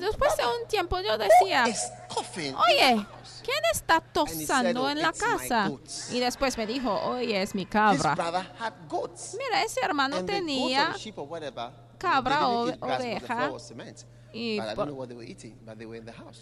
Después 0.00 0.36
de 0.36 0.44
un 0.46 0.68
tiempo 0.68 1.00
yo 1.00 1.12
"Who 1.14 1.18
decía, 1.18 1.64
oye, 1.64 1.76
the 2.78 2.96
house?" 2.96 3.42
¿quién 3.44 3.58
está 3.72 4.00
tosando 4.00 4.84
"Oh, 4.84 4.90
en 4.90 5.02
la 5.02 5.12
casa? 5.12 5.68
goats." 5.68 6.12
Y 6.12 6.20
después 6.20 6.56
me 6.56 6.66
dijo, 6.66 6.92
oye, 6.92 7.42
es 7.42 7.54
mi 7.54 7.66
cabra. 7.66 8.14
Mira, 9.38 9.62
ese 9.64 9.80
hermano 9.82 10.24
tenía 10.24 10.94
cabra 11.98 12.48
o 12.48 12.68
oveja. 12.80 13.50
Y 14.38 14.56
por- 14.74 14.86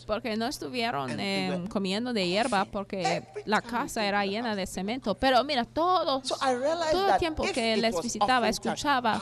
porque 0.07 0.37
no 0.37 0.47
estuvieron 0.47 1.11
eh, 1.19 1.65
comiendo 1.69 2.13
de 2.13 2.29
hierba 2.29 2.65
porque 2.65 3.23
la 3.45 3.61
casa 3.63 4.05
era 4.05 4.25
llena 4.27 4.55
de 4.55 4.67
cemento. 4.67 5.15
Pero 5.15 5.43
mira, 5.45 5.65
todos, 5.65 6.23
todo 6.93 7.07
el 7.15 7.19
tiempo 7.19 7.43
que 7.55 7.77
les 7.77 7.95
visitaba, 8.03 8.49
escuchaba 8.49 9.15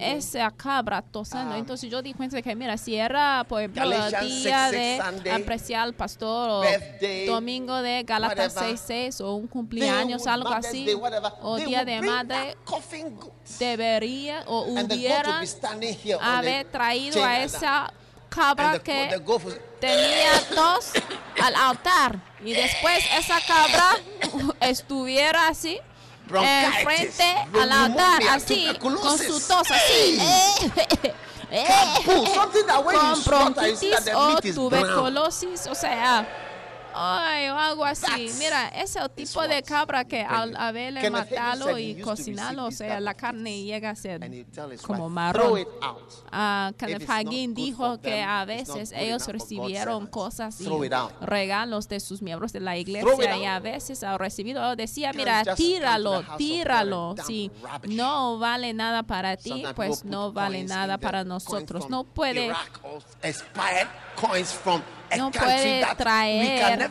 esa 0.00 0.50
cabra 0.50 1.02
tosando. 1.02 1.54
Um, 1.54 1.60
Entonces 1.60 1.90
yo 1.90 2.02
di 2.02 2.12
cuenta 2.14 2.36
de 2.36 2.42
que, 2.42 2.54
mira, 2.54 2.76
si 2.76 2.94
era, 2.96 3.44
por 3.48 3.60
ejemplo, 3.60 3.82
día 3.90 4.68
6:6 4.68 4.70
de 4.70 5.30
apreciar 5.32 5.82
al 5.82 5.94
pastor 5.94 6.50
o 6.50 6.62
domingo 7.26 7.80
de 7.82 8.02
Galatas 8.04 8.54
whatever, 8.54 8.76
6.6 8.76 9.20
o 9.20 9.34
un 9.34 9.46
cumpleaños, 9.46 10.26
algo 10.26 10.48
así, 10.50 10.86
o 11.42 11.56
día 11.56 11.84
de 11.84 12.00
madre, 12.02 12.56
debería 13.58 14.44
o 14.46 14.60
on 14.62 14.78
haber 16.20 16.64
traído 16.66 17.22
a 17.24 17.28
that. 17.28 17.44
Esa 17.62 17.92
cabra 18.28 18.72
the, 18.72 18.80
que 18.80 19.08
the 19.10 19.60
tenía 19.80 20.40
tos 20.54 20.92
al 21.42 21.54
altar. 21.54 22.18
Y 22.44 22.52
después 22.52 23.04
esa 23.16 23.40
cabra 23.46 23.96
estuviera 24.60 25.48
así 25.48 25.78
enfrente 26.28 27.36
al 27.60 27.70
altar 27.72 28.22
así 28.30 28.66
con 28.80 28.98
su 29.18 29.40
tos 29.46 29.70
así. 29.70 30.18
Eh, 31.54 31.66
when 32.06 32.96
you 32.96 33.12
con 33.12 33.24
bronquitis 33.24 34.08
o 34.14 34.40
brown. 34.40 34.54
tuberculosis 34.54 35.66
o 35.66 35.74
sea 35.74 36.26
Ay, 36.94 37.48
o 37.48 37.58
algo 37.58 37.84
así. 37.84 38.30
Mira, 38.38 38.68
ese 38.68 38.98
es 38.98 39.04
el 39.04 39.10
tipo 39.10 39.42
de 39.42 39.62
cabra 39.62 40.04
que 40.04 40.22
al 40.22 40.56
haberle 40.56 41.08
matarlo 41.10 41.78
y 41.78 41.94
to 41.94 42.04
cocinarlo, 42.04 42.66
o 42.66 42.70
sea, 42.70 43.00
la 43.00 43.14
carne 43.14 43.62
llega 43.62 43.90
a 43.90 43.96
ser 43.96 44.20
como 44.82 45.08
marrón. 45.08 45.60
If 45.60 45.66
Kenneth 46.76 47.08
Hagin 47.08 47.54
dijo 47.54 48.00
que 48.00 48.22
a 48.22 48.44
veces 48.44 48.92
ellos 48.94 49.26
recibieron 49.26 50.06
cosas 50.06 50.60
y 50.60 50.68
regalos 51.20 51.88
de 51.88 52.00
sus 52.00 52.22
miembros 52.22 52.52
de 52.52 52.60
la 52.60 52.76
iglesia 52.76 53.36
y 53.36 53.44
a 53.44 53.58
veces 53.60 54.02
ha 54.02 54.16
recibido 54.18 54.76
decía 54.76 55.12
mira 55.12 55.42
tíralo 55.54 56.22
tíralo 56.36 57.14
si 57.26 57.50
no 57.88 58.38
vale 58.38 58.72
nada 58.72 59.02
para 59.02 59.36
ti 59.36 59.64
pues 59.74 60.04
no 60.04 60.32
vale 60.32 60.64
nada 60.64 60.98
para 60.98 61.24
nosotros 61.24 61.88
no 61.88 62.04
puede 62.04 62.52
No 65.16 65.30
puede 65.30 65.84
traer 65.96 66.90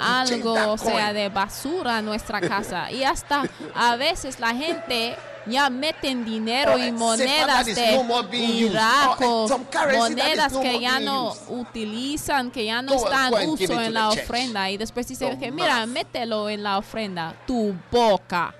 algo, 0.00 0.72
o 0.72 0.78
sea, 0.78 1.12
de 1.12 1.28
basura 1.28 1.98
a 1.98 2.02
nuestra 2.02 2.40
casa. 2.40 2.90
Y 2.90 3.04
hasta 3.04 3.44
a 3.74 3.96
veces 3.96 4.40
la 4.40 4.54
gente 4.54 5.16
ya 5.46 5.68
meten 5.70 6.24
dinero 6.24 6.78
y 6.78 6.88
a 6.88 6.92
monedas 6.92 7.66
de 7.66 7.98
used. 7.98 8.32
Irak 8.32 9.20
o 9.20 9.48
monedas 9.96 10.52
que 10.52 10.80
ya 10.80 11.00
no 11.00 11.34
utilizan, 11.48 12.50
que 12.50 12.64
ya 12.64 12.82
no 12.82 12.94
están 12.94 13.32
uso 13.48 13.80
en 13.80 13.94
la 13.94 14.10
ofrenda. 14.10 14.70
Y 14.70 14.76
después 14.76 15.06
dice 15.06 15.26
Your 15.26 15.38
que, 15.38 15.50
mira, 15.50 15.84
mételo 15.86 16.48
en 16.48 16.62
la 16.62 16.78
ofrenda, 16.78 17.34
tu 17.46 17.74
boca. 17.90 18.54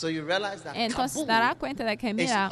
So 0.00 0.08
you 0.08 0.24
realize 0.24 0.62
that 0.62 0.74
Entonces 0.76 1.12
Kabul 1.12 1.26
dará 1.26 1.54
cuenta 1.56 1.84
de 1.84 1.94
que, 1.98 2.08
is 2.08 2.14
mira, 2.14 2.48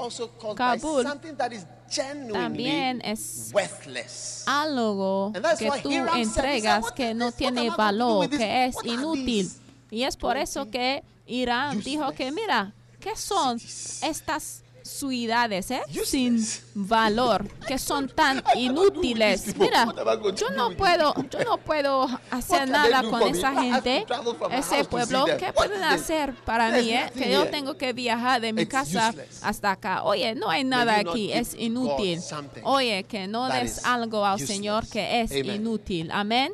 Kabul 0.55 1.03
by 1.03 1.09
something 1.09 1.35
that 1.35 1.51
is 1.51 1.65
genuinely 1.91 2.35
también 2.35 3.01
es 3.03 3.51
worthless. 3.55 4.45
algo 4.47 5.33
que 5.59 5.71
tú 5.83 5.91
said, 5.91 6.09
entregas 6.21 6.83
"What 6.85 6.93
que 6.95 7.15
no 7.15 7.33
tiene 7.33 7.71
valor, 7.71 8.29
que 8.29 8.67
es 8.67 8.77
inútil. 8.85 9.51
Y 9.91 10.03
es 10.03 10.19
por 10.19 10.37
eso 10.37 10.71
que 10.71 11.03
Irán 11.27 11.81
dijo 11.81 12.13
que, 12.13 12.31
mira, 12.33 12.75
¿qué 13.01 13.17
son 13.17 13.59
estas 14.03 14.63
ciudades 14.89 15.71
eh? 15.71 15.83
Sin 16.05 16.45
valor, 16.75 17.49
que 17.67 17.79
son 17.79 18.09
tan 18.09 18.43
inútiles? 18.57 19.57
Mira, 19.57 19.87
yo 20.35 20.51
no 20.51 20.71
puedo, 20.71 21.15
yo 21.31 21.45
no 21.45 21.59
puedo 21.59 22.09
hacer 22.31 22.69
nada 22.69 23.03
con 23.05 23.23
esa 23.23 23.53
to 23.53 23.61
gente, 23.61 24.07
ese 24.51 24.85
pueblo. 24.85 25.27
¿Qué 25.39 25.53
pueden 25.53 25.85
hacer 25.85 26.35
para 26.45 26.71
mí? 26.71 26.91
eh? 26.91 27.11
Que 27.15 27.31
yo 27.31 27.49
tengo 27.49 27.77
que 27.77 27.93
viajar 27.93 28.41
de 28.41 28.53
mi 28.53 28.67
casa 28.67 29.15
hasta 29.43 29.73
acá. 29.73 30.03
Oye, 30.05 30.35
no 30.35 30.49
hay 30.51 30.65
nada 30.65 30.99
aquí, 30.99 31.33
es 31.33 31.55
inútil. 31.55 32.21
Oye, 32.63 33.05
que 33.05 33.27
no 33.27 33.49
des 33.49 33.85
algo 33.85 34.25
al? 34.25 34.39
Señor 34.39 34.89
que 34.89 35.21
es 35.21 35.33
inútil. 35.33 36.11
Amén. 36.11 36.53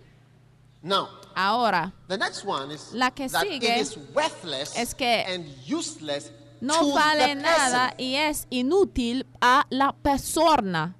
Now, 0.83 1.09
Ahora, 1.37 1.93
the 2.07 2.17
next 2.17 2.45
one 2.45 2.73
is 2.73 2.93
La 2.93 3.11
que 3.11 3.29
sigue 3.29 3.81
es 3.81 4.95
que 4.95 5.25
and 5.27 5.47
useless 5.69 6.31
no 6.61 6.93
vale 6.93 7.35
nada 7.35 7.95
y 7.99 8.15
es 8.15 8.47
inútil 8.51 9.27
a 9.41 9.67
la 9.71 9.93
persona. 9.93 10.97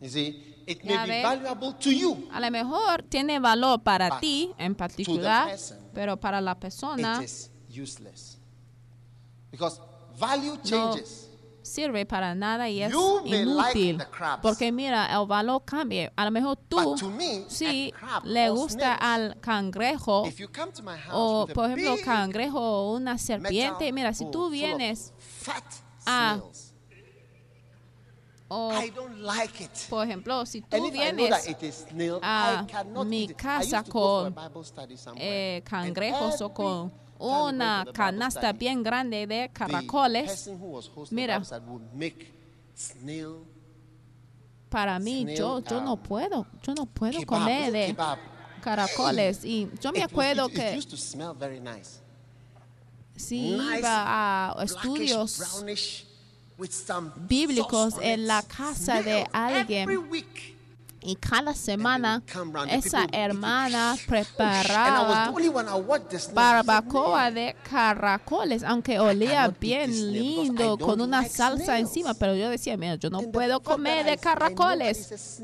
You 0.00 0.08
see, 0.08 0.62
it 0.66 0.84
may 0.84 0.96
be 1.06 1.22
valuable 1.22 1.74
to 1.74 1.90
you. 1.90 2.28
A 2.32 2.40
lo 2.40 2.50
mejor 2.50 3.02
tiene 3.02 3.40
valor 3.40 3.82
para 3.82 4.20
ti 4.20 4.52
en 4.58 4.74
particular, 4.74 5.48
person, 5.48 5.78
pero 5.92 6.16
para 6.16 6.40
la 6.40 6.54
persona 6.54 7.18
It 7.18 7.24
is 7.24 7.50
useless. 7.68 8.38
Because 9.50 9.80
value 10.18 10.56
no 10.56 10.62
changes. 10.62 11.27
Sirve 11.68 12.04
para 12.04 12.34
nada 12.34 12.68
y 12.68 12.82
es 12.82 12.90
You 12.90 13.20
may 13.24 13.44
like 13.44 13.78
inútil. 13.78 14.06
Porque 14.42 14.72
mira, 14.72 15.06
el 15.12 15.26
valor 15.26 15.62
cambia. 15.64 16.12
A 16.16 16.24
lo 16.24 16.30
mejor 16.32 16.56
tú 16.68 16.96
me, 17.10 17.46
crab 17.92 18.24
le 18.24 18.50
gusta 18.50 18.94
al 18.94 19.38
cangrejo 19.40 20.24
o 21.12 21.46
por 21.54 21.66
ejemplo 21.70 21.96
cangrejo 22.04 22.58
o 22.60 22.96
una 22.96 23.16
serpiente. 23.18 23.92
Mira, 23.92 24.12
si 24.12 24.28
tú 24.30 24.50
vienes 24.50 25.12
a- 26.06 26.40
o 28.50 28.72
I 28.72 28.90
don't 28.90 29.18
like 29.20 29.62
it. 29.62 29.70
por 29.90 30.06
ejemplo, 30.06 30.46
si 30.46 30.62
tú 30.62 30.90
vienes 30.90 31.34
snail, 31.70 32.18
a 32.22 32.64
mi 33.04 33.28
casa 33.28 33.82
con, 33.84 34.34
eh, 35.16 35.62
cangrejos 35.66 36.40
o 36.40 36.52
con 36.54 36.90
una 37.18 37.86
canasta 37.92 38.52
bien 38.52 38.82
grande 38.82 39.26
de 39.26 39.50
caracoles, 39.52 40.50
Mira. 41.10 41.42
Para 44.68 44.98
mí 44.98 45.26
yo 45.34 45.60
yo 45.60 45.80
no 45.80 45.94
um, 45.94 45.98
puedo, 46.00 46.46
yo 46.62 46.74
no 46.74 46.86
puedo 46.86 47.24
comer 47.26 47.72
de 47.72 47.96
caracoles. 48.60 49.44
Y 49.44 49.68
yo 49.80 49.92
me 49.92 50.02
acuerdo 50.02 50.48
que 50.48 50.80
si 53.16 53.56
iba 53.56 54.52
a 54.52 54.62
estudios 54.62 55.64
bíblicos 57.28 57.94
en 58.00 58.26
la 58.26 58.42
casa 58.42 59.02
de 59.02 59.26
alguien. 59.32 59.88
Y 61.00 61.14
cada 61.16 61.54
semana 61.54 62.22
esa 62.68 63.06
hermana 63.12 63.96
preparaba 64.06 65.32
barbacoa 66.32 67.30
de 67.30 67.56
caracoles, 67.70 68.62
aunque 68.64 68.98
olía 68.98 69.48
bien 69.60 70.12
lindo 70.12 70.76
con 70.76 71.00
una 71.00 71.24
salsa 71.28 71.78
encima, 71.78 72.14
pero 72.14 72.34
yo 72.34 72.50
decía, 72.50 72.76
mira, 72.76 72.96
yo 72.96 73.10
no 73.10 73.20
puedo 73.30 73.60
comer 73.60 74.04
de 74.06 74.18
caracoles. 74.18 75.40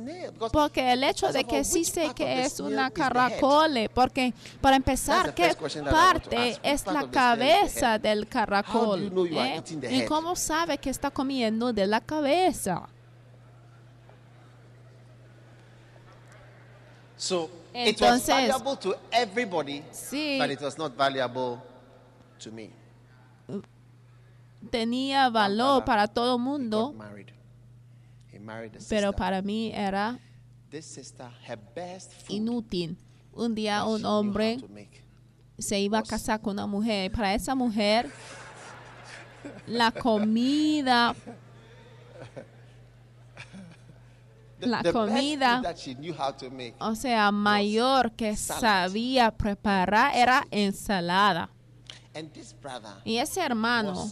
Porque 0.52 0.92
el 0.92 1.04
hecho 1.04 1.32
de 1.32 1.44
que 1.44 1.64
sí 1.64 1.84
sé 1.84 2.12
que 2.14 2.42
es 2.44 2.60
una 2.60 2.90
caracole, 2.90 3.88
porque 3.88 4.34
para 4.60 4.76
empezar, 4.76 5.34
¿qué 5.34 5.54
parte 5.90 6.58
es 6.62 6.86
la 6.86 7.08
cabeza 7.10 7.98
del 7.98 8.26
caracol? 8.26 9.12
eh? 9.30 9.62
¿Y 9.90 10.04
cómo 10.04 10.34
sabe 10.36 10.78
que 10.78 10.90
está 10.90 11.10
comiendo 11.10 11.72
de 11.72 11.86
la 11.86 12.00
cabeza? 12.00 12.88
So 17.16 17.50
it 17.72 18.00
was 18.00 18.22
Entonces- 18.22 18.26
valuable 18.48 18.76
to 18.76 18.94
everybody, 19.12 19.82
Sí. 19.92 20.38
but 20.38 20.50
it 20.50 20.60
was 20.60 20.76
not 20.78 20.96
valuable 20.96 21.60
to 22.40 22.50
me. 22.50 22.70
Tenía 24.70 25.28
valor 25.30 25.84
para 25.84 26.08
todo 26.08 26.36
He 26.36 26.40
mundo, 26.40 26.86
got 26.88 26.96
married. 26.96 27.28
He 28.32 28.38
married 28.38 28.72
pero 28.88 29.12
para 29.12 29.42
mí 29.42 29.70
era 29.74 30.18
This 30.70 30.86
sister, 30.86 31.28
her 31.46 31.58
best 31.74 32.12
food 32.12 32.34
inútil. 32.36 32.96
Un 33.32 33.54
día 33.54 33.84
un 33.84 34.04
hombre 34.04 34.58
se 35.58 35.78
iba 35.80 35.98
a 35.98 36.02
casar 36.02 36.40
con 36.40 36.54
una 36.54 36.66
mujer. 36.66 37.12
Para 37.12 37.34
esa 37.34 37.54
mujer, 37.54 38.10
la 39.66 39.90
comida, 39.92 41.14
La 44.66 44.82
comida- 44.92 45.62
o 46.78 46.94
sea, 46.94 47.30
mayor 47.30 48.12
que 48.12 48.36
sabía 48.36 49.30
preparar 49.30 50.14
era 50.16 50.44
ensalada. 50.50 51.48
Y 53.04 53.18
ese 53.18 53.40
hermano 53.40 54.10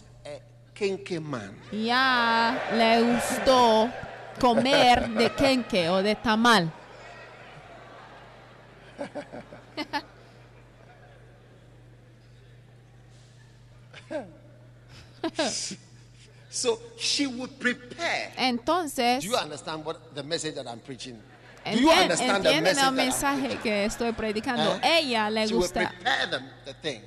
ya 1.71 2.59
le 2.73 3.01
gustó 3.13 3.89
comer 4.39 5.09
de 5.09 5.31
quenque 5.33 5.89
o 5.89 6.01
de 6.03 6.15
tamal. 6.15 6.71
So 16.53 16.79
she 16.99 17.25
would 17.25 17.49
prepare. 17.57 18.31
Entonces, 18.37 19.23
Do 19.23 19.29
you 19.31 19.35
understand 19.35 19.83
what 19.83 19.97
the 20.13 20.21
message 20.21 20.53
that 20.53 20.67
I'm 20.67 20.79
preaching? 20.81 21.15
Do 21.65 21.71
you 21.79 21.89
entien- 21.89 22.01
understand 22.03 22.43
the 22.43 22.49
entienden 22.49 22.63
message 22.63 22.69
el 22.69 22.75
that 22.75 22.87
I'm 22.89 22.95
mensaje 22.95 23.57
que 23.63 23.85
estoy 23.85 24.11
predicando. 24.11 24.75
Eh? 24.83 24.99
Ella 24.99 25.29
le 25.31 25.47
She 25.47 25.53
would 25.55 25.63
gusta, 25.63 25.89
prepare 25.89 26.27
them 26.29 26.43
the 26.65 26.73
thing. 26.75 27.01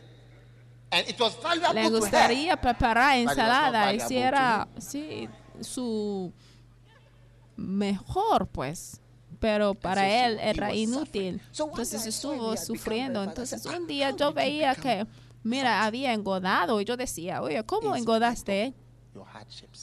And 0.91 1.09
it 1.09 1.21
was 1.21 1.37
valuable 1.41 1.75
le 1.75 1.83
to 1.89 1.95
her. 1.95 2.01
gustaría 2.01 2.57
preparar 2.57 3.19
ensalada 3.19 3.93
y 3.95 4.01
si 4.01 4.17
era 4.17 4.67
sí, 4.79 5.29
su 5.61 6.33
mejor 7.57 8.49
pues 8.49 9.01
pero 9.39 9.75
para 9.75 10.09
él 10.27 10.39
era 10.41 10.75
inútil 10.75 11.41
entonces 11.59 12.07
estuvo 12.07 12.57
sufriendo 12.57 13.23
entonces 13.23 13.65
un 13.67 13.75
"Ah, 13.75 13.87
día 13.87 14.11
yo 14.11 14.33
veía 14.33 14.75
que 14.75 15.07
mira 15.43 15.85
había 15.85 16.13
engordado 16.13 16.81
y 16.81 16.85
yo 16.85 16.97
decía 16.97 17.43
oye 17.43 17.63
cómo 17.65 17.95
engordaste. 17.97 18.75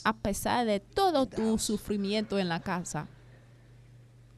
A 0.04 0.14
pesar 0.14 0.66
de 0.66 0.80
todo 0.80 1.26
tu 1.26 1.58
sufrimiento 1.58 2.38
en 2.40 2.50
la 2.50 2.60
casa. 2.60 3.08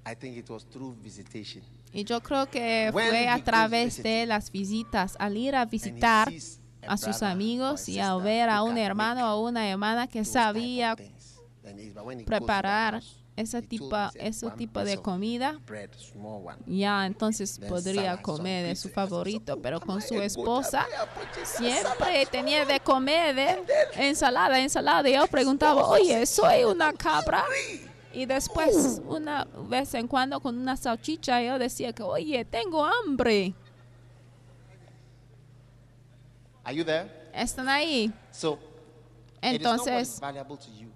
I 0.07 0.15
think 0.15 0.37
it 0.37 0.49
was 0.49 0.65
through 0.65 0.95
visitation. 1.01 1.63
y 1.91 2.03
yo 2.03 2.21
creo 2.21 2.47
que 2.49 2.91
When 2.93 3.09
fue 3.09 3.27
a 3.27 3.43
través 3.43 4.03
de 4.03 4.25
las 4.25 4.51
visitas 4.51 5.15
al 5.17 5.37
ir 5.37 5.55
a 5.55 5.65
visitar 5.65 6.29
a 6.87 6.93
a 6.93 6.97
sus 6.97 7.23
amigos 7.23 7.81
a 7.87 7.91
y 7.91 7.95
sister 7.95 8.21
ver 8.21 8.49
a 8.49 8.61
un 8.61 8.77
hermano 8.77 9.33
o 9.33 9.47
una 9.47 9.67
hermana 9.67 10.07
que 10.07 10.23
sabía 10.23 10.95
preparar 12.25 13.01
he 13.37 13.45
said, 13.45 13.65
ese 14.15 14.45
"One 14.45 14.55
tipo 14.55 14.83
de 14.83 14.97
comida, 14.97 15.59
ya 16.65 17.05
entonces 17.05 17.59
podría 17.67 18.21
comer 18.21 18.67
de 18.67 18.75
su 18.75 18.89
favorito, 18.89 19.61
pero 19.61 19.81
con 19.81 20.01
su 20.01 20.21
esposa 20.21 20.85
siempre 21.43 22.25
tenía 22.31 22.65
de 22.65 22.79
comer 22.79 23.35
de 23.35 23.65
ensalada, 23.95 24.59
ensalada. 24.59 25.09
Y 25.09 25.13
yo 25.15 25.27
preguntaba, 25.27 25.85
oye, 25.85 26.25
¿soy 26.25 26.63
una 26.63 26.93
cabra? 26.93 27.43
Y 28.13 28.25
después, 28.25 29.01
una 29.05 29.45
vez 29.67 29.93
en 29.93 30.07
cuando, 30.07 30.39
con 30.39 30.57
una 30.57 30.77
salchicha, 30.77 31.41
yo 31.41 31.59
decía 31.59 31.91
que, 31.91 32.03
oye, 32.03 32.45
tengo 32.45 32.85
hambre. 32.85 33.53
Are 36.63 36.73
you 36.73 36.85
there? 36.85 37.11
Están 37.33 37.67
ahí. 37.67 38.13
Entonces, 39.41 40.19
valuable 40.21 40.55
to 40.55 40.71
you. 40.79 40.89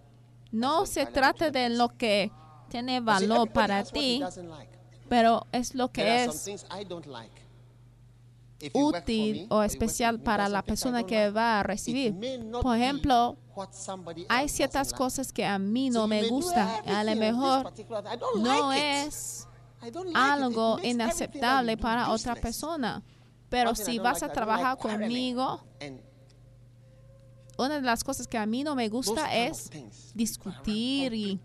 No 0.51 0.85
se 0.85 1.05
trata 1.05 1.51
de 1.51 1.69
lo 1.69 1.89
que 1.89 2.31
tiene 2.69 2.99
valor 3.01 3.51
para 3.51 3.83
ti, 3.83 4.21
pero 5.07 5.47
es 5.51 5.75
lo 5.75 5.91
que 5.91 6.25
es 6.25 6.49
útil 8.73 9.47
o 9.49 9.63
especial 9.63 10.19
para 10.19 10.49
la 10.49 10.61
persona 10.63 11.03
que 11.03 11.29
va 11.29 11.59
a 11.59 11.63
recibir. 11.63 12.15
Por 12.61 12.77
ejemplo, 12.77 13.37
hay 14.27 14.49
ciertas 14.49 14.93
cosas 14.93 15.31
que 15.31 15.45
a 15.45 15.59
mí 15.59 15.89
no 15.89 16.07
me 16.07 16.27
gustan. 16.27 16.67
A 16.87 17.03
lo 17.03 17.15
mejor 17.15 17.73
no 18.37 18.71
es 18.71 19.47
algo 20.13 20.79
inaceptable 20.83 21.77
para 21.77 22.11
otra 22.11 22.35
persona. 22.35 23.03
Pero 23.49 23.73
si 23.73 23.97
vas 23.97 24.21
a 24.21 24.29
trabajar 24.29 24.77
conmigo, 24.77 25.63
una 27.65 27.75
de 27.75 27.81
las 27.81 28.03
cosas 28.03 28.27
que 28.27 28.37
a 28.37 28.45
mí 28.45 28.63
no 28.63 28.75
me 28.75 28.87
gusta 28.89 29.35
es 29.35 29.69
discutir 30.13 31.13
y 31.13 31.39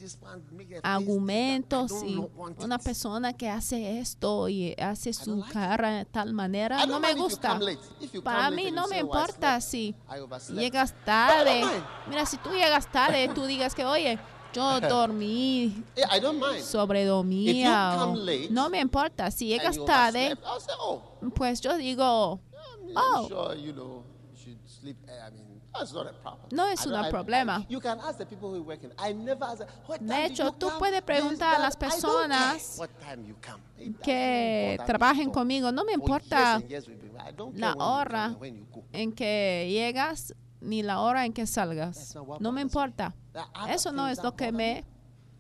argumentos 0.83 1.93
y 2.05 2.21
una 2.59 2.79
persona 2.79 3.33
que 3.33 3.49
hace 3.49 3.99
esto 3.99 4.49
y 4.49 4.75
hace 4.79 5.13
su 5.13 5.45
cara 5.53 5.99
de 5.99 6.05
tal 6.05 6.33
manera 6.33 6.87
no 6.87 7.01
me 7.01 7.15
gusta. 7.15 7.59
Para 8.23 8.51
mí 8.51 8.71
no 8.71 8.87
me 8.87 8.97
say, 8.97 9.01
"Oh, 9.03 9.05
I 9.05 9.07
importa 9.07 9.61
si 9.61 9.95
I 10.09 10.21
overslept." 10.21 10.61
llegas 10.61 10.95
tarde. 11.05 11.65
Mira, 12.09 12.27
si 12.27 12.37
tú 12.39 12.51
llegas 12.51 12.91
tarde, 12.91 13.29
tú 13.35 13.45
digas 13.47 13.75
que, 13.75 13.85
oye, 13.85 14.19
yo 14.53 14.81
dormí, 14.89 15.83
late 18.15 18.49
no 18.51 18.71
me 18.71 18.81
importa. 18.81 19.31
Si 19.31 19.49
llegas 19.49 19.77
tarde, 19.85 20.37
oh, 20.79 21.03
pues 21.35 21.61
yo 21.61 21.77
digo, 21.77 22.41
Oh. 22.97 23.29
No 26.51 26.67
es 26.67 26.87
un 26.87 27.09
problema. 27.09 27.67
De 30.01 30.25
hecho, 30.27 30.53
tú 30.53 30.71
puedes 30.79 31.03
preguntar 31.03 31.57
a 31.57 31.59
las 31.59 31.77
personas 31.77 32.81
que 34.03 34.79
trabajen 34.87 35.31
conmigo. 35.31 35.73
No 35.73 35.85
me 35.85 35.93
importa 35.93 36.63
la 37.55 37.75
hora 37.75 38.37
en 38.93 39.13
que 39.13 39.69
llegas 39.71 40.35
ni 40.61 40.83
la 40.83 41.01
hora 41.01 41.27
en 41.27 41.33
que 41.33 41.47
salgas. 41.47 42.17
No 42.41 42.53
me 42.53 42.61
importa. 42.61 43.15
Eso 43.69 43.93
no 43.93 44.09
es 44.09 44.23
lo 44.23 44.35
que 44.37 44.53
me 44.53 44.85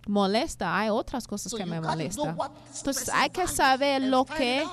molesta. 0.07 0.79
Hay 0.79 0.91
otras 0.91 1.27
cosas 1.27 1.55
que 1.55 1.65
me 1.65 1.81
molestan. 1.81 2.37
Entonces 2.77 3.09
hay 3.09 3.31
que 3.31 3.47
saber 3.47 4.03
lo 4.03 4.25
que. 4.25 4.67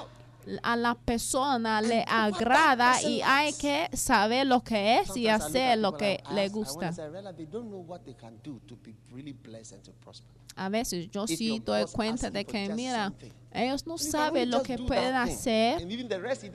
A 0.64 0.76
la 0.76 0.96
persona 0.96 1.82
le 1.82 2.04
agrada 2.08 3.02
y 3.02 3.22
hay 3.22 3.54
que 3.54 3.90
saber 3.94 4.48
lo 4.48 4.64
que 4.64 5.00
es 5.00 5.16
y 5.16 5.28
hacer 5.28 5.78
lo 5.78 5.96
que 5.96 6.22
le 6.34 6.50
gusta. 6.50 6.92
say, 6.92 7.10
"Rela, 7.10 7.34
they 7.36 7.46
don't 7.46 7.68
know 7.70 7.82
what 7.82 8.02
they 8.02 8.14
can 8.14 8.40
do 8.44 8.60
to 8.68 8.76
be 8.84 8.96
really 9.12 9.34
blessed 9.34 9.74
and 9.74 9.84
to 9.84 9.92
prosper. 9.94 10.28
A 10.56 10.70
veces 10.70 11.10
yo 11.10 11.28
sí 11.28 11.60
doy 11.60 11.86
cuenta 11.86 12.30
de 12.30 12.44
que, 12.46 12.70
mira, 12.70 13.14
ellos 13.54 13.88
no 13.88 13.98
saben 13.98 14.50
lo 14.52 14.62
que 14.64 14.78
pueden 14.78 15.16
hacer 15.16 15.88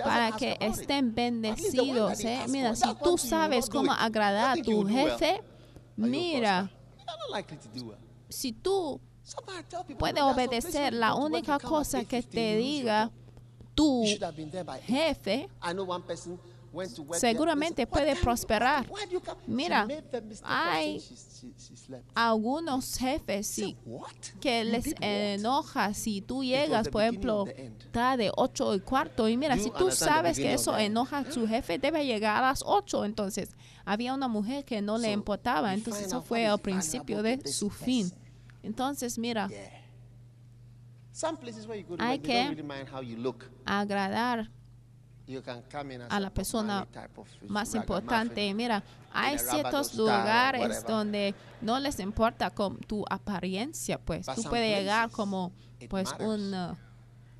para 0.05 0.37
que 0.37 0.57
estén 0.61 1.15
bendecidos. 1.15 2.21
¿eh? 2.21 2.45
Mira, 2.49 2.77
si 2.77 2.95
tú 3.03 3.17
sabes 3.17 3.69
cómo 3.71 3.93
agradar 3.93 4.59
a 4.59 4.63
tu 4.63 4.85
jefe, 4.87 5.43
mira, 5.97 6.71
si 8.29 8.53
tú 8.53 9.01
puedes 9.99 10.23
"Look, 10.23 10.37
there's 10.37 10.65
some 10.65 10.85
obedecer, 10.85 10.93
la 10.93 11.15
única 11.15 11.59
cosa 11.59 12.05
que 12.05 12.19
8:15, 12.19 12.29
te 12.31 12.57
diga. 12.57 13.11
Tu 13.77 14.05
jefe, 14.87 15.49
seguramente 17.15 17.87
puede 17.87 18.09
"What 18.09 18.15
time- 18.15 18.23
prosperar. 18.25 18.87
why 18.91 19.05
do 19.07 19.13
you 19.13 19.21
come?" 19.21 19.41
She 19.47 19.53
Mira, 19.53 19.87
hay- 20.43 21.01
algunos 22.15 22.99
jefes 22.99 23.47
sí 23.47 23.77
"What? 23.87 24.11
que 24.41 24.65
les 24.65 24.85
did 24.85 24.93
what?" 24.95 25.03
enoja 25.03 25.95
si 25.95 26.21
tú 26.21 26.43
llegas, 26.43 26.89
por 26.89 27.03
ejemplo, 27.03 27.45
tarde 27.93 28.31
8 28.37 28.75
y 28.75 28.81
cuarto. 28.81 29.29
Y 29.29 29.37
mira, 29.37 29.57
si 29.57 29.71
tú 29.71 29.91
sabes 29.91 30.37
que 30.37 30.53
eso 30.55 30.77
enoja 30.77 31.19
a 31.19 31.31
su 31.33 31.47
jefe, 31.47 31.79
debe 31.79 32.05
llegar 32.05 32.43
a 32.43 32.49
las 32.49 32.63
8. 32.67 33.05
Entonces, 33.05 33.51
había 33.85 34.13
una 34.15 34.29
mujer 34.29 34.65
que 34.65 34.83
no 34.83 34.99
le 34.99 35.13
importaba. 35.13 35.73
Entonces, 35.75 36.07
eso 36.07 36.23
fue 36.23 36.47
al 36.47 36.59
principio 36.59 37.23
de 37.23 37.47
su 37.47 37.71
fin. 37.71 38.11
Entonces, 38.63 39.19
mira. 39.19 39.49
Some 41.17 41.39
places 41.39 41.67
where 41.67 41.79
you 41.81 41.87
go 41.89 41.97
to 41.97 42.03
Hay 42.05 42.19
work, 42.19 42.23
they 42.27 42.35
don't 42.35 42.45
que- 42.55 42.63
really 42.63 42.63
mind 42.63 42.89
how 42.93 43.01
you 43.01 43.17
look. 43.17 43.51
agradar 43.65 44.51
You 45.27 45.41
can 45.43 45.63
come 45.73 45.95
in 45.95 46.03
as 46.03 46.09
a 46.13 46.21
la 46.21 46.29
persona 46.31 46.75
Marley 46.87 46.93
type 46.93 47.19
of 47.19 47.27
más 47.49 47.69
ragamuffin. 47.69 47.81
importante. 47.81 48.55
Mira, 48.55 48.83
hay 49.15 49.39
ciertos 49.39 49.95
lugares 49.95 50.61
whatever. 50.61 50.87
donde 50.87 51.35
no 51.63 51.81
les 51.81 51.99
importa 52.01 52.51
con 52.51 52.77
tu 52.81 53.03
apariencia, 53.09 53.99
pues 53.99 54.27
But 54.27 54.35
tú 54.37 54.43
some 54.43 54.51
puedes 54.51 54.79
llegar 54.79 55.05
places, 55.09 55.17
como 55.17 55.53
it 55.81 55.89
pues 55.89 56.11
matters. 56.11 56.29
una 56.29 56.77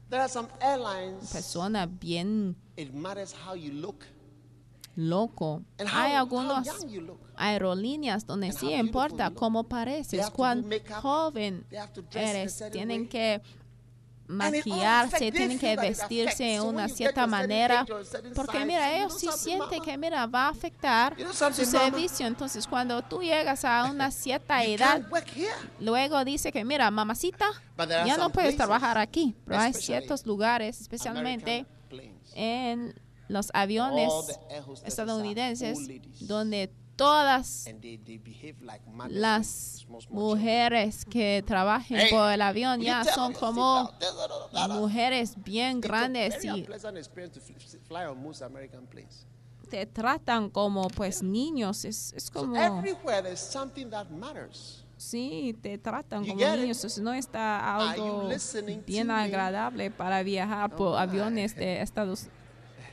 There 0.09 0.23
are 0.23 0.29
some 0.33 0.49
airlines. 0.61 1.31
persona 1.31 1.85
bien 1.87 2.57
It 2.77 2.95
matters 2.95 3.35
how 3.47 3.55
you 3.55 3.73
look 3.73 4.05
loco. 4.97 5.63
and 5.79 5.89
Hay 5.89 6.15
how, 6.17 6.27
young 6.27 6.89
you 6.89 7.01
look. 7.03 7.21
aerolíneas 7.37 8.25
donde 8.27 8.49
And 8.49 8.57
sí 8.57 8.73
importa 8.73 9.29
look. 9.29 9.39
cómo 9.39 9.63
They 9.63 9.69
pareces, 9.71 10.21
have 10.21 10.31
to 10.31 10.33
do 10.33 10.37
cuán 10.37 10.67
makeup, 10.69 11.03
joven 11.03 11.65
they 11.69 11.79
have 11.79 11.93
to 11.93 12.03
dress 12.03 12.15
in 12.31 12.37
a 12.37 12.41
eres, 12.41 12.53
certain 12.55 12.73
tienen 12.73 13.01
way. 13.03 13.09
que 13.09 13.43
maquillarse, 14.29 15.31
tienen 15.31 15.59
que 15.59 15.77
vestirse 15.77 16.61
when 16.61 16.77
una 16.77 16.89
cierta 16.89 17.27
manera, 17.27 17.87
porque 18.35 18.65
mira, 18.65 18.97
ellos 18.97 19.19
sí 19.19 19.29
sienten 19.37 19.83
que 19.83 19.97
mira, 19.97 20.27
va 20.27 20.47
a 20.47 20.49
afectar 20.51 21.17
su 21.53 21.65
servicio. 21.65 22.27
Entonces, 22.27 22.67
cuando 22.67 23.03
tú 23.03 23.23
llegas 23.23 23.65
a 23.65 23.85
una 23.91 24.11
cierta 24.11 24.65
edad, 24.65 25.03
luego 25.81 26.25
dice 26.25 26.53
que 26.53 26.65
mira, 26.65 26.91
mamacita, 26.91 27.47
ya 27.79 28.17
no 28.17 28.31
puedes 28.31 28.57
trabajar 28.57 28.99
aquí, 28.99 29.35
pero 29.47 29.61
hay 29.61 29.73
ciertos 29.73 30.27
lugares, 30.27 30.81
especialmente 30.81 31.67
en 32.35 32.95
los 33.29 33.51
aviones 33.55 34.13
estadounidenses, 34.85 35.79
donde 36.21 36.73
todas 36.97 37.67
las 39.09 39.87
mujeres 40.09 41.05
que 41.05 41.45
trabajen 41.47 42.11
por 42.11 42.33
el 42.33 42.43
avión 42.43 42.81
ya 42.81 43.05
son 43.05 43.33
como 43.35 43.91
mujeres 44.69 45.35
bien 45.43 45.81
grandes 45.81 46.43
y 46.45 46.67
te 49.69 49.87
tratan 49.87 50.49
como 50.51 50.89
pues 50.89 51.23
niños. 51.23 51.85
Es, 51.85 52.13
es 52.15 52.31
como, 52.31 52.83
sí, 54.97 55.57
te 55.61 55.79
tratan 55.79 56.27
como 56.27 56.41
niños. 56.41 56.99
No 56.99 57.13
está 57.13 57.77
algo 57.77 58.29
bien 58.87 59.11
agradable 59.11 59.91
para 59.91 60.23
viajar 60.23 60.75
por 60.75 60.99
aviones 60.99 61.55
de 61.57 61.83
Estados 61.83 62.29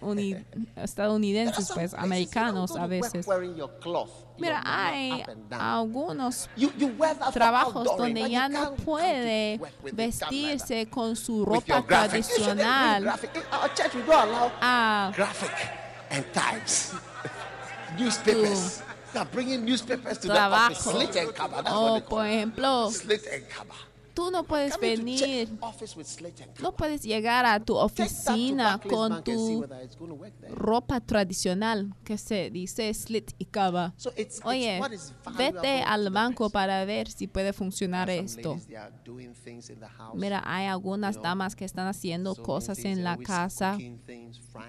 Uni- 0.04 0.36
estadounidenses, 0.76 1.72
pues 1.74 1.93
americanos 1.93 2.76
a 2.76 2.88
veces. 2.88 3.26
Mira, 4.38 4.62
hay 4.66 5.24
algunos 5.51 6.49
trabajos 7.34 7.97
donde 7.97 8.30
ya 8.30 8.49
no 8.49 8.76
puede 8.76 9.60
vestirse 9.93 10.88
con 10.89 11.16
su 11.16 11.45
ropa 11.45 11.82
tradicional 11.86 13.04
graphic. 13.04 13.36
In 13.36 13.43
our 13.54 13.74
church, 13.74 13.93
we 13.95 14.01
don't 14.01 14.12
allow 14.30 14.51
a 14.62 15.12
graphic 15.16 15.51
and 16.10 16.26
types. 16.34 16.93
Newspapers. 17.97 18.82
Bringing 19.32 19.64
newspapers 19.64 20.18
to 20.18 20.28
the 20.28 20.34
office. 20.39 20.80
trabajo. 20.80 20.91
Slit 20.91 21.16
and 21.18 21.36
cover. 21.36 21.62
That's 21.62 21.70
O 21.76 21.93
what 21.93 22.01
they 22.01 22.10
por 22.10 22.26
it. 22.26 22.32
ejemplo, 22.34 22.91
Slit 22.91 23.28
and 23.32 23.47
cover. 23.47 23.76
Tú 24.14 24.32
no 24.32 24.43
puedes 24.43 24.80
venir, 24.80 25.49
no 26.61 26.76
puedes 26.76 27.01
llegar 27.01 27.45
a 27.45 27.59
tu 27.59 27.76
oficina 27.76 28.80
con 28.89 29.24
tu 29.24 29.66
ropa 30.49 30.99
tradicional 31.01 31.93
que 32.03 32.18
se 32.18 32.49
dice 32.49 32.93
slit 32.93 33.32
y 33.38 33.45
cava. 33.45 33.93
So 33.97 34.11
it's, 34.11 34.38
it's 34.38 34.45
Oye, 34.45 34.80
vete 35.38 35.82
al 35.82 36.09
banco 36.09 36.49
para 36.49 36.86
ver 36.86 37.09
si 37.09 37.28
puede 37.28 37.53
funcionar 37.53 38.09
esto. 38.09 38.59
Mira, 40.14 40.43
hay 40.45 40.68
algunas 40.68 41.22
damas 41.22 41.55
que 41.55 41.66
están 41.66 41.88
haciendo 41.88 42.36
cosas 42.36 42.86
en 42.86 43.03
la 43.03 43.18
casa, 43.18 43.78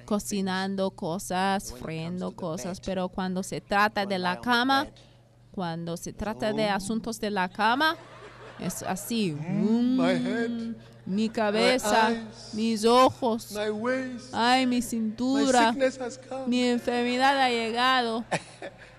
cocinando 0.05 0.90
cosas, 0.90 1.72
friendo 1.72 2.34
cosas, 2.34 2.80
pero 2.80 3.09
cuando 3.09 3.42
se 3.42 3.61
trata 3.61 4.07
de 4.07 4.18
la 4.18 4.40
cama, 4.40 4.88
cuando 5.51 5.97
se 5.97 6.12
trata 6.12 6.53
de 6.53 6.68
asuntos 6.68 7.20
de 7.20 7.30
la 7.30 7.49
cama, 7.49 7.97
es 8.61 8.82
así. 8.82 9.32
Mm, 9.32 9.96
my 9.96 10.14
mm, 10.14 10.26
head, 10.26 10.74
mi 11.07 11.28
cabeza, 11.28 12.11
eyes, 12.11 12.55
mis 12.55 12.84
ojos, 12.84 13.52
My 13.52 13.70
waist, 13.70 14.32
ay, 14.32 14.66
mi 14.66 14.76
my 14.76 14.82
cintura, 14.82 15.68
sickness 15.72 15.98
has 15.98 16.18
come. 16.28 16.46
mi 16.48 16.62
enfermedad 16.68 17.38
ha 17.40 17.48
llegado. 17.50 18.24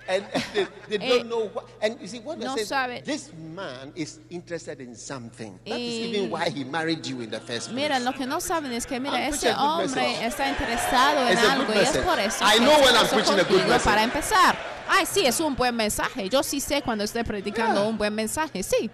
and 0.08 0.24
they, 0.54 0.68
they 0.88 0.98
Eh, 1.04 1.18
don't 1.18 1.30
know 1.30 1.48
what. 1.52 1.66
And 1.82 2.00
you 2.00 2.08
see, 2.08 2.20
what 2.20 2.38
no 2.38 2.54
they 2.54 2.62
say, 2.62 2.66
sabe. 2.76 3.04
this 3.04 3.32
man 3.34 3.92
is 3.96 4.20
interested 4.30 4.80
in 4.80 4.94
something. 4.96 5.58
That 5.66 5.80
is 5.80 6.10
even 6.14 6.30
why 6.30 6.50
he 6.52 6.64
married 6.64 7.04
you 7.08 7.22
in 7.22 7.32
the 7.32 7.40
first 7.40 7.70
place. 7.70 7.74
Mira, 7.74 8.00
lo 8.00 8.12
que 8.14 8.28
no 8.28 8.40
saben 8.40 8.72
es 8.72 8.86
que, 8.86 9.00
mira, 9.00 9.18
I'm 9.18 9.34
ese 9.34 9.52
hombre 9.52 9.88
message. 9.88 10.26
está 10.28 10.48
interesado 10.50 11.28
en 11.28 11.38
algo 11.40 11.74
y 11.74 11.78
es 11.80 11.98
por 11.98 12.20
eso 12.20 12.46
I 12.46 12.60
que 12.60 12.66
know 12.66 12.80
when 12.82 12.96
I'm 12.96 13.08
preaching 13.08 13.40
a 13.40 13.44
good 13.46 13.64
message. 13.68 13.84
para 13.84 14.04
empezar. 14.04 14.56
Ay, 14.88 15.08
sí, 15.08 15.26
es 15.26 15.40
un 15.40 15.56
buen 15.56 15.76
mensaje. 15.76 16.30
Yo 16.30 16.44
sí 16.44 16.60
sé 16.60 16.84
cuando 16.84 17.04
estoy 17.04 17.24
predicando 17.24 17.82
Yeah. 17.82 17.90
un 17.90 17.98
buen 17.98 18.14
mensaje, 18.14 18.62
sí. 18.62 18.92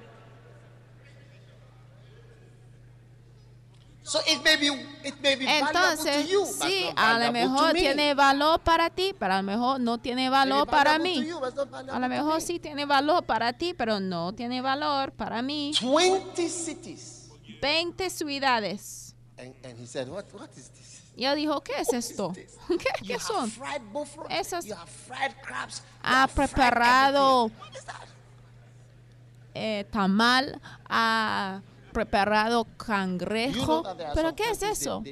So 4.12 4.20
it 4.28 4.44
may 4.44 4.58
be 4.58 4.68
it 5.06 5.16
may 5.22 5.38
be 5.38 5.46
Entonces, 5.48 6.26
to 6.26 6.30
you, 6.30 6.44
sí, 6.46 6.84
not 6.88 6.98
a 6.98 7.18
lo 7.20 7.32
mejor 7.32 7.68
to 7.70 7.74
me. 7.74 7.80
tiene 7.80 8.14
valor 8.14 8.60
para 8.60 8.90
ti, 8.90 9.16
pero 9.18 9.36
a 9.36 9.38
lo 9.38 9.44
mejor 9.44 9.80
no 9.80 10.00
tiene 10.00 10.30
valor 10.30 10.68
para 10.68 11.00
mí. 11.00 11.26
you, 11.26 11.40
A 11.90 11.98
lo 11.98 12.10
mejor 12.10 12.36
me. 12.36 12.42
sí 12.42 12.60
tiene 12.60 12.86
valor 12.86 13.24
para 13.24 13.54
ti, 13.54 13.74
pero 13.74 14.02
no 14.02 14.34
tiene 14.34 14.62
valor 14.62 15.14
para 15.14 15.42
mí. 15.42 15.72
20 15.82 16.50
cities. 16.50 17.30
20 17.62 18.10
ciudades. 18.10 19.16
And, 19.38 19.56
and 19.64 19.80
he 19.80 19.86
said, 19.88 20.10
what, 20.10 20.26
what 20.34 20.50
is 20.58 20.68
this? 20.72 21.02
Y 21.16 21.24
yo 21.24 21.34
dijo, 21.34 21.62
¿qué 21.64 21.80
es 21.80 21.94
esto? 21.94 22.34
¿Qué, 22.68 23.06
qué 23.08 23.18
son? 23.18 23.50
Esas- 24.30 24.66
Ha 26.04 26.28
preparado 26.28 27.50
eh, 29.54 29.86
tamal, 29.90 30.60
ha 30.90 31.62
preparado 31.92 32.66
cangrejo. 32.78 33.84
¿Pero 34.14 34.36
qué 34.36 34.50
es 34.52 34.62
eso? 34.64 35.04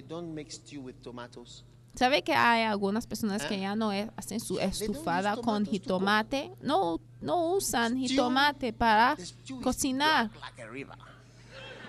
¿Sabe 1.95 2.21
que 2.21 2.33
hay 2.33 2.63
algunas 2.63 3.07
personas 3.07 3.43
que 3.45 3.55
¿Eh? 3.55 3.61
ya 3.61 3.75
no 3.75 3.91
hacen 4.15 4.39
su 4.39 4.59
estufada 4.59 5.35
con 5.37 5.65
jitomate? 5.65 6.51
No, 6.61 6.99
no 7.19 7.51
usan 7.53 7.97
jitomate 7.97 8.71
para 8.71 9.17
cocinar. 9.61 10.29
black 10.29 10.41
like 10.41 10.61
a 10.61 10.69
river. 10.69 10.95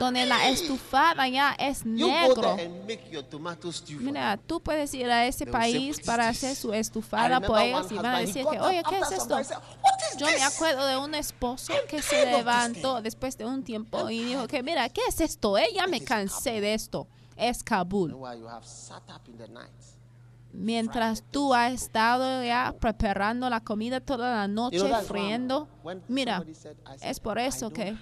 Donde 0.01 0.24
la 0.24 0.48
estufada 0.48 1.28
ya 1.28 1.55
es 1.59 1.84
negro. 1.84 2.57
Mira, 3.98 4.38
tú 4.38 4.59
puedes 4.59 4.94
ir 4.94 5.11
a 5.11 5.26
ese 5.26 5.44
país 5.44 5.76
"What 5.76 6.01
is 6.01 6.07
para 6.07 6.30
this?" 6.30 6.38
hacer 6.38 6.57
su 6.57 6.72
estufada 6.72 7.38
por 7.38 7.59
ellos 7.61 7.92
y 7.92 7.96
van 7.96 8.07
a 8.07 8.18
decir 8.20 8.46
que, 8.51 8.59
oye, 8.59 8.82
¿qué 8.88 8.98
es 8.98 9.12
esto? 9.12 9.38
Yo 10.16 10.26
me 10.26 10.42
acuerdo 10.42 10.86
de 10.86 10.96
un 10.96 11.14
esposo 11.14 11.74
que 11.86 12.01
se 12.01 12.24
levantó 12.24 13.03
después 13.03 13.36
de 13.36 13.44
un 13.44 13.62
tiempo 13.62 14.09
y 14.09 14.24
dijo 14.24 14.48
que, 14.48 14.62
mira, 14.62 14.88
¿qué 14.88 15.03
es 15.07 15.20
esto? 15.20 15.59
Ella 15.59 15.86
me 15.86 15.98
is 15.98 16.05
cansé 16.05 16.62
de 16.62 16.72
esto. 16.72 17.07
Es 17.36 17.62
Kabul. 17.62 18.16
Mientras 20.53 21.22
tú 21.30 21.53
has 21.55 21.74
estado 21.74 22.42
ya 22.42 22.74
preparando 22.80 23.51
la 23.51 23.61
comida 23.61 24.01
toda 24.01 24.32
la 24.34 24.48
noche, 24.48 24.80
friendo. 25.07 25.68
Mira, 26.09 26.42
es 27.03 27.20
por 27.20 27.38
eso 27.38 27.70
que 27.70 27.96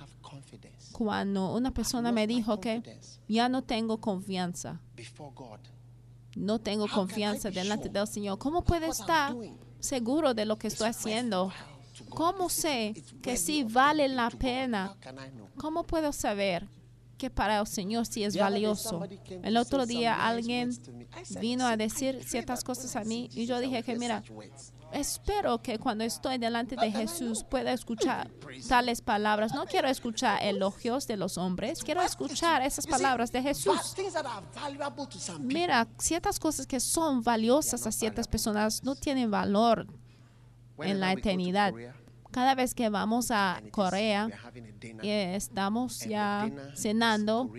cuando 0.98 1.54
una 1.54 1.70
persona 1.70 2.10
me 2.10 2.26
dijo 2.26 2.58
que 2.58 2.98
ya 3.28 3.48
no 3.48 3.62
tengo 3.62 4.00
confianza, 4.00 4.80
no 6.34 6.58
tengo 6.58 6.88
confianza 6.88 7.52
delante 7.52 7.88
del 7.88 8.08
Señor, 8.08 8.36
¿cómo 8.38 8.64
puedo 8.64 8.86
estar 8.90 9.32
seguro 9.78 10.34
de 10.34 10.44
lo 10.44 10.58
que 10.58 10.66
estoy 10.66 10.88
haciendo? 10.88 11.52
¿Cómo 12.08 12.48
sé 12.48 12.94
que 13.22 13.36
sí 13.36 13.62
vale 13.62 14.08
la 14.08 14.28
pena? 14.30 14.96
¿Cómo 15.56 15.84
puedo 15.84 16.12
saber 16.12 16.66
que 17.16 17.30
para 17.30 17.60
el 17.60 17.66
Señor 17.68 18.04
sí 18.04 18.24
es 18.24 18.36
valioso? 18.36 19.00
El 19.44 19.56
otro 19.56 19.86
día 19.86 20.26
alguien 20.26 20.70
vino 21.40 21.64
a 21.64 21.70
"See, 21.70 21.74
I 21.74 21.76
decir 21.76 22.24
ciertas 22.24 22.64
cosas 22.64 22.96
a 22.96 23.04
mí 23.04 23.28
y 23.32 23.46
yo 23.46 23.60
dije 23.60 23.84
que 23.84 23.96
mira, 23.96 24.20
such 24.20 24.30
words." 24.32 24.72
Espero 24.92 25.58
que 25.62 25.78
cuando 25.78 26.04
estoy 26.04 26.38
delante 26.38 26.76
de 26.76 26.90
Jesús 26.90 27.44
pueda 27.44 27.72
escuchar 27.72 28.30
tales 28.68 29.00
palabras. 29.02 29.52
No 29.54 29.64
quiero 29.66 29.88
escuchar 29.88 30.42
elogios 30.42 31.06
de 31.06 31.16
los 31.16 31.36
hombres, 31.38 31.82
quiero 31.84 32.02
escuchar 32.02 32.62
esas 32.62 32.86
palabras 32.86 33.30
de 33.32 33.42
Jesús. 33.42 33.74
Mira, 35.46 35.86
ciertas 35.98 36.38
cosas 36.38 36.66
que 36.66 36.80
son 36.80 37.22
valiosas 37.22 37.86
a 37.86 37.92
ciertas 37.92 38.26
personas 38.28 38.82
no 38.84 38.94
tienen 38.96 39.30
valor 39.30 39.86
en 40.78 41.00
la 41.00 41.12
eternidad. 41.12 41.72
Cada 42.30 42.54
vez 42.54 42.74
que 42.74 42.88
vamos 42.90 43.30
a 43.30 43.60
Corea, 43.70 44.28
y 45.02 45.08
estamos 45.08 46.00
ya 46.00 46.50
cenando 46.74 47.50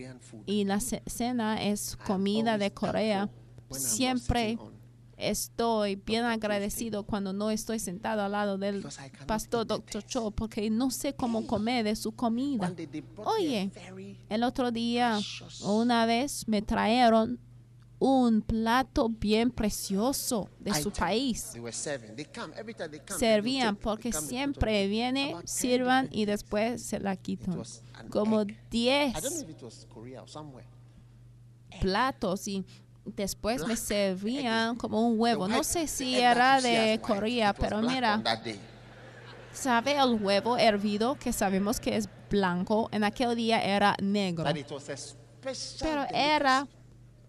y 0.45 0.63
la 0.63 0.79
ce- 0.79 1.01
cena 1.07 1.61
es 1.63 1.97
comida 2.05 2.57
de 2.59 2.71
Corea. 2.71 3.29
Siempre 3.71 4.57
estoy 5.19 5.95
bien 5.95 6.23
agradecido 6.23 7.03
cuando 7.03 7.33
no 7.33 7.51
estoy 7.51 7.79
sentado 7.79 8.23
al 8.23 8.31
lado 8.31 8.57
del 8.57 8.83
pastor 9.27 9.67
Dr. 9.67 10.03
Cho 10.03 10.31
porque 10.31 10.69
no 10.69 10.89
sé 10.89 11.13
cómo 11.13 11.45
comer 11.45 11.83
de 11.83 11.95
su 11.95 12.13
comida. 12.13 12.73
Oye, 13.25 13.71
el 14.29 14.43
otro 14.43 14.71
día 14.71 15.19
una 15.63 16.05
vez 16.05 16.47
me 16.47 16.61
trajeron 16.61 17.39
un 17.99 18.41
plato 18.41 19.09
bien 19.09 19.51
precioso 19.51 20.49
de 20.59 20.73
su 20.73 20.89
país. 20.91 21.53
Servían 23.17 23.75
porque 23.75 24.13
siempre 24.13 24.87
viene, 24.87 25.31
about 25.31 25.43
10 25.43 25.51
sirvan 25.51 26.09
y 26.11 26.25
después 26.25 26.81
se 26.81 26.99
la 26.99 27.13
It 27.13 27.21
quitan. 27.21 27.61
Como 28.09 28.41
egg. 28.41 28.57
10 28.69 29.09
I 29.09 29.21
don't 29.21 29.33
know 29.33 29.41
if 29.41 29.49
it 29.49 29.61
was 29.61 29.85
Korea 29.93 30.21
or 30.21 30.29
somewhere. 30.29 30.65
platos 31.81 32.47
y 32.47 32.65
después 33.15 33.61
me 33.61 33.67
Black 33.67 33.77
servían 33.77 34.75
como 34.75 35.07
un 35.07 35.19
huevo. 35.19 35.47
No 35.47 35.63
sé 35.63 35.87
si 35.87 36.19
era 36.19 36.61
de 36.61 36.91
white, 36.91 37.01
Corea, 37.01 37.53
pero 37.53 37.81
mira, 37.81 38.21
sabe 39.51 39.97
el 39.97 40.21
huevo 40.21 40.57
hervido 40.57 41.15
que 41.15 41.33
sabemos 41.33 41.79
que 41.79 41.95
es 41.97 42.09
blanco, 42.29 42.89
en 42.91 43.03
aquel 43.03 43.35
día 43.35 43.61
era 43.63 43.95
negro. 44.01 44.45
Pero 45.79 46.05
era, 46.13 46.67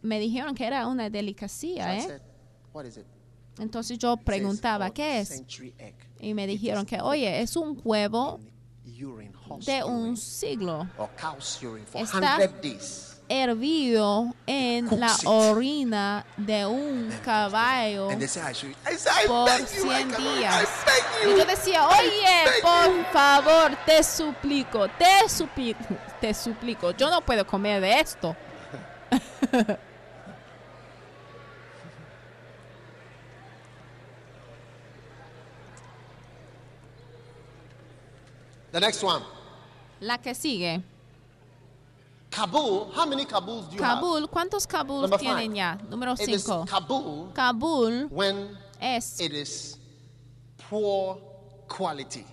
me 0.03 0.19
dijeron 0.19 0.55
que 0.55 0.67
era 0.67 0.87
una 0.87 1.09
delicacia, 1.11 1.99
¿eh? 1.99 2.21
Entonces 3.59 3.99
yo 3.99 4.17
preguntaba, 4.17 4.87
fourth 4.87 4.97
¿qué 4.97 5.21
es? 5.21 5.43
Y 6.21 6.35
me 6.35 6.47
dijeron 6.47 6.85
que, 6.87 7.01
oye, 7.01 7.41
es 7.41 7.57
un 7.57 7.81
huevo 7.85 8.41
de 9.65 9.85
un 9.85 10.17
siglo 10.17 10.89
Está 11.95 12.37
100 12.39 12.61
days. 12.63 13.10
Hervido 13.31 14.35
en 14.45 14.99
la 14.99 15.17
orina 15.25 16.27
de 16.37 16.67
un 16.67 17.11
caballo 17.25 18.09
por 18.09 18.19
beg 18.19 18.29
you, 18.59 18.75
I 19.47 19.67
100 19.67 20.11
cannot. 20.11 20.21
I 20.21 20.39
días. 20.39 20.69
Y 21.25 21.39
yo 21.39 21.45
decía, 21.45 21.87
oye, 21.87 22.61
por 22.61 23.05
favor, 23.13 23.77
te 23.87 24.03
suplico, 24.03 24.89
te 24.89 25.29
suplico, 25.29 25.85
te 26.21 26.35
suplico, 26.35 26.91
yo 26.91 27.09
no 27.09 27.21
puedo 27.21 27.47
comer 27.47 27.81
de 27.81 28.01
esto. 28.01 28.37
The 38.73 38.81
next 38.81 39.03
one. 39.03 39.25
La 40.01 40.19
que 40.19 40.35
sigue, 40.35 40.81
Kabul. 42.31 42.93
How 42.95 43.07
many 43.07 43.25
Kabuls 43.25 43.69
do 43.71 43.77
you 43.77 43.83
have? 43.83 43.99
Kabul, 44.01 44.29
¿cuántos 44.29 44.67
Kabul 44.67 45.03
Number 45.03 45.19
tienen 45.19 45.49
five. 45.51 45.57
ya? 45.57 45.79
Número 45.91 46.15
It 46.15 46.29
is 46.29 46.45
5. 46.45 46.65
Kabul 46.67 47.33
Kabul 47.35 48.07
when 48.11 48.57
es 48.81 49.21
it 49.21 49.33
is 49.33 49.79
poor 50.69 51.19
quality. 51.69 52.25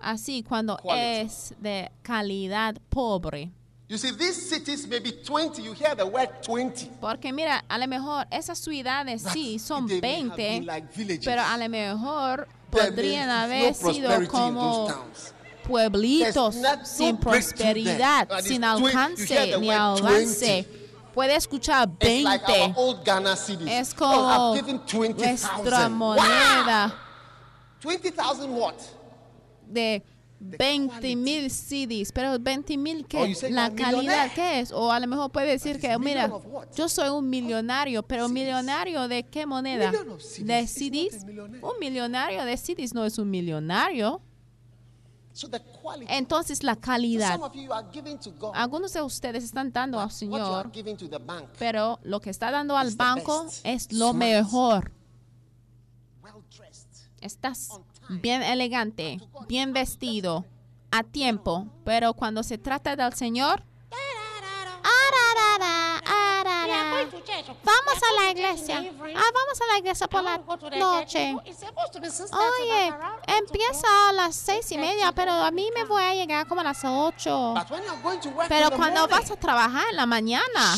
así 0.00 0.42
cuando 0.44 0.76
Quality. 0.76 1.26
es 1.26 1.54
de 1.60 1.90
calidad 2.02 2.76
pobre. 2.88 3.50
You 3.88 3.98
see, 3.98 4.12
these 4.12 4.48
cities 4.48 4.86
may 4.88 4.98
be 4.98 5.12
20. 5.12 5.60
You 5.62 5.72
hear 5.74 5.94
the 5.94 6.06
word 6.06 6.30
20. 6.42 6.90
Porque 7.00 7.32
mira, 7.32 7.64
a 7.68 7.78
lo 7.78 7.86
mejor 7.86 8.26
esas 8.30 8.58
ciudades 8.58 9.22
sí 9.22 9.58
son 9.58 9.86
they 9.86 10.00
may 10.00 10.20
have 10.22 10.36
20, 10.36 10.36
been 10.36 10.66
like 10.66 10.88
villages. 10.96 11.24
pero 11.24 11.42
a 11.42 11.56
lo 11.58 11.68
mejor 11.68 12.48
podrían 12.70 13.28
haber 13.28 13.74
no 13.82 13.92
sido 13.92 14.28
como. 14.28 14.88
Pueblitos 15.66 16.56
sin 16.84 17.16
prosperidad, 17.16 18.28
sin 18.42 18.64
alcance 18.64 19.56
ni 19.58 19.70
avance. 19.70 20.66
Puede 21.14 21.36
escuchar 21.36 21.88
It's 22.00 22.24
like 22.24 22.44
our 22.48 22.72
20. 22.74 22.74
old 22.76 23.04
Ghana 23.04 23.36
cities. 23.36 23.68
Es 23.70 23.92
oh, 23.92 23.96
como 23.98 24.54
nuestra 24.56 25.88
20,000. 25.88 25.90
moneda 25.90 26.92
Wow! 27.82 27.90
20,000 27.92 28.50
what? 28.50 28.74
de 29.66 30.02
20 30.40 30.88
quality. 30.88 31.16
mil 31.16 31.50
CDs, 31.50 32.12
pero 32.12 32.36
20 32.38 32.76
mil 32.76 33.04
Oh, 33.04 33.08
qué, 33.08 33.28
you 33.28 33.34
say 33.34 33.50
la 33.52 33.70
calidad 33.70 34.30
qué 34.34 34.60
es, 34.60 34.72
o 34.72 34.90
a 34.90 34.98
lo 35.00 35.06
mejor 35.06 35.30
puede 35.30 35.46
decir 35.52 35.78
que 35.80 35.96
mira, 35.98 36.28
yo 36.74 36.88
soy 36.88 37.08
un 37.08 37.30
millonario, 37.30 38.02
pero 38.02 38.28
millonario 38.28 39.06
de 39.08 39.22
qué 39.22 39.46
moneda? 39.46 39.92
De 39.92 40.66
CDs. 40.66 41.24
Un 41.62 41.78
millonario 41.80 42.44
de 42.44 42.56
CDs 42.56 42.92
no 42.92 43.04
es 43.04 43.18
un 43.18 43.30
millonario. 43.30 44.20
Entonces 46.08 46.62
la 46.62 46.76
calidad. 46.76 47.40
Algunos 48.54 48.92
de 48.92 49.02
ustedes 49.02 49.44
están 49.44 49.72
dando 49.72 49.98
al 50.00 50.10
Señor, 50.10 50.70
pero 51.58 51.98
lo 52.02 52.20
que 52.20 52.30
está 52.30 52.50
dando 52.50 52.76
al 52.76 52.94
banco 52.94 53.46
es 53.64 53.92
lo 53.92 54.14
mejor. 54.14 54.92
Estás 57.20 57.70
bien 58.08 58.42
elegante, 58.42 59.20
bien 59.48 59.72
vestido, 59.72 60.44
a 60.90 61.02
tiempo, 61.02 61.66
pero 61.84 62.14
cuando 62.14 62.42
se 62.42 62.58
trata 62.58 62.94
del 62.94 63.14
Señor, 63.14 63.64
vamos 67.46 68.02
a 68.02 68.22
la 68.22 68.30
iglesia. 68.30 68.76
Ah, 68.78 69.30
vamos 69.34 69.60
a 69.60 69.72
la 69.72 69.78
iglesia 69.78 70.06
por 70.08 70.22
la 70.22 70.38
noche. 70.78 71.36
Oye, 72.32 72.92
empieza 73.26 74.08
a 74.08 74.12
las 74.12 74.34
seis 74.34 74.70
y 74.72 74.78
media, 74.78 75.12
pero 75.12 75.32
a 75.32 75.50
mí 75.50 75.70
me 75.74 75.84
voy 75.84 76.02
a 76.02 76.14
llegar 76.14 76.46
como 76.46 76.60
a 76.60 76.64
las 76.64 76.82
ocho. 76.84 77.54
Pero 78.48 78.70
cuando 78.72 79.06
vas 79.08 79.30
a 79.30 79.36
trabajar 79.36 79.84
en 79.90 79.96
la 79.96 80.06
mañana, 80.06 80.74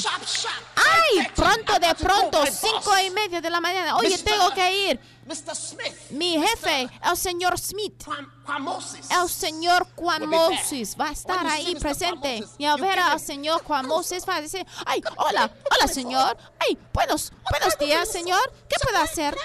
ay, 0.77 1.27
pronto 1.35 1.79
de 1.79 1.95
pronto, 1.95 2.45
cinco 2.47 2.99
y 3.05 3.11
media 3.11 3.41
de 3.41 3.51
la 3.51 3.61
mañana, 3.61 3.97
oye, 3.97 4.17
tengo 4.19 4.51
que 4.51 4.91
ir. 4.91 5.01
Mr. 5.27 5.57
Smith, 5.57 6.11
Mi 6.11 6.41
jefe, 6.41 6.89
el 7.03 7.17
señor 7.17 7.59
Smith, 7.59 8.05
Quamosis. 8.45 9.11
el 9.11 9.29
señor. 9.29 9.87
Moses 9.97 10.97
va 10.99 11.09
a 11.09 11.13
estar 11.13 11.45
ahí 11.47 11.75
presente. 11.75 12.45
Y 12.59 12.65
a 12.65 12.77
you 12.77 12.83
ver 12.83 12.99
al 12.99 13.19
señor. 13.19 13.63
Moses 13.85 14.25
va 14.29 14.37
a 14.37 14.41
decir, 14.41 14.65
ay, 14.87 15.03
hola, 15.17 15.51
hola 15.71 15.89
señor. 15.89 16.37
Ay, 16.61 16.79
buenos, 16.93 17.33
buenos 17.51 17.77
días 17.79 18.09
señor. 18.09 18.41
¿Qué 18.69 18.77
puedo 18.81 18.99
hacer? 19.03 19.37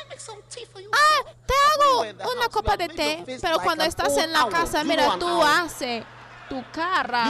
Ah, 0.94 1.32
te 1.48 1.54
hago 1.74 2.32
una 2.32 2.50
copa 2.50 2.78
de 2.78 2.88
té. 2.88 3.24
Pero 3.42 3.60
cuando 3.60 3.84
an 3.84 3.90
estás 3.90 4.16
en 4.18 4.32
la 4.32 4.48
casa, 4.50 4.84
mira, 4.84 5.18
tú 5.18 5.42
haces 5.42 6.04
tu 6.48 6.64
cara 6.72 7.26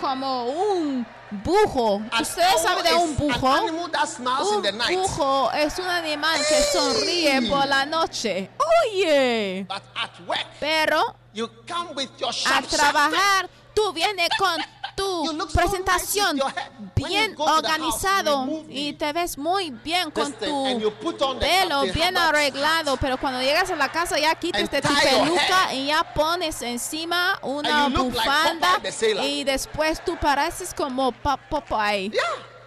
como 0.00 0.44
un 0.44 1.06
bujo. 1.30 2.02
¿Ustedes 2.20 2.62
saben 2.62 2.84
de 2.84 2.94
un 2.94 3.16
bujo? 3.16 3.62
Un 3.62 5.02
bujo 5.02 5.52
es 5.52 5.78
un 5.78 5.86
animal 5.86 6.40
que 6.48 6.62
sonríe 6.72 7.42
por 7.48 7.66
la 7.66 7.84
noche. 7.86 8.50
Oye, 8.84 9.66
But 9.68 9.82
at 9.96 10.10
work, 10.26 10.46
pero 10.60 11.14
you 11.34 11.48
come 11.66 11.94
with 11.94 12.10
your 12.18 12.30
a 12.30 12.32
sharp, 12.32 12.66
sharp 12.66 12.68
trabajar 12.68 13.48
tú 13.78 13.92
vienes 13.92 14.28
con 14.36 14.60
tu 14.96 15.48
presentación 15.54 16.40
bien 16.96 17.34
organizado 17.38 18.64
y 18.68 18.92
te 18.94 19.12
ves 19.12 19.38
muy 19.38 19.70
bien 19.70 20.10
con 20.10 20.32
tu 20.32 20.92
pelo 21.38 21.82
bien 21.92 22.16
arreglado, 22.16 22.96
pero 22.96 23.16
cuando 23.18 23.40
llegas 23.40 23.70
a 23.70 23.76
la 23.76 23.88
casa 23.88 24.18
ya 24.18 24.34
quitas 24.34 24.68
tu 24.68 24.80
peluca 24.80 25.72
y 25.74 25.86
ya 25.86 26.02
pones 26.12 26.60
encima 26.62 27.38
una 27.42 27.88
bufanda 27.88 28.80
y 29.22 29.44
después 29.44 30.04
tú 30.04 30.16
pareces 30.16 30.74
como 30.74 31.12
Popeye. 31.12 32.10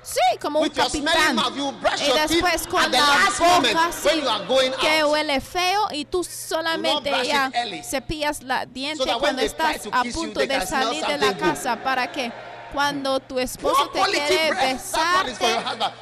Sí, 0.04 0.20
como 0.41 0.60
un 0.60 0.70
capitán. 0.70 1.38
Y 1.38 2.12
después 2.20 2.68
con 2.68 2.82
at 2.82 2.91
the 2.91 2.97
la 2.97 3.08
last 3.08 3.39
moment 3.39 3.78
boca 4.04 4.45
going 4.47 4.72
que 4.80 5.04
huele 5.04 5.39
feo 5.39 5.88
y 5.91 6.06
tú 6.06 6.24
solamente 6.24 7.12
ya 7.26 7.52
cepillas 7.84 8.41
la 8.41 8.66
diente 8.66 9.06
cuando 9.20 9.41
estás 9.43 9.88
a 9.91 10.04
punto 10.06 10.39
de 10.39 10.66
salir 10.66 11.06
de 11.06 11.18
la 11.18 11.38
casa. 11.38 11.82
Para 11.84 12.12
que 12.12 12.32
cuando 12.74 13.19
tu 13.19 13.39
esposo 13.39 13.89
te 13.89 14.01
quiere 14.01 14.51
besarte 14.51 15.59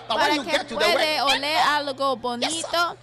para 0.07 0.37
que 0.43 0.75
puede 0.75 1.21
oler 1.21 1.57
algo 1.57 2.15
bonito, 2.15 2.97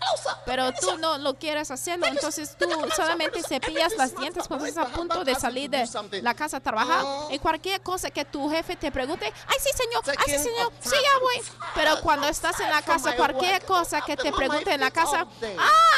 pero 0.45 0.73
tú 0.73 0.97
no 0.99 1.19
lo 1.19 1.35
quieres 1.35 1.71
hacerlo, 1.71 2.07
entonces 2.07 2.57
tú 2.59 2.67
solamente 2.95 3.43
cepillas 3.43 3.95
las 3.97 4.17
dientes 4.17 4.47
cuando 4.49 4.67
estás 4.67 4.87
a 4.87 4.93
punto 4.93 5.25
de 5.25 5.35
salir 5.35 5.71
de 5.71 5.89
la 6.23 6.35
casa 6.35 6.59
a 6.59 6.61
trabajar. 6.61 7.03
Oh. 7.05 7.29
y 7.31 7.39
cualquier 7.39 7.81
cosa 7.83 8.11
que 8.11 8.25
tu 8.25 8.49
jefe 8.51 8.77
te 8.77 8.91
pregunte, 8.91 9.27
ay 9.27 9.57
sí 9.61 9.71
señor, 9.77 10.03
ay 10.07 10.17
sí 10.27 10.39
señor, 10.43 10.73
sí 10.81 10.91
ya 10.91 11.21
voy, 11.21 11.43
pero 11.75 12.01
cuando 12.01 12.29
estás 12.29 12.59
en 12.61 12.71
la 12.71 12.83
casa 12.83 13.15
cualquier 13.17 13.65
cosa 13.65 14.01
que 14.01 14.17
te 14.17 14.33
pregunte 14.33 14.73
en 14.73 14.81
la 14.81 14.91
casa, 14.91 15.27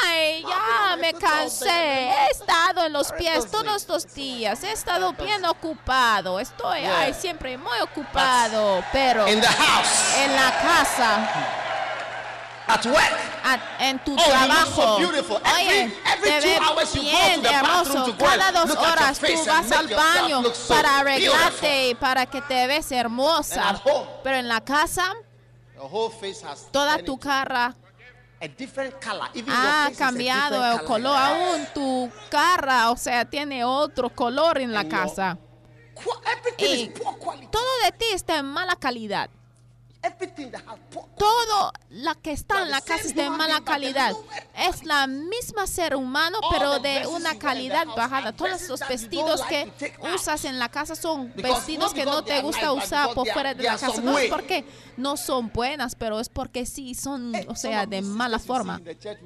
ay 0.05 0.43
ya 0.43 0.95
me 0.97 1.13
cansé, 1.13 1.69
he 1.69 2.31
estado 2.31 2.85
en 2.85 2.93
los 2.93 3.11
pies 3.13 3.49
todos 3.49 3.75
estos 3.75 4.13
días, 4.13 4.63
he 4.63 4.71
estado 4.71 5.13
bien 5.13 5.45
ocupado, 5.45 6.39
estoy 6.39 6.79
ay 6.79 7.13
siempre 7.13 7.58
muy 7.59 7.79
ocupado, 7.81 8.83
pero 8.91 9.27
In 9.27 9.39
the 9.41 9.47
house, 9.47 10.15
en 10.17 10.35
la 10.35 10.51
casa 10.61 11.29
at 12.67 12.85
work. 12.85 13.17
a- 13.43 13.59
en 13.87 13.99
tu 13.99 14.13
Oh, 14.13 14.15
you 14.17 14.21
look 14.23 14.31
trabajo. 14.31 14.75
so 14.81 14.97
beautiful. 14.99 15.37
Oye, 15.55 15.83
Every- 15.85 15.93
every 16.05 16.29
te 16.29 16.39
ves 16.75 16.93
you 16.93 17.01
bien 17.01 17.45
hermoso. 17.45 18.15
Cada 18.17 18.51
dos 18.51 18.71
at 18.71 18.77
horas 18.77 19.19
tú 19.19 19.45
vas 19.45 19.71
al 19.71 19.87
baño 19.87 20.43
so 20.53 20.73
para 20.73 20.99
arreglarte 20.99 21.89
y 21.89 21.95
para 21.95 22.25
que 22.25 22.41
te 22.41 22.67
ves 22.67 22.91
hermosa. 22.91 23.69
At 23.69 23.81
home, 23.83 24.07
Pero 24.23 24.35
en 24.37 24.47
la 24.47 24.61
casa, 24.61 25.13
face 26.19 26.43
has 26.45 26.67
toda 26.71 26.97
tu 26.99 27.17
cara 27.17 27.73
a 28.41 28.47
different 28.47 28.93
color. 29.03 29.29
Even 29.33 29.51
ha 29.51 29.55
your 29.55 29.63
face 29.63 29.91
is 29.93 30.01
a 30.01 30.05
cambiado 30.05 30.65
el 30.65 30.77
color. 30.83 30.87
color. 30.87 31.17
Aún 31.17 31.67
tu 31.73 32.11
cara, 32.29 32.91
o 32.91 32.97
sea, 32.97 33.25
tiene 33.25 33.63
otro 33.63 34.09
color 34.11 34.59
en 34.59 34.73
la 34.73 34.81
And 34.81 34.91
your- 34.91 35.01
casa. 35.01 35.37
Quality. 36.03 36.93
todo 37.51 37.61
de 37.83 37.91
ti 37.97 38.05
está 38.13 38.37
en 38.37 38.45
mala 38.45 38.75
calidad. 38.75 39.29
Everything 39.29 39.29
that 39.29 39.35
has 39.35 39.37
poor 39.79 39.88
Todo 41.17 41.73
la 41.89 42.15
que 42.15 42.31
está 42.31 42.61
en 42.61 42.71
la 42.71 42.79
casa 42.81 43.03
es 43.03 43.15
de 43.15 43.29
mala 43.29 43.61
calidad. 43.61 44.13
Es 44.55 44.85
la 44.85 45.07
misma 45.07 45.67
ser 45.67 45.95
humano, 45.95 46.39
pero 46.51 46.79
de 46.79 47.05
una 47.07 47.37
calidad 47.37 47.85
bajada. 47.85 48.31
Todos 48.31 48.69
los 48.69 48.79
vestidos 48.87 49.41
like 49.41 49.71
que 49.77 49.93
usas 50.13 50.45
en 50.45 50.57
la 50.57 50.69
casa 50.69 50.95
son 50.95 51.33
vestidos 51.35 51.93
que 51.93 52.05
no 52.05 52.23
te 52.23 52.41
gusta 52.41 52.71
usar 52.71 53.13
por 53.13 53.27
fuera 53.27 53.53
de 53.53 53.63
la 53.63 53.77
casa. 53.77 54.01
No 54.01 54.17
es 54.17 54.29
porque 54.29 54.65
no 54.95 55.17
son 55.17 55.51
buenas, 55.51 55.95
pero 55.95 56.19
es 56.19 56.29
porque 56.29 56.65
sí 56.65 56.95
son, 56.95 57.31
Hey, 57.33 57.45
o 57.49 57.55
sea, 57.55 57.85
de 57.85 58.01
mala 58.01 58.39
forma. 58.39 58.81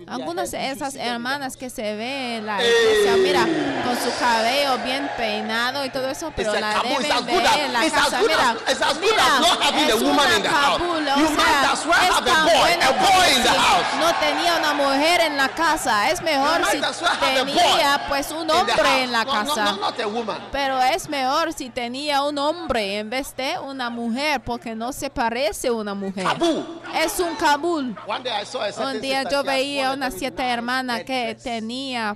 Algunas 0.07 0.51
de 0.51 0.71
esas 0.71 0.95
hermanas 0.95 1.57
que 1.57 1.69
se 1.69 1.95
ve 1.95 2.37
en 2.37 2.45
la 2.45 2.59
iglesia, 2.63 3.17
mira, 3.17 3.41
con 3.85 3.95
su 3.97 4.17
cabello 4.19 4.77
bien 4.83 5.09
peinado 5.17 5.85
y 5.85 5.89
todo 5.89 6.09
eso, 6.09 6.31
pero 6.35 6.53
la 6.53 6.81
deben 6.81 7.25
ver 7.25 7.45
en 7.59 7.73
la 7.73 7.89
casa. 7.89 8.21
Mira, 8.21 8.57
mira, 8.99 9.87
es 9.87 10.01
una 10.01 10.23
house. 10.63 10.79
Kabul, 10.79 11.07
o 11.07 11.15
You 11.19 11.29
might 11.35 11.65
as 11.71 11.85
well 11.85 12.01
es 12.01 12.09
have 12.09 12.27
a 12.27 12.43
boy, 12.43 12.71
a 12.81 12.91
boy 12.93 13.13
como 13.13 13.23
in 13.35 13.43
the 13.43 13.49
si 13.49 13.57
house. 13.57 13.85
No 13.99 14.13
tenía 14.19 14.57
una 14.57 14.73
mujer 14.73 15.21
en 15.21 15.37
la 15.37 15.49
casa. 15.49 16.09
Es 16.11 16.21
mejor 16.21 16.61
You 16.61 16.65
si 16.71 16.79
well 16.79 17.09
tenía 17.19 18.05
pues 18.07 18.31
un 18.31 18.49
hombre 18.49 19.03
en 19.03 19.11
la 19.11 19.25
casa. 19.25 19.65
No, 19.65 19.75
no, 19.75 19.81
not 19.81 19.99
a 19.99 20.07
woman. 20.07 20.41
Pero 20.51 20.81
es 20.81 21.09
mejor 21.09 21.53
si 21.53 21.69
tenía 21.69 22.23
un 22.23 22.37
hombre 22.37 22.99
en 22.99 23.09
vez 23.09 23.35
de 23.35 23.57
una 23.59 23.89
mujer, 23.89 24.41
porque 24.43 24.75
no 24.75 24.91
se 24.91 25.09
parece 25.09 25.67
a 25.67 25.73
una 25.73 25.93
mujer. 25.93 26.23
Kabul. 26.23 26.81
Es 26.95 27.19
un 27.19 27.35
Kabul. 27.35 27.95
One 28.07 28.23
day 28.23 28.41
I 28.41 28.45
saw 28.45 28.61
a 28.61 28.71
certain 28.71 28.95
Un 28.95 29.01
día 29.01 29.23
yo 29.29 29.43
veía 29.43 29.91
una 29.91 30.11
siete 30.11 30.43
hermana 30.43 31.03
que 31.03 31.35
tenía 31.35 32.15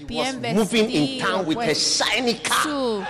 bien 0.00 0.40
pues, 1.54 2.02
su 2.62 3.04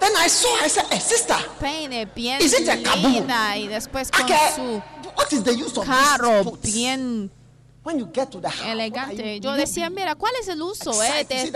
Then 0.00 0.12
I 0.16 0.28
saw, 0.28 0.48
I 0.64 0.68
said, 0.68 0.84
hey, 0.90 1.00
sister, 1.00 1.36
peine 1.60 2.06
bien 2.14 2.40
Is 2.42 2.52
it 2.52 2.68
a 2.68 2.76
linda 2.96 3.56
y 3.56 3.66
después 3.68 4.10
con 4.10 4.24
okay, 4.24 4.50
su 4.54 4.82
what 5.16 5.32
is 5.32 5.42
the 5.42 5.52
use 5.54 5.76
of 5.78 5.86
carro 5.86 6.56
bien 6.62 7.30
When 7.86 8.00
you 8.00 8.08
get 8.12 8.32
to 8.32 8.40
the 8.40 8.48
house, 8.48 8.66
elegante. 8.68 9.36
you 9.36 9.40
Yo 9.42 9.52
decía, 9.52 9.88
mira, 9.90 10.16
¿cuál 10.16 10.32
es 10.40 10.48
el 10.48 10.60
uso 10.60 10.90
eh, 11.04 11.24
de 11.28 11.52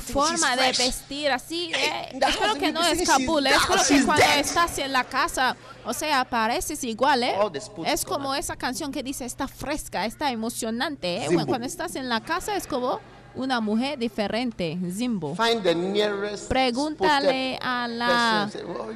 forma 0.00 0.56
she's 0.56 0.78
de 0.78 0.84
vestir 0.84 1.30
así? 1.30 1.70
eh, 1.74 2.18
espero 2.26 2.54
que 2.54 2.72
no 2.72 2.82
es 2.82 3.06
Kabul, 3.06 3.46
eh, 3.46 3.50
espero 3.50 3.82
que 3.86 4.02
cuando 4.06 4.24
dead. 4.24 4.38
estás 4.38 4.78
en 4.78 4.92
la 4.94 5.04
casa, 5.04 5.58
o 5.84 5.92
sea, 5.92 6.24
pareces 6.24 6.82
igual, 6.84 7.22
¿eh? 7.22 7.36
Es 7.84 8.06
como 8.06 8.34
esa 8.34 8.56
canción 8.56 8.90
que 8.92 9.02
dice, 9.02 9.26
está 9.26 9.46
fresca, 9.46 10.06
está 10.06 10.30
emocionante, 10.30 11.18
¿eh? 11.18 11.26
Bueno, 11.26 11.44
Cuando 11.46 11.66
estás 11.66 11.96
en 11.96 12.08
la 12.08 12.22
casa 12.22 12.56
es 12.56 12.66
como 12.66 12.98
una 13.36 13.60
mujer 13.60 13.98
diferente, 13.98 14.78
Zimbo. 14.90 15.34
Find 15.34 15.62
the 15.62 15.74
nearest 15.74 16.48
Pregúntale 16.48 17.58
a 17.60 17.88
la 17.88 18.48
"Oh, 18.66 18.90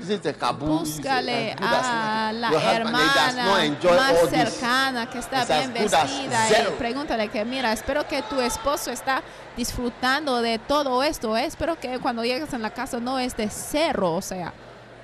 Búscale 0.58 1.54
a 1.60 2.32
la 2.32 2.50
hermana 2.74 3.44
más 3.84 4.30
cercana 4.30 5.10
que 5.10 5.18
está 5.18 5.44
bien 5.44 5.72
vestida 5.72 6.48
y 6.50 6.72
pregúntale 6.78 7.28
que 7.28 7.44
mira, 7.44 7.72
espero 7.72 8.06
que 8.06 8.22
tu 8.22 8.40
esposo 8.40 8.90
está 8.90 9.22
disfrutando 9.56 10.40
de 10.40 10.58
todo 10.58 11.02
esto. 11.02 11.36
¿eh? 11.36 11.44
Espero 11.44 11.78
que 11.78 11.98
cuando 11.98 12.24
llegues 12.24 12.52
en 12.52 12.62
la 12.62 12.70
casa 12.70 13.00
no 13.00 13.18
es 13.18 13.36
de 13.36 13.48
cero, 13.50 14.14
o 14.14 14.22
sea, 14.22 14.52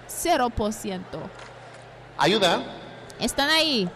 cero 0.07 0.51
por 0.51 0.72
ciento. 0.72 1.18
There? 2.18 2.62
Están 3.18 3.51
ahí. 3.51 3.89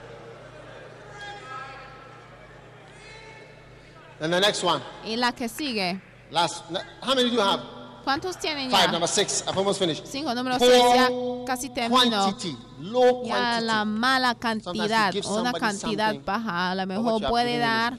Then 4.20 4.30
the 4.30 4.40
next 4.40 4.62
one. 4.64 4.82
Y 5.04 5.16
la 5.16 5.32
que 5.32 5.48
sigue. 5.48 6.00
Last. 6.30 6.64
How 7.02 7.14
many 7.14 7.30
do 7.30 7.36
you 7.36 7.40
have? 7.40 7.60
¿Cuántos 8.04 8.38
tienen 8.38 8.70
Five. 8.70 8.86
ya? 8.86 8.92
Number 8.92 9.08
six. 9.08 9.44
I've 9.46 9.56
almost 9.58 9.78
finished. 9.78 10.06
Cinco, 10.06 10.34
número 10.34 10.58
Poor 10.58 10.68
seis, 10.70 10.82
ya 10.94 11.08
casi 11.46 11.68
termino. 11.70 11.94
Quantity. 12.24 12.56
Low 12.80 13.24
Ya 13.24 13.34
quantity. 13.34 13.66
la 13.66 13.84
mala 13.84 14.34
cantidad, 14.34 15.14
una 15.26 15.52
cantidad 15.52 16.14
baja, 16.24 16.70
a 16.70 16.74
lo 16.74 16.86
mejor 16.86 17.22
puede 17.28 17.58
dar 17.58 17.98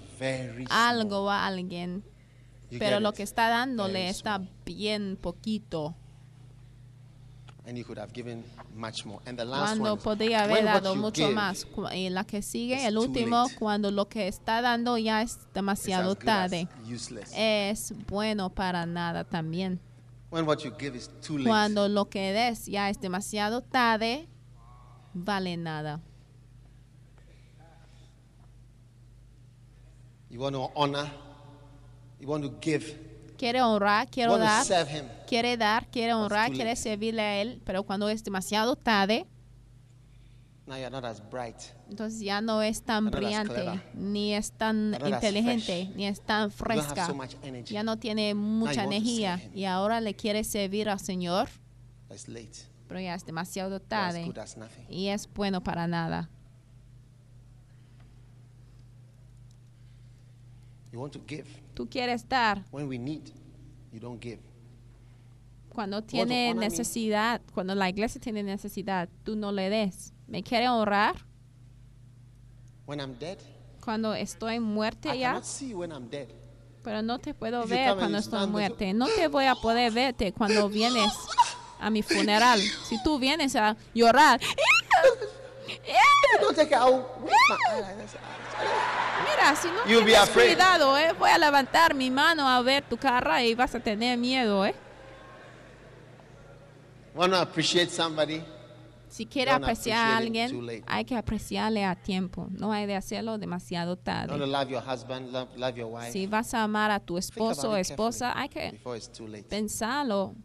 algo 0.70 1.30
a 1.30 1.45
alguien. 1.45 2.03
pero 2.72 2.97
get 2.97 3.01
lo 3.01 3.09
it? 3.09 3.15
que 3.15 3.24
está 3.24 3.49
dándole 3.49 3.93
Very 3.99 4.09
está 4.09 4.36
small. 4.38 4.49
bien 4.65 5.17
poquito. 5.22 5.95
And 7.70 7.78
you 7.78 7.84
could 7.84 7.99
have 7.99 8.11
given 8.11 8.43
much 8.76 9.05
more. 9.05 9.22
And 9.28 9.38
the 9.38 9.45
last 9.45 9.78
cuando 9.78 9.93
one, 9.93 10.01
podía 10.01 10.43
haber 10.43 10.63
dado 10.63 10.95
mucho 10.95 11.30
más. 11.32 11.67
Y 11.93 12.07
eh, 12.07 12.09
la 12.09 12.24
que 12.24 12.41
sigue, 12.41 12.84
el 12.88 12.97
último, 12.97 13.45
cuando 13.59 13.91
lo 13.91 14.09
que 14.09 14.28
está 14.28 14.63
dando 14.63 14.97
ya 14.97 15.22
es 15.22 15.38
demasiado 15.53 16.15
tarde. 16.15 16.67
Es 17.36 17.93
bueno 18.07 18.49
para 18.49 18.88
nada 18.88 19.24
también. 19.24 19.80
When 20.32 20.47
what 20.47 20.63
you 20.63 20.72
give 20.80 20.97
is 20.97 21.11
too 21.22 21.38
late. 21.38 21.47
Cuando 21.47 21.88
lo 21.88 22.09
que 22.09 22.34
des 22.34 22.65
ya 22.65 22.89
es 22.89 22.99
demasiado 22.99 23.61
tarde, 23.61 24.28
vale 25.13 25.55
nada. 25.55 26.01
You 30.32 30.39
want 30.39 30.55
to 30.55 30.72
honor, 30.76 31.07
you 32.20 32.28
want 32.28 32.43
to 32.43 32.51
give. 32.61 33.09
Quiere 33.40 33.62
honrar, 33.62 34.06
to 34.10 34.38
dar, 34.38 34.66
quiere 35.26 35.56
dar, 35.56 35.88
quiere 35.88 36.14
honrar, 36.14 36.52
quiere 36.52 36.76
servirle 36.76 37.22
a 37.22 37.42
Él, 37.42 37.62
pero 37.64 37.84
cuando 37.84 38.10
es 38.10 38.22
demasiado 38.22 38.76
tarde, 38.76 39.26
Now 40.68 40.76
you're 40.76 40.92
not 40.92 41.06
as 41.06 41.22
bright. 41.32 41.56
entonces 41.90 42.20
ya 42.20 42.42
no 42.42 42.62
es 42.62 42.82
tan 42.84 43.10
brillante, 43.10 43.82
ni 43.94 44.34
es 44.34 44.52
tan 44.52 44.94
inteligente, 45.06 45.90
ni 45.96 46.06
es 46.06 46.20
tan 46.20 46.52
fresca, 46.52 47.08
so 47.08 47.16
ya 47.64 47.82
no 47.82 47.98
tiene 47.98 48.36
mucha 48.36 48.84
energía 48.84 49.42
y 49.56 49.64
ahora 49.64 50.02
le 50.02 50.14
quiere 50.16 50.44
servir 50.44 50.90
al 50.90 51.00
Señor, 51.00 51.48
It's 52.12 52.28
late. 52.28 52.68
pero 52.90 53.00
ya 53.00 53.16
es 53.16 53.26
demasiado 53.26 53.78
as 53.78 53.82
tarde 53.84 54.32
as 54.38 54.58
y 54.90 55.08
es 55.08 55.30
bueno 55.34 55.64
para 55.64 55.88
nada. 55.88 56.30
You 60.92 61.00
want 61.00 61.14
to 61.14 61.22
give. 61.26 61.46
Tú 61.80 61.88
quieres 61.89 62.27
dar 62.27 62.65
When 62.73 62.89
we 62.89 62.97
need, 62.99 63.30
you 63.93 64.01
don't 64.01 64.21
give. 64.21 64.41
cuando 65.69 66.03
tiene 66.03 66.53
necesidad, 66.53 67.39
cuando 67.53 67.73
la 67.73 67.88
iglesia 67.88 68.19
tiene 68.19 68.43
necesidad, 68.43 69.07
tú 69.23 69.38
no 69.38 69.53
le 69.53 69.69
des. 69.69 70.11
¿Me 70.27 70.43
quiere 70.43 70.67
honrar? 70.67 71.15
When 72.86 72.99
I'm 72.99 73.17
dead, 73.17 73.38
Cuando 73.82 74.13
estoy 74.13 74.59
muerte 74.59 75.15
I 75.15 75.19
ya, 75.19 75.41
see 75.41 75.73
when 75.73 75.93
I'm 75.93 76.09
dead. 76.09 76.27
pero 76.84 77.01
no 77.01 77.17
te 77.17 77.34
puedo 77.34 77.63
If 77.63 77.69
ver 77.69 77.95
cuando 77.95 78.17
estoy 78.17 78.45
muerte. 78.47 78.93
No 78.93 79.07
te 79.07 79.30
voy 79.30 79.45
a 79.45 79.55
poder 79.55 79.89
verte 79.93 80.34
cuando 80.34 80.67
vienes 80.67 81.13
a 81.80 81.89
mi 81.89 82.01
funeral. 82.03 82.59
Si 82.59 83.01
tú 83.03 83.19
vienes 83.19 83.55
a 83.55 83.77
llorar, 83.93 84.41
Don't 86.41 86.57
take 86.57 86.75
mira, 88.60 89.55
si 89.55 89.68
no 89.68 89.86
You'll 89.86 90.05
tienes 90.05 90.30
cuidado, 90.30 90.97
eh, 90.97 91.14
voy 91.18 91.30
a 91.30 91.38
levantar 91.38 91.93
mi 91.93 92.10
mano 92.10 92.47
a 92.47 92.62
ver 92.62 92.84
tu 92.84 92.97
cara 92.97 93.43
y 93.43 93.55
vas 93.55 93.76
a 93.76 93.80
tener 93.80 94.18
miedo, 94.18 94.66
eh. 94.66 94.76
Appreciate 97.16 97.89
somebody? 97.89 98.41
Si 99.10 99.26
quiere 99.26 99.51
Don't 99.51 99.64
apreciar 99.64 99.97
a 99.97 100.18
alguien, 100.18 100.84
hay 100.86 101.03
que 101.03 101.16
apreciarle 101.16 101.84
a 101.84 101.95
tiempo. 101.95 102.47
No 102.51 102.72
hay 102.72 102.86
de 102.86 102.95
hacerlo 102.95 103.39
demasiado 103.39 103.95
tarde. 103.97 104.38
love 104.38 104.70
your 104.70 104.84
husband, 104.84 105.32
love, 105.32 105.49
love 105.57 105.76
your 105.76 105.91
wife. 105.91 106.12
Si 106.12 106.28
vas 106.28 106.53
a 106.53 106.64
amar 106.64 106.91
a 106.91 106.99
tu 106.99 107.18
esposo 107.18 107.72
o 107.72 107.76
esposa, 107.76 108.34
hay 108.39 108.49
que 108.49 108.80
pensarlo 109.49 110.36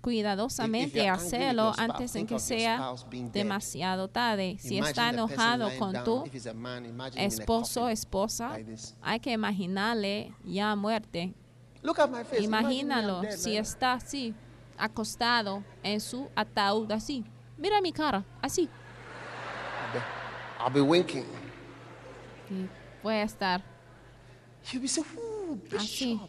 cuidadosamente 0.00 1.08
hacerlo 1.08 1.72
antes 1.76 2.12
think 2.12 2.28
que 2.28 2.38
sea 2.38 2.94
demasiado 3.32 4.08
tarde. 4.08 4.56
Si 4.58 4.78
está 4.78 5.10
enojado 5.10 5.70
con 5.78 6.04
tu 6.04 6.24
esposo 7.16 7.84
o 7.84 7.88
esposa, 7.88 8.58
hay 9.02 9.20
que 9.20 9.32
imaginarle 9.32 10.34
ya 10.44 10.74
muerte. 10.76 11.34
Imagínalo 12.40 13.22
si 13.30 13.56
está 13.56 13.94
así, 13.94 14.34
acostado 14.76 15.64
en 15.82 16.00
su 16.00 16.28
ataúd 16.34 16.90
así. 16.92 17.24
Mira 17.56 17.80
mi 17.80 17.92
cara, 17.92 18.24
así. 18.40 18.68
I'll 20.62 20.70
be, 20.72 20.80
winking. 20.80 21.24
Y 22.50 22.68
voy 23.02 23.14
a 23.14 23.22
estar 23.22 23.62
You'll 24.70 24.82
be 24.82 24.88
saying, 24.88 25.06
"Ooh, 25.16 25.58
Así. 25.76 26.20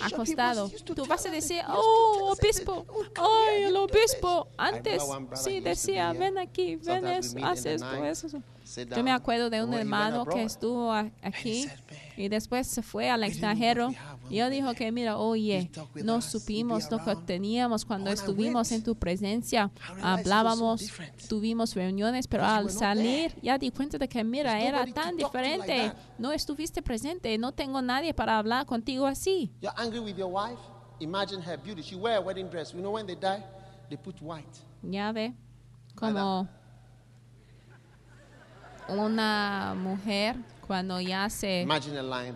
Acostado. 0.00 0.70
Tú 0.84 1.06
vas 1.06 1.24
a 1.26 1.30
decir, 1.30 1.62
oh, 1.68 2.32
obispo, 2.32 2.84
oh, 2.88 3.48
ay, 3.48 3.64
el 3.64 3.76
obispo. 3.76 4.48
this." 4.48 4.54
I 4.58 4.62
Antes 4.74 5.02
sí 5.34 5.60
decía, 5.60 6.12
ven 6.12 6.38
aquí, 6.38 6.76
ven 6.76 7.06
eso, 7.06 7.36
haz 7.42 7.66
esto, 7.66 8.04
eso. 8.04 8.42
Yo 8.96 9.02
me 9.02 9.12
acuerdo 9.12 9.50
de 9.50 9.62
un 9.62 9.74
hermano 9.74 10.24
que 10.26 10.42
estuvo 10.42 10.92
aquí 10.92 11.62
said, 11.62 11.78
"Man, 11.90 11.98
y 12.16 12.28
después 12.28 12.66
se 12.66 12.82
fue 12.82 13.08
al 13.08 13.24
extranjero 13.24 13.92
y 14.28 14.38
él 14.38 14.50
dijo 14.50 14.74
que, 14.74 14.92
mira, 14.92 15.16
oye, 15.16 15.70
no 16.04 16.20
supimos 16.20 16.90
lo 16.90 17.02
que 17.02 17.16
teníamos 17.16 17.84
cuando 17.84 18.10
estuvimos 18.10 18.70
en 18.72 18.82
tu 18.82 18.94
presencia. 18.94 19.70
Hablábamos, 20.02 20.92
tuvimos 21.28 21.74
reuniones, 21.74 22.26
pero 22.28 22.44
al 22.44 22.70
salir 22.70 23.34
ya 23.42 23.58
di 23.58 23.70
cuenta 23.70 23.98
de 23.98 24.08
que, 24.08 24.22
mira, 24.22 24.60
era 24.60 24.84
tan 24.86 25.16
diferente. 25.16 25.92
No 26.18 26.32
estuviste 26.32 26.82
presente, 26.82 27.36
no 27.38 27.52
tengo 27.52 27.80
nadie 27.80 28.12
para 28.12 28.38
hablar 28.38 28.66
contigo 28.66 29.06
así. 29.06 29.52
You're 29.60 29.74
angry 29.76 30.00
with 30.00 30.16
your 30.16 30.30
wife? 30.30 30.60
Imagine 31.00 31.42
her 31.42 31.58
beauty. 31.58 31.82
She 31.82 31.96
wear 31.96 32.18
a 32.18 32.20
wedding 32.20 32.50
dress. 32.50 32.74
You 32.74 32.80
know 32.80 32.92
when 32.92 33.06
they 33.06 33.16
die, 33.16 33.42
they 33.88 33.96
put 33.96 34.20
white. 34.20 34.60
Ya 34.82 35.12
ve, 35.12 35.34
como 35.94 36.46
una 38.98 39.74
mujer 39.76 40.36
cuando 40.66 41.00
ya 41.00 41.28
se 41.30 41.66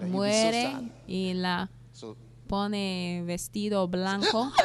muere 0.07 0.91
y 1.07 1.35
la 1.35 1.71
pone 2.47 3.23
vestido 3.27 3.89
blanco. 3.89 4.51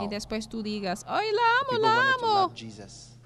Y 0.00 0.08
después 0.08 0.48
tú 0.48 0.62
digas, 0.62 1.04
¡ay, 1.06 1.26
la 1.32 1.42
amo, 1.60 1.78
la 1.78 2.14
amo! 2.14 2.52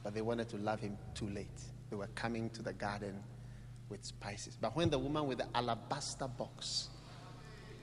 but 0.03 0.15
they 0.15 0.23
wanted 0.23 0.49
to 0.49 0.57
love 0.59 0.81
him 0.81 0.97
too 1.15 1.29
late. 1.29 1.49
They 1.91 1.97
were 1.97 2.09
coming 2.15 2.51
to 2.51 2.63
the 2.63 2.73
garden 2.73 3.23
with 3.89 4.05
spices. 4.05 4.57
But 4.61 4.75
when 4.75 4.91
the 4.91 4.99
woman 4.99 5.27
with 5.27 5.39
the 5.39 5.47
alabaster 5.55 6.29
box 6.29 6.90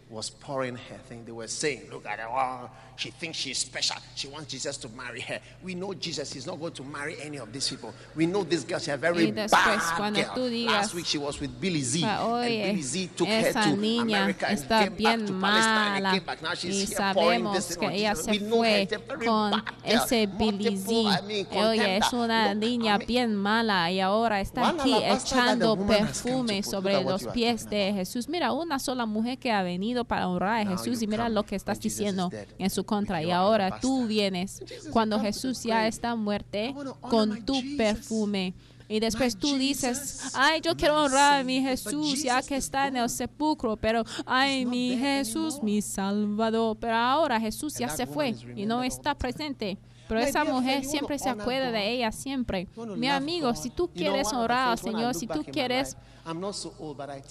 was 0.09 0.29
pouring 0.29 0.75
her 0.75 0.97
thing, 1.07 1.25
they 1.25 1.31
were 1.31 1.47
saying, 1.47 1.89
Look 1.91 2.05
at 2.05 2.19
her. 2.19 2.27
Oh, 2.29 2.69
she 2.97 3.11
thinks 3.11 3.37
she's 3.37 3.59
special. 3.59 3.97
She 4.15 4.27
wants 4.27 4.51
Jesus 4.51 4.75
to 4.77 4.89
marry 4.89 5.21
her. 5.21 5.39
We 5.61 5.75
know 5.75 5.93
Jesus 5.93 6.35
is 6.35 6.47
not 6.47 6.59
going 6.59 6.73
to 6.73 6.83
marry 6.83 7.15
any 7.21 7.37
of 7.37 7.53
these 7.53 7.69
people. 7.69 7.93
We 8.15 8.25
know 8.25 8.43
this 8.43 8.63
girl. 8.63 8.79
She's 8.79 8.87
a 8.87 8.97
very 8.97 9.31
después, 9.31 9.51
bad 9.51 10.15
girl. 10.15 10.49
digas, 10.49 10.65
Last 10.65 10.93
week 10.95 11.05
she 11.05 11.17
was 11.17 11.39
with 11.39 11.59
Billy 11.61 11.81
Z. 11.81 12.03
And 12.03 12.43
Billy 12.43 12.81
Z 12.81 13.09
took 13.15 13.27
her 13.27 13.53
to 13.53 13.59
America 13.59 14.49
and 14.49 14.59
came 14.59 14.93
back 14.95 15.27
to 15.27 15.39
Palestine 15.39 16.05
and 16.05 16.13
came 16.15 16.23
back. 16.25 16.41
Now 16.41 16.53
she's 16.55 16.89
here 16.89 17.13
pouring 17.13 17.43
this 17.51 17.75
thing 17.75 17.85
on 17.87 17.93
Jesus. 17.93 18.27
We 18.27 18.39
know 18.39 18.63
her. 18.63 18.85
very 18.85 19.25
con 19.25 19.51
bad 19.51 19.65
girl. 19.65 20.03
ese 20.03 20.27
Billy 20.37 20.75
Z. 20.77 20.91
I 20.91 21.21
mean, 21.21 21.47
Oye, 21.51 21.97
es 21.97 22.13
una 22.13 22.53
Look, 22.53 22.63
niña 22.63 22.95
I 22.95 22.97
mean, 22.97 23.07
bien 23.07 23.35
mala 23.35 23.91
y 23.91 23.99
ahora 23.99 24.41
está 24.41 24.69
aquí 24.69 24.95
echando 25.03 25.77
perfume 25.85 26.63
sobre 26.63 27.03
los 27.03 27.25
pies 27.27 27.69
de 27.69 27.93
Jesús. 27.93 28.27
Mira, 28.27 28.53
una 28.53 28.79
sola 28.79 29.05
mujer 29.05 29.37
que 29.37 29.51
ha 29.51 29.61
venido 29.61 29.96
para 30.05 30.27
honrar 30.27 30.65
a 30.65 30.69
Jesús 30.69 31.01
y 31.01 31.07
mira 31.07 31.29
lo 31.29 31.43
que 31.43 31.55
estás 31.55 31.79
diciendo 31.79 32.29
en 32.57 32.69
su 32.69 32.83
contra. 32.83 33.21
Y 33.23 33.31
ahora 33.31 33.79
tú 33.79 34.07
vienes 34.07 34.63
cuando 34.91 35.19
Jesús 35.19 35.63
ya 35.63 35.87
está 35.87 36.15
muerte 36.15 36.75
con 37.01 37.45
tu 37.45 37.61
perfume. 37.77 38.53
Y 38.89 38.99
después 38.99 39.37
tú 39.37 39.57
dices, 39.57 39.99
Jesus, 39.99 40.31
ay, 40.33 40.61
yo 40.61 40.75
quiero 40.75 41.03
honrar 41.03 41.41
a 41.41 41.43
mi 41.43 41.61
Jesús 41.61 42.23
ya 42.23 42.41
que 42.41 42.55
está 42.55 42.87
en 42.87 42.95
el 42.95 43.09
sepulcro, 43.09 43.75
pero 43.75 44.03
ay, 44.25 44.65
mi 44.65 44.97
Jesús, 44.97 45.61
mi 45.61 45.81
Salvador. 45.81 46.77
Pero 46.79 46.95
ahora 46.95 47.39
Jesús 47.39 47.73
ya 47.77 47.89
se 47.89 48.07
fue 48.07 48.35
y 48.55 48.65
no 48.65 48.83
está 48.83 49.13
presente. 49.13 49.77
Pero 50.07 50.21
My 50.21 50.27
esa 50.27 50.45
mujer 50.45 50.85
siempre 50.85 51.19
se 51.19 51.29
acuerda 51.29 51.71
de 51.71 51.91
ella 51.91 52.11
siempre. 52.13 52.67
Mi 52.95 53.09
amigo, 53.09 53.53
si 53.55 53.69
tú 53.69 53.89
quieres 53.89 54.31
honrar 54.31 54.69
al 54.69 54.79
Señor, 54.79 55.13
si 55.13 55.27
tú 55.27 55.43
quieres 55.43 55.97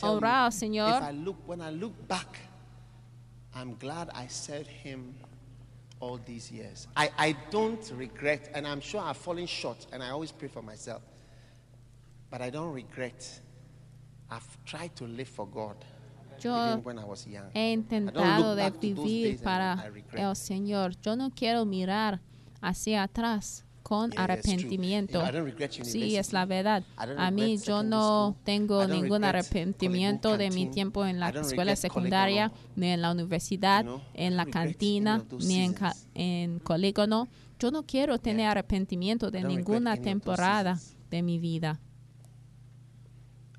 honrar 0.02 0.44
al 0.44 0.52
Señor. 0.52 1.02
I'm 3.56 3.74
glad 3.76 4.10
I 4.14 4.26
served 4.26 4.66
Him 4.66 5.14
all 5.98 6.20
these 6.26 6.52
years. 6.52 6.86
I, 6.94 7.10
I 7.16 7.36
don't 7.50 7.90
regret, 7.96 8.50
and 8.54 8.66
I'm 8.66 8.80
sure 8.80 9.00
I've 9.00 9.16
fallen 9.16 9.46
short, 9.46 9.86
and 9.92 10.02
I 10.02 10.10
always 10.10 10.30
pray 10.30 10.48
for 10.48 10.60
myself, 10.62 11.00
but 12.30 12.42
I 12.42 12.50
don't 12.50 12.74
regret. 12.74 13.40
I've 14.30 14.64
tried 14.66 14.94
to 14.96 15.04
live 15.04 15.28
for 15.28 15.46
God, 15.46 15.76
Yo 16.42 16.52
even 16.72 16.84
when 16.84 16.98
I 16.98 17.04
was 17.04 17.26
young. 17.26 17.50
he 17.54 17.72
intentado 17.72 18.54
de 18.56 18.62
back 18.62 18.80
to 18.80 18.94
those 18.94 19.06
vivir 19.06 19.42
para 19.42 19.80
I 19.82 19.86
regret. 19.88 20.20
el 20.22 20.34
Señor. 20.34 20.94
Yo 21.02 21.14
no 21.14 21.30
quiero 21.30 21.64
mirar 21.64 22.20
hacia 22.60 23.04
atrás 23.04 23.62
con 23.88 24.10
arrepentimiento. 24.18 25.22
Sí, 25.84 26.16
es 26.16 26.32
la 26.32 26.44
verdad. 26.44 26.82
A 26.96 27.30
mí 27.30 27.56
yo 27.58 27.82
no 27.84 28.36
tengo 28.42 28.84
ningún 28.88 29.22
arrepentimiento 29.28 30.36
de 30.36 30.50
mi 30.50 30.66
tiempo 30.72 31.06
en 31.06 31.20
la 31.20 31.28
escuela 31.28 31.76
secundaria, 31.76 32.52
ni 32.74 32.88
en 32.88 33.00
la 33.02 33.12
universidad, 33.12 33.84
en 34.14 34.36
la 34.36 34.44
cantina, 34.46 35.24
ni 35.38 35.60
en, 35.60 35.72
ca- 35.74 35.94
en 36.14 36.58
colígono. 36.58 37.28
Yo 37.60 37.70
no 37.70 37.84
quiero 37.84 38.18
tener 38.18 38.48
arrepentimiento 38.48 39.30
de 39.30 39.42
ninguna 39.44 39.96
temporada 39.96 40.78
de 41.10 41.22
mi 41.22 41.38
vida. 41.38 41.78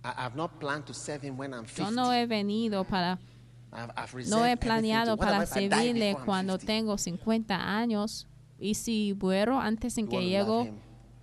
I, 0.03 0.25
I've 0.25 0.35
not 0.35 0.59
planned 0.59 0.85
to 0.87 0.93
serve 0.93 1.23
Him 1.25 1.37
when 1.37 1.53
I'm 1.53 1.65
50. 1.65 1.83
Yo 1.83 1.91
no 1.91 2.11
he 2.13 2.25
venido 2.27 2.83
para 2.83 3.17
No 4.27 4.45
he 4.45 4.55
planeado 4.57 5.15
para 5.17 5.45
servirle 5.45 6.15
cuando 6.25 6.53
50? 6.57 6.65
tengo 6.65 6.97
50 6.97 7.55
años. 7.79 8.27
Y 8.59 8.73
si 8.75 9.15
muero 9.19 9.59
antes 9.59 9.97
en 9.97 10.05
You 10.05 10.11
que 10.11 10.21
him. 10.21 10.75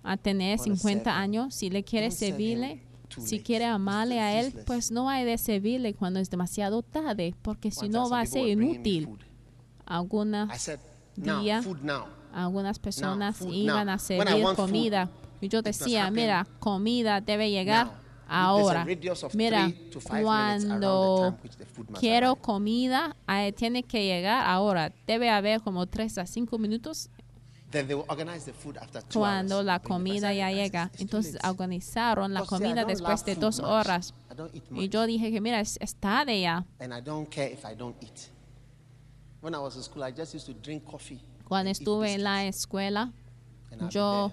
a 0.03 0.17
tener 0.17 0.59
wanna 0.59 0.75
50 0.75 1.03
serve 1.03 1.09
him. 1.09 1.23
años, 1.23 1.55
si 1.55 1.69
le 1.69 1.83
quiere 1.83 2.11
servirle, 2.11 2.81
si 3.17 3.39
quiere 3.39 3.65
amarle 3.65 4.19
a 4.19 4.39
él, 4.39 4.53
pues 4.65 4.91
no 4.91 5.09
hay 5.09 5.25
de 5.25 5.37
servirle 5.37 5.93
cuando 5.93 6.19
es 6.19 6.29
demasiado 6.29 6.81
tarde, 6.81 7.35
porque 7.41 7.71
si 7.71 7.89
no 7.89 8.09
va 8.09 8.21
a 8.21 8.25
ser 8.25 8.47
inútil. 8.47 9.09
Alguna 9.85 10.49
día. 11.15 11.61
Algunas 12.33 12.79
personas 12.79 13.41
iban 13.41 13.87
a 13.87 13.97
servir 13.97 14.43
comida 14.55 15.09
y 15.39 15.47
yo 15.47 15.61
decía, 15.61 16.09
mira, 16.11 16.47
comida 16.59 17.21
debe 17.21 17.49
llegar 17.49 17.91
ahora. 18.27 18.85
Mira, 19.33 19.71
cuando 20.21 21.37
quiero 21.99 22.35
comida, 22.35 23.15
eh, 23.27 23.53
tiene 23.53 23.83
que 23.83 24.03
llegar 24.03 24.45
ahora. 24.45 24.91
Debe 25.07 25.29
haber 25.29 25.61
como 25.61 25.85
3 25.85 26.17
a 26.17 26.25
5 26.25 26.57
minutos 26.57 27.09
cuando 29.11 29.63
la 29.63 29.79
comida 29.79 30.33
ya 30.33 30.49
"Guys, 30.49 30.57
llega. 30.57 30.91
Entonces 30.97 31.33
late." 31.35 31.49
organizaron 31.49 32.33
la 32.33 32.45
comida 32.45 32.85
después 32.85 33.25
de 33.25 33.35
dos 33.35 33.59
horas. 33.59 34.13
Y 34.71 34.89
yo 34.89 35.05
dije 35.05 35.31
que 35.31 35.41
mira, 35.41 35.59
es, 35.59 35.77
es 35.81 35.95
tarde 35.95 36.41
ya. 36.41 36.65
And 36.79 36.93
I 36.93 37.01
don't 37.01 37.29
care 37.29 37.51
if 37.51 37.63
I 37.65 37.75
don't 37.75 37.95
eat. 38.03 38.29
When 39.41 39.53
I 39.53 39.57
was 39.57 39.75
in 39.75 39.83
school, 39.83 40.03
I 40.03 40.11
just 40.11 40.33
used 40.33 40.47
to 40.47 40.53
drink 40.53 40.83
coffee. 40.83 41.21
Cuando 41.47 41.69
estuve 41.69 42.13
en 42.13 42.23
la 42.23 42.45
escuela, 42.45 43.13
yo. 43.89 44.31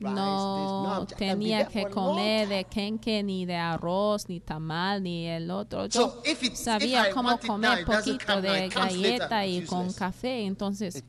No, 0.00 1.06
tenía 1.16 1.66
que 1.66 1.86
comer 1.86 2.48
de 2.48 2.64
kenke, 2.64 3.22
ni 3.22 3.46
de 3.46 3.56
arroz, 3.56 4.28
ni 4.28 4.40
tamal, 4.40 5.02
ni 5.02 5.26
el 5.26 5.50
otro. 5.50 5.86
Yo 5.86 6.22
sabía 6.54 7.10
cómo 7.12 7.38
comer 7.38 7.84
poquito 7.84 8.40
de 8.40 8.68
galleta 8.68 9.46
y 9.46 9.64
con 9.64 9.92
café. 9.92 10.44
Entonces, 10.44 11.02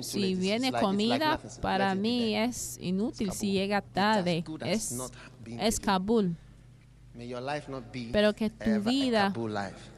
si 0.00 0.34
viene 0.34 0.72
comida, 0.72 1.40
para 1.60 1.94
mí 1.94 2.34
es 2.34 2.78
inútil 2.80 3.32
si 3.32 3.52
llega 3.52 3.80
tarde. 3.80 4.44
Es, 4.64 4.94
es. 5.46 5.80
Kabul. 5.80 6.36
Pero 8.12 8.32
que 8.32 8.48
tu 8.48 8.80
vida 8.80 9.32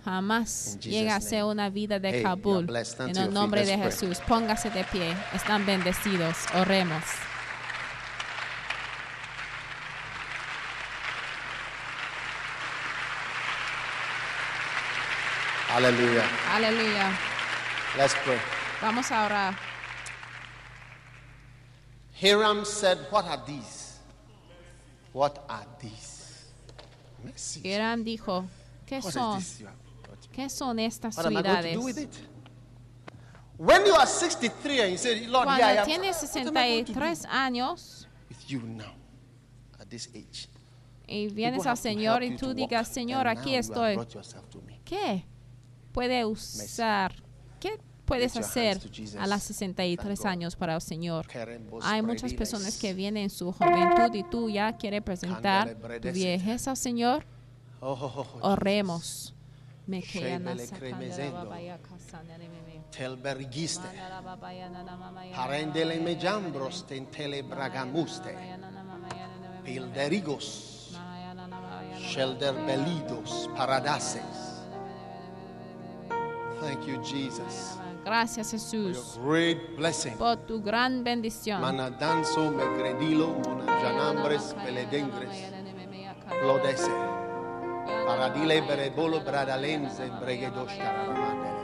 jamás 0.05 0.79
llega 0.81 1.17
a 1.17 1.21
ser 1.21 1.45
una 1.45 1.69
vida 1.69 1.99
de 1.99 2.23
Kabul. 2.23 2.67
En 3.01 3.17
el 3.17 3.33
nombre 3.33 3.67
de. 3.67 3.77
Jesús, 3.77 4.21
póngase 4.27 4.71
de 4.71 4.85
pie. 4.85 5.15
Están 5.35 5.67
bendecidos. 5.67 6.37
Oremos. 6.55 7.03
Hallelujah. 15.69 16.25
Aleluya. 16.53 17.13
Let's 17.97 18.15
pray. 18.25 18.39
Vamos 18.83 19.11
a 19.13 19.27
orar. 19.27 19.55
Hiram 22.21 22.65
said, 22.65 22.99
What 23.11 23.27
are 23.27 23.41
these? 23.47 24.01
What 25.13 25.39
are 25.49 25.67
these? 25.81 26.10
Hiram 27.63 28.05
dijo, 28.05 28.45
¿qué 28.87 28.99
is 28.99 29.05
son? 29.05 29.43
¿Qué 30.33 30.49
son 30.49 30.79
estas 30.79 31.15
ciudades? 31.15 31.99
it? 31.99 32.11
When 33.59 33.85
you 33.85 33.95
are 33.95 34.07
63 34.07 34.81
and 34.81 34.91
you 34.93 34.99
say, 34.99 35.27
Lord, 35.27 35.49
here 35.49 35.65
I 35.65 35.75
Cuando 35.75 35.85
tienes 35.85 36.23
what 36.23 36.47
am 36.47 36.57
I 36.57 36.83
going 36.83 36.85
to 36.87 36.93
do 36.93 36.99
63 36.99 37.27
años 37.27 38.07
with 38.29 38.51
you 38.51 38.63
now 38.63 38.95
at 39.79 39.89
this 39.91 40.09
age? 40.15 40.49
y 41.11 41.27
vienes 41.29 41.67
al 41.67 41.77
Señor 41.77 42.23
y 42.23 42.37
tú 42.37 42.55
digas, 42.55 42.87
Señor, 42.89 43.27
aquí 43.27 43.57
estoy. 43.57 43.99
¿Qué 44.85 45.25
puede 45.93 46.25
usar? 46.25 47.13
¿Qué 47.59 47.79
puedes 48.11 48.37
hacer 48.37 48.81
a 49.19 49.27
las 49.27 49.45
63 49.45 49.97
Thank 49.97 50.19
God. 50.19 50.27
años 50.27 50.57
para 50.57 50.75
el 50.75 50.81
Señor? 50.81 51.27
Hay 51.83 52.03
muchas 52.03 52.35
personas 52.35 52.77
que 52.77 52.93
vienen 52.93 53.25
en 53.25 53.31
su 53.31 53.53
juventud 53.53 54.15
y 54.15 54.25
tú 54.25 54.51
ya 54.51 54.77
quieres 54.77 55.03
presentar 55.03 55.77
tu 55.77 56.11
viejez 56.11 56.67
al 56.67 56.77
Señor. 56.77 57.25
Oh, 57.81 57.93
oh, 57.93 58.13
oh, 58.17 58.27
oh, 58.43 58.53
Oremos. 58.53 59.35
Me 59.87 60.03
mamaya 61.33 61.79
Parendele 65.35 66.01
me 66.01 66.17
jambros 66.21 66.87
tentele 66.87 67.43
bragamuste. 67.43 68.37
Pilderigos. 69.65 70.93
Shelder 71.99 72.55
belidos. 72.55 73.49
Paradases. 73.57 74.51
Thank 76.61 76.87
you, 76.87 77.03
Jesus. 77.03 77.80
Gracias 78.05 78.51
Jesús 78.51 79.17
your 79.17 79.27
great 79.27 79.77
blessing. 79.77 80.17
por 80.17 80.37
tu 80.39 80.63
gran 80.63 81.05
bendición. 81.05 81.61
Manadanso 81.61 82.51
megredilo 82.51 83.29
monajanambres 83.45 84.55
peledengres. 84.65 85.53
Plodese. 86.43 86.91
Paradile 88.07 88.63
berebolo 88.63 89.21
bradalense 89.21 90.11
bregedosh 90.21 90.77
tararamandele. 90.79 91.61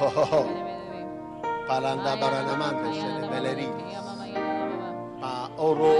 Oh. 0.00 0.46
Palanda 1.66 2.14
baranamande 2.16 2.92
shele 2.94 3.28
belerides. 3.28 3.96
Pa 5.20 5.50
oro, 5.56 5.94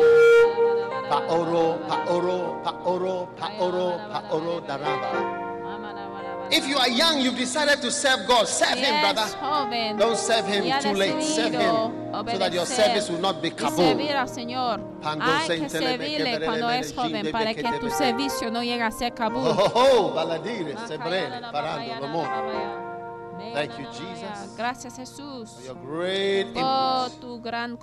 pa 1.08 1.18
oro, 1.28 1.78
pa 1.88 1.96
oro, 2.12 2.60
pa 2.62 2.72
oro, 2.84 3.28
pa 3.36 3.48
oro, 3.58 3.98
pa 4.12 4.22
oro 4.30 4.60
daraba. 4.60 5.45
If 6.50 6.68
you 6.68 6.78
are 6.78 6.88
young, 6.88 7.20
you've 7.20 7.36
decided 7.36 7.80
to 7.82 7.90
serve 7.90 8.26
God, 8.26 8.46
serve 8.46 8.78
Him, 8.78 9.00
brother. 9.00 9.26
joven, 9.40 9.96
Don't 9.96 10.16
serve 10.16 10.46
Him 10.46 10.64
too 10.80 10.94
late. 10.94 11.22
Serve 11.22 11.52
Him 11.52 12.06
so 12.24 12.38
that 12.38 12.52
your 12.52 12.66
service 12.66 13.10
will 13.10 13.20
not 13.20 13.42
be 13.42 13.48
y 13.48 13.50
Kabul. 13.52 13.84
servir 13.84 14.16
al 14.16 14.28
Señor. 14.28 14.80
Pando 15.02 15.24
Hay 15.24 15.60
que 15.60 15.68
servirle 15.68 16.44
cuando 16.44 16.70
es 16.70 16.94
joven 16.94 17.30
para 17.32 17.54
que 17.54 17.62
tu 17.80 17.90
servicio 17.90 18.50
no 18.50 18.62
llegue 18.62 18.82
a 18.82 18.90
ser 18.90 19.12
Kabul. 19.14 19.42
Oh, 19.46 19.72
oh, 19.74 19.88
oh, 19.98 20.14
baladire, 20.14 20.76
sebrele, 20.86 21.40
parando, 21.52 22.00
Ramon. 22.00 22.86
Thank 23.52 23.78
you, 23.78 23.86
Jesus. 23.92 24.56
Gracias 24.56 24.96
Jesús 24.96 25.50
For 25.50 25.62
your 25.62 25.76
great 25.76 26.52
por 26.52 27.10
tu 27.20 27.40
gran 27.40 27.78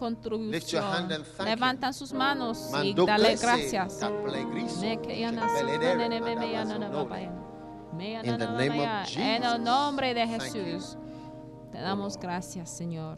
Lift 0.51 0.71
your 0.71 0.83
hand 0.83 1.09
contribución. 1.09 1.11
and 1.11 1.25
thank 1.37 1.49
Levantan 1.49 1.93
sus 1.93 2.13
manos 2.13 2.69
y 2.83 2.93
dale 2.93 3.35
gracias. 3.35 3.99
In 7.99 8.37
the 8.37 8.47
name 8.47 8.79
of. 8.79 9.17
En 9.17 9.43
el 9.43 9.63
nombre 9.63 10.13
de. 10.13 10.27
Jesús. 10.27 10.97
Te 11.71 11.79
damos 11.79 12.17
gracias, 12.17 12.69
Señor. 12.69 13.17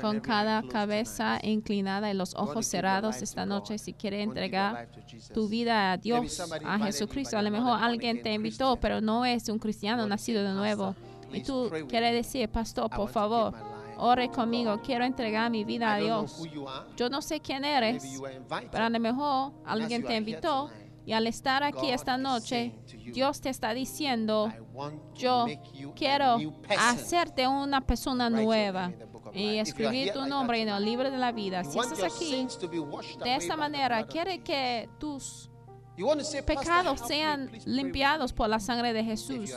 Con 0.00 0.16
every 0.16 0.20
cada 0.20 0.62
cabeza 0.64 1.38
inclinada 1.42 2.10
y 2.10 2.14
los 2.14 2.34
ojos 2.34 2.66
cerrados 2.66 3.22
esta 3.22 3.46
noche, 3.46 3.78
si 3.78 3.92
quiere 3.92 4.22
entregar 4.22 4.88
tu 5.32 5.48
vida 5.48 5.92
a 5.92 5.96
Dios, 5.96 6.40
a 6.64 6.78
Jesucristo. 6.80 7.38
A 7.38 7.42
lo 7.42 7.50
mejor 7.52 7.78
alguien 7.80 8.22
te 8.22 8.32
invitó, 8.32 8.76
pero 8.80 9.00
no 9.00 9.24
es 9.24 9.48
un 9.48 9.60
cristiano 9.60 10.04
nacido 10.06 10.42
de 10.42 10.52
nuevo. 10.52 10.96
"Pastor, 11.20 11.36
Y 11.36 11.42
tú 11.42 11.70
quieres 11.88 12.12
decir, 12.12 12.48
pastor, 12.48 12.90
por 12.90 13.08
favor, 13.08 13.54
ore 13.98 14.30
conmigo, 14.30 14.80
quiero 14.82 15.04
entregar 15.04 15.48
mi 15.50 15.62
vida 15.62 15.94
a 15.94 15.98
Dios. 15.98 16.42
Yo 16.96 17.08
no 17.08 17.22
sé 17.22 17.38
quién 17.38 17.64
eres, 17.64 18.02
pero 18.72 18.84
a 18.84 18.90
lo 18.90 18.98
mejor 18.98 19.52
alguien 19.64 20.02
te 20.02 20.16
invitó 20.16 20.70
y 21.08 21.14
al 21.14 21.26
estar 21.26 21.62
aquí 21.62 21.90
esta 21.90 22.18
noche, 22.18 22.74
Dios 23.14 23.40
te 23.40 23.48
está 23.48 23.72
diciendo, 23.72 24.52
yo 25.14 25.46
quiero 25.96 26.36
hacerte 26.68 27.48
una 27.48 27.80
persona 27.80 28.28
nueva 28.28 28.92
y 29.32 29.56
escribir 29.56 30.12
tu 30.12 30.26
nombre 30.26 30.60
en 30.60 30.68
el 30.68 30.84
libro 30.84 31.10
de 31.10 31.16
la 31.16 31.32
vida. 31.32 31.64
Si 31.64 31.78
estás 31.78 32.02
aquí 32.02 32.46
de 33.24 33.36
esta 33.36 33.56
manera, 33.56 34.06
quiere 34.06 34.42
que 34.42 34.90
tus 34.98 35.50
Pecados 36.46 37.00
sean 37.06 37.50
limpiados 37.64 38.32
por 38.32 38.48
la 38.48 38.60
sangre 38.60 38.92
de 38.92 39.04
Jesús. 39.04 39.54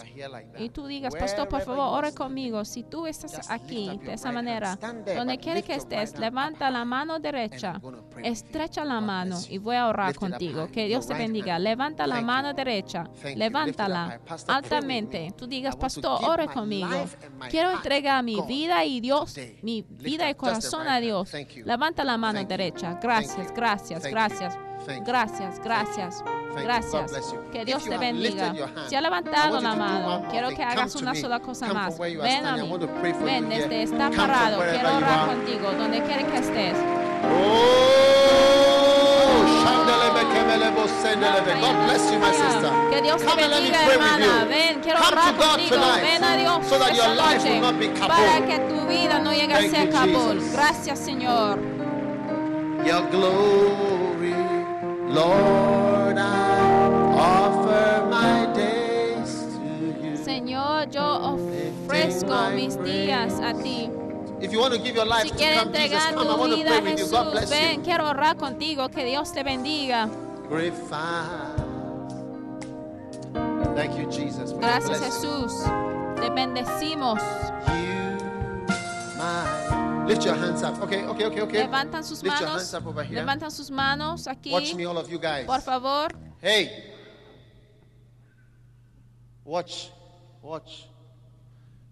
Y 0.58 0.70
tú 0.70 0.88
digas, 0.88 1.14
pastor, 1.16 1.48
por 1.48 1.62
favor, 1.62 1.98
ore 1.98 2.14
conmigo. 2.14 2.66
Si 2.66 2.84
tú 2.84 3.08
estás 3.08 3.50
aquí 3.50 4.00
de 4.04 4.14
esa 4.14 4.32
manera, 4.32 4.78
donde 5.16 5.38
quiera 5.38 5.62
que 5.62 5.76
estés, 5.76 6.18
levanta 6.18 6.72
la 6.72 6.86
mano 6.86 7.20
derecha, 7.20 7.82
estrecha 8.24 8.86
la 8.86 9.02
mano 9.02 9.38
y 9.50 9.58
voy 9.58 9.76
a 9.76 9.88
orar 9.88 10.16
contigo. 10.16 10.68
Que 10.72 10.88
Dios 10.88 11.08
te 11.08 11.14
bendiga. 11.14 11.60
Levanta 11.60 12.08
la 12.08 12.22
mano 12.22 12.54
derecha, 12.54 13.10
levántala 13.36 14.20
altamente. 14.48 15.26
me. 15.26 15.32
Tú 15.32 15.48
digas, 15.48 15.76
pastor, 15.76 16.24
ore 16.24 16.48
conmigo. 16.48 17.06
Quiero 17.50 17.72
entregar 17.72 18.24
mi 18.24 18.40
vida 18.42 18.84
y 18.86 19.00
Dios, 19.02 19.36
mi 19.62 19.82
vida 19.82 20.30
y 20.30 20.36
corazón 20.36 20.88
a. 20.88 21.02
Dios. 21.02 21.32
Levanta 21.66 22.04
la 22.04 22.18
mano 22.18 22.44
derecha. 22.46 23.00
Gracias, 23.02 23.54
gracias, 23.54 24.04
gracias. 24.04 24.71
Gracias, 25.02 25.60
gracias, 25.64 26.24
gracias. 26.56 27.14
Que 27.52 27.66
Dios 27.66 27.84
te 27.84 27.98
bendiga. 27.98 28.54
Si 28.88 28.96
ha 28.96 29.02
levantado 29.02 29.60
la 29.60 29.76
mano, 29.76 30.26
quiero 30.30 30.50
que 30.50 30.64
hagas 30.64 30.96
una 30.96 31.16
sola 31.16 31.40
cosa 31.40 31.74
más. 31.74 31.98
Ven 31.98 32.46
a 32.46 32.58
mí. 32.58 32.72
Ven 33.24 33.50
desde 33.50 33.84
está 33.84 34.10
parado. 34.10 34.62
Quiero 34.62 34.98
orar 34.98 35.28
contigo, 35.28 35.72
donde 35.78 36.02
quiera 36.04 36.24
que 36.26 36.38
estés. 36.38 36.78
Oh, 37.24 37.82
shandelebe, 39.64 40.22
kemelebo, 40.34 40.88
sendelebe. 41.02 41.54
God 41.62 41.76
bless 41.86 42.12
you, 42.12 42.20
my 42.20 42.32
sister. 42.32 42.72
Que 42.90 43.02
Dios 43.02 43.22
te 43.22 43.36
bendiga, 43.36 43.86
hermana. 43.86 44.46
Ven, 44.46 44.82
quiero 44.82 45.00
orar 45.00 45.36
contigo. 45.36 45.78
Ven 46.02 46.24
a 46.24 46.36
Dios 46.38 46.66
so 46.68 46.80
that 46.80 46.94
your 46.96 47.12
esta 47.12 47.34
noche 47.36 47.62
para 48.08 48.46
que 48.46 48.60
tu 48.68 48.88
vida 48.88 49.20
no 49.20 49.32
llegue 49.32 49.54
a 49.54 49.62
ser 49.70 49.90
Kabul. 49.92 50.42
Gracias, 50.52 51.00
Señor. 51.00 51.60
Your 52.84 53.08
glory, 53.12 54.01
Señor, 60.24 60.90
yo 60.90 61.36
ofrezco 61.36 62.50
mis 62.56 62.82
días 62.84 63.40
a 63.42 63.54
ti. 63.54 63.90
If 64.42 64.52
you 64.52 64.60
want 64.60 64.74
to 64.74 64.80
give 64.80 64.96
your 64.96 65.06
life 65.06 65.24
Si 65.24 65.30
to 65.30 65.36
quieres 65.36 65.62
entregar 65.64 66.16
tu 66.16 66.26
want 66.26 66.52
to 66.52 66.58
vida 66.58 66.70
pray 66.70 66.80
a 66.80 66.82
with 66.82 67.00
you. 67.00 67.06
God 67.06 67.26
Jesús, 67.26 67.32
bless 67.32 67.50
ven, 67.50 67.76
you. 67.76 67.84
quiero 67.84 68.10
orar 68.10 68.38
contigo. 68.38 68.90
Que 68.90 69.06
Dios 69.06 69.32
te 69.32 69.44
bendiga. 69.44 70.10
Thank 73.76 73.98
you, 73.98 74.10
Jesus. 74.10 74.54
Gracias. 74.54 75.00
Jesús. 75.00 75.54
Te 76.20 76.30
bendecimos. 76.30 77.20
You. 77.68 79.61
Lift 80.08 80.26
your 80.26 80.36
hands 80.36 80.64
up. 80.64 80.82
Okay, 80.82 81.04
okay, 81.06 81.26
okay, 81.26 81.42
okay. 81.42 81.64
Levantan 81.68 82.04
sus 82.04 82.22
Lift 82.24 82.40
your 82.40 82.50
manos. 82.50 82.62
hands 82.62 82.74
up 82.74 82.86
over 82.86 83.04
here. 83.04 83.22
Levantan 83.22 83.52
sus 83.52 83.70
manos 83.70 84.28
aquí. 84.28 84.52
Watch 84.52 84.74
me, 84.76 84.86
all 84.86 84.98
of 84.98 85.10
you 85.10 85.20
guys. 85.20 85.46
Por 85.46 85.62
favor. 85.62 86.10
Hey. 86.42 86.70
Watch. 89.46 89.90
Watch. 90.42 90.88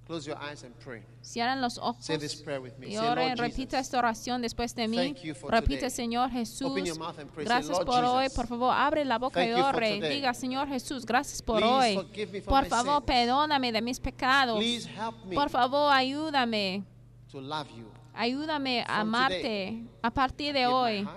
Close 0.06 0.26
your 0.26 0.38
eyes 0.42 0.64
and 0.64 0.74
pray. 0.80 1.04
Cierran 1.22 1.62
los 1.62 1.78
ojos. 1.78 2.04
Say 2.04 2.18
this 2.18 2.34
prayer 2.36 2.60
with 2.60 2.78
me. 2.80 2.88
Y 2.88 2.96
Say, 2.96 3.08
ore, 3.08 3.28
Lord 3.28 3.40
repita 3.40 3.78
esta 3.78 4.00
oración 4.00 4.42
después 4.42 4.74
de 4.74 4.88
mí. 4.88 4.98
Thank 4.98 5.24
you 5.24 5.36
for 5.36 5.52
Repite. 5.52 5.88
Señor 5.92 6.32
Jesús. 6.32 6.72
Open 6.72 6.84
your 6.84 6.98
mouth 6.98 7.20
and 7.20 7.30
pray. 7.32 7.46
Say, 7.46 7.54
Gracias 7.54 7.80
por 7.86 8.04
hoy. 8.04 8.28
Por 8.30 8.48
favor, 8.48 8.74
abre 8.74 9.06
la 9.06 9.20
boca 9.20 9.40
thank 9.40 9.50
y 9.56 9.62
ore. 9.62 10.10
Diga, 10.10 10.34
Señor 10.34 10.68
Jesús, 10.68 11.06
gracias 11.06 11.44
por 11.44 11.60
Please 11.60 11.98
hoy. 12.00 12.42
Por 12.42 12.66
favor, 12.66 12.96
sins. 12.96 13.06
perdóname 13.06 13.72
de 13.72 13.82
mis 13.84 14.00
pecados. 14.00 14.58
please 14.58 14.90
help 14.90 15.14
me 15.26 15.36
Por 15.36 15.50
favor, 15.50 15.94
ayúdame. 15.94 16.84
to 17.32 17.40
love 17.40 17.68
you. 17.78 17.86
Ayúdame 18.20 18.84
a 18.86 19.00
amarte. 19.00 19.82
A 20.02 20.12
partir 20.12 20.52
de 20.52 20.68
hoy, 20.68 21.08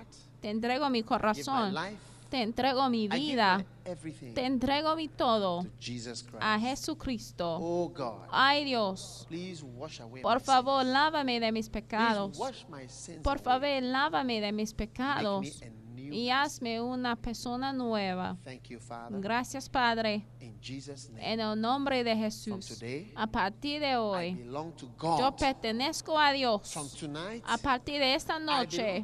te 0.40 0.50
entrego 0.50 0.88
mi 0.88 1.02
corazón. 1.02 1.74
Te 2.30 2.42
entrego 2.42 2.88
mi 2.88 3.08
vida. 3.08 3.66
Te 4.34 4.46
entrego 4.46 4.94
mi 4.94 5.08
todo 5.08 5.66
a 6.38 6.60
Jesucristo. 6.60 7.58
Oh 7.60 7.92
Ay 8.30 8.64
Dios, 8.64 9.26
por 10.22 10.40
favor, 10.40 10.86
lávame 10.86 11.40
de 11.40 11.50
mis 11.50 11.68
pecados. 11.68 12.38
Por 13.20 13.40
favor, 13.40 13.82
lávame 13.82 14.40
de 14.40 14.52
mis 14.52 14.72
pecados 14.72 15.60
y 16.12 16.30
hazme 16.30 16.80
una 16.80 17.16
persona 17.16 17.72
nueva. 17.72 18.36
Thank 18.44 18.68
you, 18.68 18.78
Father. 18.78 19.20
Gracias, 19.20 19.68
Padre. 19.68 20.24
In 20.40 20.58
Jesus' 20.60 21.10
name. 21.10 21.32
En 21.32 21.40
el 21.40 21.60
nombre 21.60 22.04
de 22.04 22.12
From 22.12 22.22
Jesús. 22.22 22.66
today, 22.78 23.12
A 23.16 23.26
partir 23.26 23.80
de 23.80 23.96
hoy, 23.96 24.36
yo 25.18 25.36
pertenezco 25.36 26.18
a 26.18 26.32
Dios. 26.32 26.72
From 26.72 26.88
tonight, 26.90 27.42
A 27.46 27.58
partir 27.58 27.98
de 27.98 28.14
esta 28.14 28.38
noche, 28.38 29.02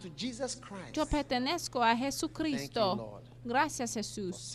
yo 0.92 1.06
pertenezco 1.06 1.82
a 1.82 1.96
Jesucristo. 1.96 3.22
Gracias, 3.48 3.94
Jesús, 3.94 4.54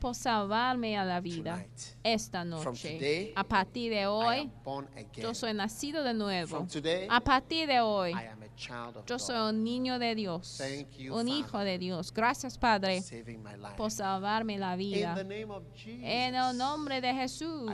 por 0.00 0.14
salvarme 0.14 0.96
a 0.96 1.04
la 1.04 1.20
vida 1.20 1.66
esta 2.04 2.44
noche. 2.44 3.32
A 3.34 3.42
partir 3.42 3.90
de 3.90 4.06
hoy, 4.06 4.48
yo 5.16 5.34
soy 5.34 5.52
nacido 5.52 6.04
de 6.04 6.14
nuevo. 6.14 6.64
A 7.08 7.20
partir 7.20 7.66
de 7.66 7.80
hoy, 7.80 8.14
yo 9.04 9.18
soy 9.18 9.50
un 9.50 9.64
niño 9.64 9.98
de 9.98 10.14
Dios, 10.14 10.62
un 11.10 11.26
hijo 11.26 11.58
de 11.58 11.76
Dios. 11.78 12.12
Gracias, 12.12 12.56
Padre, 12.56 13.02
por 13.76 13.90
salvarme 13.90 14.58
la 14.58 14.76
vida. 14.76 15.20
En 15.84 16.36
el 16.36 16.56
nombre 16.56 17.00
de 17.00 17.10
I 17.10 17.14
Jesús. 17.14 17.72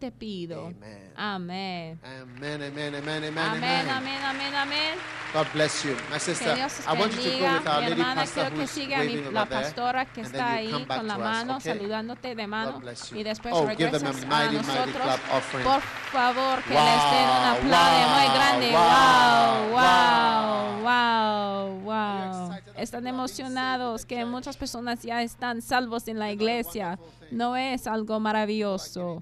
Te 0.00 0.10
pido. 0.10 0.72
Amén. 1.14 2.00
Amen, 2.02 2.62
amen, 2.62 2.94
amen, 2.94 3.24
Amén, 3.38 3.90
amén, 3.90 4.18
amén, 4.24 4.54
amén. 4.54 4.94
God 5.34 5.46
bless 5.52 5.84
you. 5.84 5.94
My 6.10 6.18
sister, 6.18 6.56
I 6.56 6.98
want 6.98 7.12
you 7.12 7.22
to 7.22 7.28
go 7.30 7.44
bendiga. 7.44 7.52
with 7.58 7.66
our 7.68 7.80
Mi 7.82 7.88
lady 7.90 8.00
hermana, 8.00 8.20
pastor 8.22 8.42
quiero 8.48 8.56
que 8.60 8.66
siga 8.66 8.98
a 9.00 9.02
mi- 9.04 9.16
la 9.30 9.44
pastora 9.46 10.04
que 10.06 10.20
está 10.22 10.52
ahí 10.54 10.86
con 10.86 11.06
la 11.06 11.18
mano, 11.18 11.60
saludándote 11.60 12.34
de 12.34 12.46
mano. 12.46 12.80
Y 13.14 13.22
después 13.22 13.54
Oh, 13.54 13.66
regresas 13.66 14.02
a 14.02 14.50
nosotros. 14.50 15.20
Por 15.62 15.80
favor, 16.10 16.62
que 16.64 16.74
les 16.74 17.02
den 17.12 17.28
un 17.28 17.44
aplauso 17.52 18.08
muy 18.08 18.28
grande. 18.34 18.70
wow, 18.72 19.70
Wow, 19.70 20.82
wow, 20.82 21.80
wow, 21.84 22.50
Están 22.76 23.06
emocionados 23.06 24.06
que 24.06 24.24
muchas 24.24 24.56
personas 24.56 25.02
ya 25.02 25.22
están 25.22 25.60
salvos 25.62 26.08
en 26.08 26.18
la 26.18 26.32
iglesia. 26.32 26.98
No 27.30 27.54
es 27.56 27.86
algo 27.86 28.18
maravilloso 28.18 29.20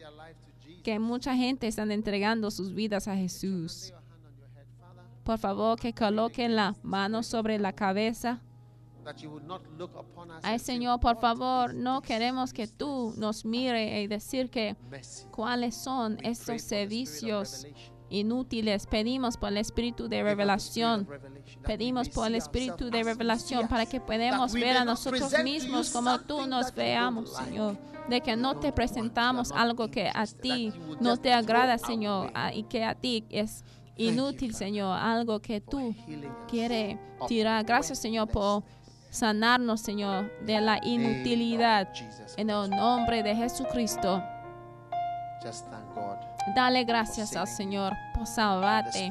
que 0.83 0.99
mucha 0.99 1.35
gente 1.35 1.67
están 1.67 1.91
entregando 1.91 2.51
sus 2.51 2.75
vidas 2.75 3.09
a 3.09 3.17
Jesús. 3.17 3.93
Por 5.25 5.39
favor, 5.39 5.79
que 5.79 5.93
coloquen 5.93 6.57
la 6.57 6.75
mano 6.83 7.23
sobre 7.23 7.59
la 7.59 7.73
cabeza. 7.73 8.41
Ay, 10.43 10.59
Señor, 10.59 11.01
por 11.01 11.15
"What 11.15 11.21
favor, 11.21 11.75
no 11.75 12.03
queremos 12.03 12.53
que 12.53 12.67
tú 12.67 13.15
nos 13.17 13.45
mire 13.45 14.03
y 14.03 14.07
decir 14.07 14.51
que 14.51 14.77
mercy?" 14.91 15.27
cuáles 15.31 15.75
son 15.75 16.19
estos 16.23 16.63
servicios 16.63 17.67
inútiles. 18.11 18.87
Pedimos 18.87 19.37
por 19.37 19.49
el 19.49 19.59
espíritu 19.59 20.09
de 20.09 20.23
revelación. 20.23 21.09
Pedimos 21.65 22.09
por 22.09 22.27
el 22.27 22.35
espíritu 22.35 22.91
de 22.91 23.03
revelación 23.03 23.69
para 23.69 23.87
que 23.87 24.01
podamos 24.01 24.53
ver 24.53 24.77
a 24.77 24.85
nosotros 24.85 25.33
mismos 25.43 25.91
como 25.91 26.19
tú 26.21 26.47
nos 26.47 26.75
veamos. 26.75 27.35
Señor. 27.35 27.77
De 28.09 28.21
que 28.23 28.37
no 28.37 28.57
te 28.57 28.73
presentamos 28.73 29.53
algo 29.53 29.91
que 29.91 30.11
a 30.13 30.27
ti 30.27 30.73
no 31.01 31.19
te 31.19 31.33
agrada, 31.33 31.77
Señor, 31.77 32.33
y 32.55 32.63
que 32.65 32.85
a 32.85 32.95
ti 32.95 33.27
es 33.29 33.65
inútil, 33.97 34.55
Señor, 34.55 34.97
algo 34.99 35.41
que 35.41 35.61
tú 35.61 35.95
quieres 36.49 36.99
tirar. 37.27 37.65
Gracias, 37.65 37.99
Señor, 37.99 38.29
por 38.29 38.63
sanarnos, 39.11 39.81
Señor, 39.81 40.33
de 40.45 40.61
la 40.61 40.81
inutilidad. 40.83 41.93
En 42.37 42.49
el 42.49 42.71
nombre 42.71 43.23
de 43.23 43.35
Jesucristo, 43.35 44.23
dale 46.55 46.85
gracias 46.85 47.37
al 47.37 47.47
Señor 47.47 47.93
por 48.15 48.27
salvarte. 48.27 49.11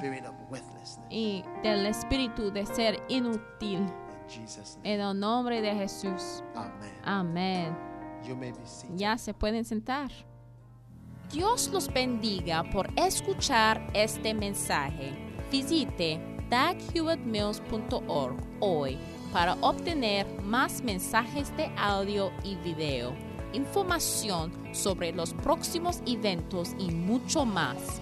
Y 1.09 1.43
del 1.64 1.85
espíritu 1.85 2.51
de 2.51 2.65
ser 2.65 3.01
inútil. 3.07 3.85
En 4.84 4.99
el 4.99 5.19
nombre 5.19 5.61
de 5.61 5.73
Jesús. 5.73 6.43
Amén. 7.03 7.76
Ya 8.95 9.18
se 9.18 9.34
pueden 9.34 9.64
sentar. 9.64 10.11
Dios 11.31 11.69
los 11.73 11.91
bendiga 11.91 12.64
por 12.72 12.89
escuchar 12.95 13.85
este 13.93 14.34
mensaje. 14.34 15.11
Visite 15.51 16.19
daghewittmills.org 16.49 18.38
hoy 18.59 18.97
para 19.34 19.55
obtener 19.61 20.26
más 20.41 20.81
mensajes 20.81 21.55
de 21.57 21.69
audio 21.77 22.31
y 22.43 22.55
video, 22.55 23.14
información 23.53 24.51
sobre 24.73 25.11
los 25.11 25.34
próximos 25.34 26.01
eventos 26.05 26.73
y 26.80 26.91
mucho 26.91 27.45
más. 27.45 28.01